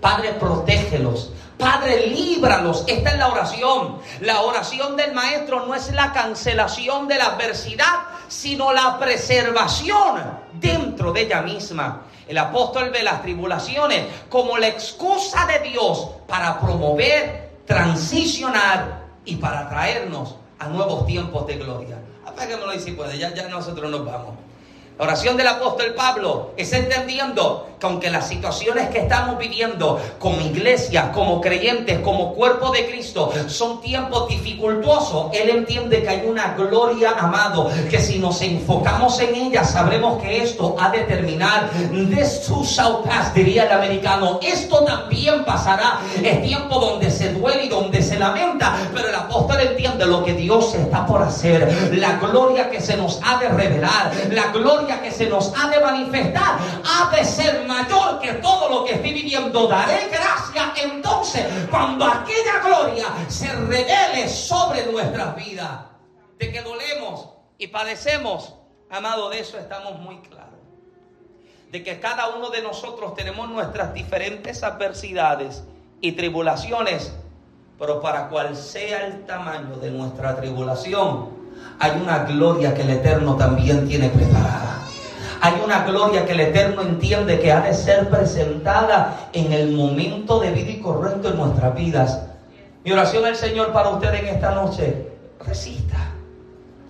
Padre, 0.00 0.32
protégelos. 0.32 1.30
Padre, 1.56 2.08
líbralos. 2.08 2.82
Esta 2.88 3.10
es 3.10 3.18
la 3.18 3.28
oración. 3.28 4.00
La 4.22 4.40
oración 4.40 4.96
del 4.96 5.12
Maestro 5.12 5.66
no 5.66 5.74
es 5.76 5.92
la 5.92 6.12
cancelación 6.12 7.06
de 7.06 7.18
la 7.18 7.26
adversidad, 7.26 8.00
sino 8.26 8.72
la 8.72 8.98
preservación 8.98 10.20
dentro 10.54 11.12
de 11.12 11.20
ella 11.20 11.42
misma. 11.42 12.06
El 12.26 12.38
apóstol 12.38 12.90
ve 12.90 13.04
las 13.04 13.22
tribulaciones 13.22 14.04
como 14.28 14.58
la 14.58 14.66
excusa 14.66 15.46
de 15.46 15.60
Dios 15.60 16.08
para 16.26 16.58
promover, 16.58 17.60
transicionar 17.66 19.04
y 19.24 19.36
para 19.36 19.68
traernos 19.68 20.39
a 20.60 20.68
nuevos 20.68 21.06
tiempos 21.06 21.46
de 21.46 21.56
gloria. 21.56 21.96
Apáguemelo 22.24 22.70
ahí 22.70 22.78
si 22.78 22.92
puede, 22.92 23.18
ya, 23.18 23.34
ya 23.34 23.48
nosotros 23.48 23.90
nos 23.90 24.04
vamos. 24.04 24.34
La 25.00 25.06
oración 25.06 25.38
del 25.38 25.48
apóstol 25.48 25.94
Pablo 25.96 26.50
es 26.58 26.70
entendiendo 26.74 27.66
que 27.80 27.86
aunque 27.86 28.10
las 28.10 28.28
situaciones 28.28 28.90
que 28.90 28.98
estamos 28.98 29.38
viviendo 29.38 29.98
como 30.18 30.42
iglesia, 30.42 31.10
como 31.12 31.40
creyentes, 31.40 32.00
como 32.00 32.34
cuerpo 32.34 32.70
de 32.70 32.86
Cristo, 32.86 33.32
son 33.46 33.80
tiempos 33.80 34.28
dificultosos, 34.28 35.28
Él 35.32 35.48
entiende 35.48 36.02
que 36.02 36.08
hay 36.10 36.26
una 36.26 36.52
gloria, 36.52 37.12
amado, 37.12 37.70
que 37.88 37.98
si 37.98 38.18
nos 38.18 38.42
enfocamos 38.42 39.18
en 39.20 39.34
ella, 39.34 39.64
sabremos 39.64 40.22
que 40.22 40.42
esto 40.42 40.76
ha 40.78 40.90
de 40.90 41.04
terminar. 41.04 41.70
This 42.14 42.42
too 42.46 42.62
shall 42.62 43.02
pass, 43.02 43.32
diría 43.32 43.64
el 43.64 43.72
americano. 43.72 44.38
Esto 44.42 44.84
también 44.84 45.46
pasará. 45.46 46.00
Es 46.22 46.42
tiempo 46.42 46.78
donde 46.78 47.10
se 47.10 47.29
entiende 49.60 50.06
lo 50.06 50.24
que 50.24 50.34
Dios 50.34 50.74
está 50.74 51.06
por 51.06 51.22
hacer. 51.22 51.92
La 51.96 52.16
gloria 52.16 52.70
que 52.70 52.80
se 52.80 52.96
nos 52.96 53.20
ha 53.24 53.38
de 53.38 53.48
revelar, 53.48 54.12
la 54.30 54.48
gloria 54.48 55.00
que 55.00 55.10
se 55.10 55.26
nos 55.26 55.52
ha 55.56 55.68
de 55.68 55.80
manifestar 55.80 56.58
ha 56.84 57.14
de 57.14 57.24
ser 57.24 57.66
mayor 57.66 58.20
que 58.20 58.34
todo 58.34 58.68
lo 58.68 58.84
que 58.84 58.94
estoy 58.94 59.12
viviendo. 59.12 59.66
Daré 59.66 60.08
gracia 60.08 60.72
entonces 60.82 61.46
cuando 61.70 62.04
aquella 62.04 62.60
gloria 62.64 63.06
se 63.28 63.52
revele 63.52 64.28
sobre 64.28 64.86
nuestras 64.86 65.36
vidas. 65.36 65.70
De 66.38 66.50
que 66.50 66.62
dolemos 66.62 67.28
y 67.58 67.66
padecemos, 67.66 68.54
amado, 68.88 69.28
de 69.28 69.40
eso 69.40 69.58
estamos 69.58 69.98
muy 70.00 70.18
claros. 70.20 70.58
De 71.70 71.84
que 71.84 72.00
cada 72.00 72.28
uno 72.28 72.48
de 72.48 72.62
nosotros 72.62 73.14
tenemos 73.14 73.48
nuestras 73.48 73.92
diferentes 73.92 74.62
adversidades 74.62 75.62
y 76.00 76.12
tribulaciones, 76.12 77.12
pero 77.80 77.98
para 78.02 78.28
cual 78.28 78.54
sea 78.54 79.06
el 79.06 79.24
tamaño 79.24 79.76
de 79.80 79.90
nuestra 79.90 80.36
tribulación, 80.36 81.30
hay 81.78 81.92
una 81.92 82.24
gloria 82.24 82.74
que 82.74 82.82
el 82.82 82.90
Eterno 82.90 83.36
también 83.36 83.88
tiene 83.88 84.10
preparada. 84.10 84.82
Hay 85.40 85.54
una 85.64 85.84
gloria 85.84 86.26
que 86.26 86.32
el 86.32 86.40
Eterno 86.40 86.82
entiende 86.82 87.40
que 87.40 87.50
ha 87.50 87.62
de 87.62 87.72
ser 87.72 88.10
presentada 88.10 89.30
en 89.32 89.50
el 89.54 89.72
momento 89.72 90.40
debido 90.40 90.70
y 90.70 90.80
correcto 90.82 91.30
en 91.30 91.38
nuestras 91.38 91.74
vidas. 91.74 92.20
Mi 92.84 92.92
oración 92.92 93.24
al 93.24 93.34
Señor 93.34 93.72
para 93.72 93.88
usted 93.88 94.12
en 94.12 94.26
esta 94.26 94.50
noche, 94.50 95.08
resista, 95.46 96.12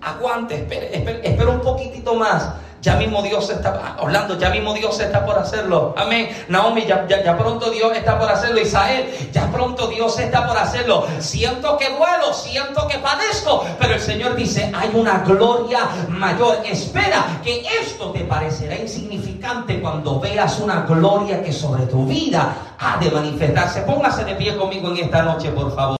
aguante, 0.01 0.57
espere, 0.57 0.97
espere, 0.97 1.21
espere 1.23 1.51
un 1.51 1.61
poquitito 1.61 2.17
más 2.17 2.55
ya 2.83 2.97
mismo 2.97 3.23
Dios 3.23 3.51
está 3.51 3.95
hablando, 3.99 4.39
ya 4.39 4.51
mismo 4.51 4.73
Dios 4.73 4.99
está 5.01 5.25
por 5.25 5.39
hacerlo. 5.39 5.95
Amén. 5.97 6.29
Naomi, 6.49 6.87
ya, 6.87 7.07
ya, 7.07 7.37
pronto 7.37 7.71
Dios 7.71 7.97
está 7.97 8.19
por 8.19 8.31
hacerlo. 8.31 8.61
Israel, 8.61 9.07
ya 9.33 9.51
pronto 9.51 9.87
Dios 9.89 10.19
está 10.19 10.47
por 10.47 10.57
hacerlo. 10.57 11.07
Siento 11.19 11.77
que 11.77 11.91
duelo, 11.91 12.33
siento 12.33 12.89
que 12.89 12.99
padezco. 12.99 13.65
Pero 13.79 13.95
el 13.95 14.01
Señor 14.01 14.35
dice, 14.35 14.73
hay 14.75 14.91
una 14.95 15.19
gloria 15.19 15.81
mayor. 16.09 16.59
Espera 16.65 17.41
que 17.45 17.67
esto 17.83 18.11
te 18.13 18.21
parecerá 18.21 18.77
insignificante 18.77 19.81
cuando 19.81 20.19
veas 20.19 20.59
una 20.61 20.83
gloria 20.83 21.43
que 21.43 21.53
sobre 21.53 21.87
tu 21.87 22.07
vida 22.07 22.55
ha 22.79 22.97
de 22.97 23.11
manifestarse. 23.11 23.83
Póngase 23.83 24.25
de 24.25 24.35
pie 24.35 24.57
conmigo 24.57 24.89
en 24.89 25.05
esta 25.05 25.23
noche, 25.23 25.51
por 25.51 25.75
favor. 25.75 25.81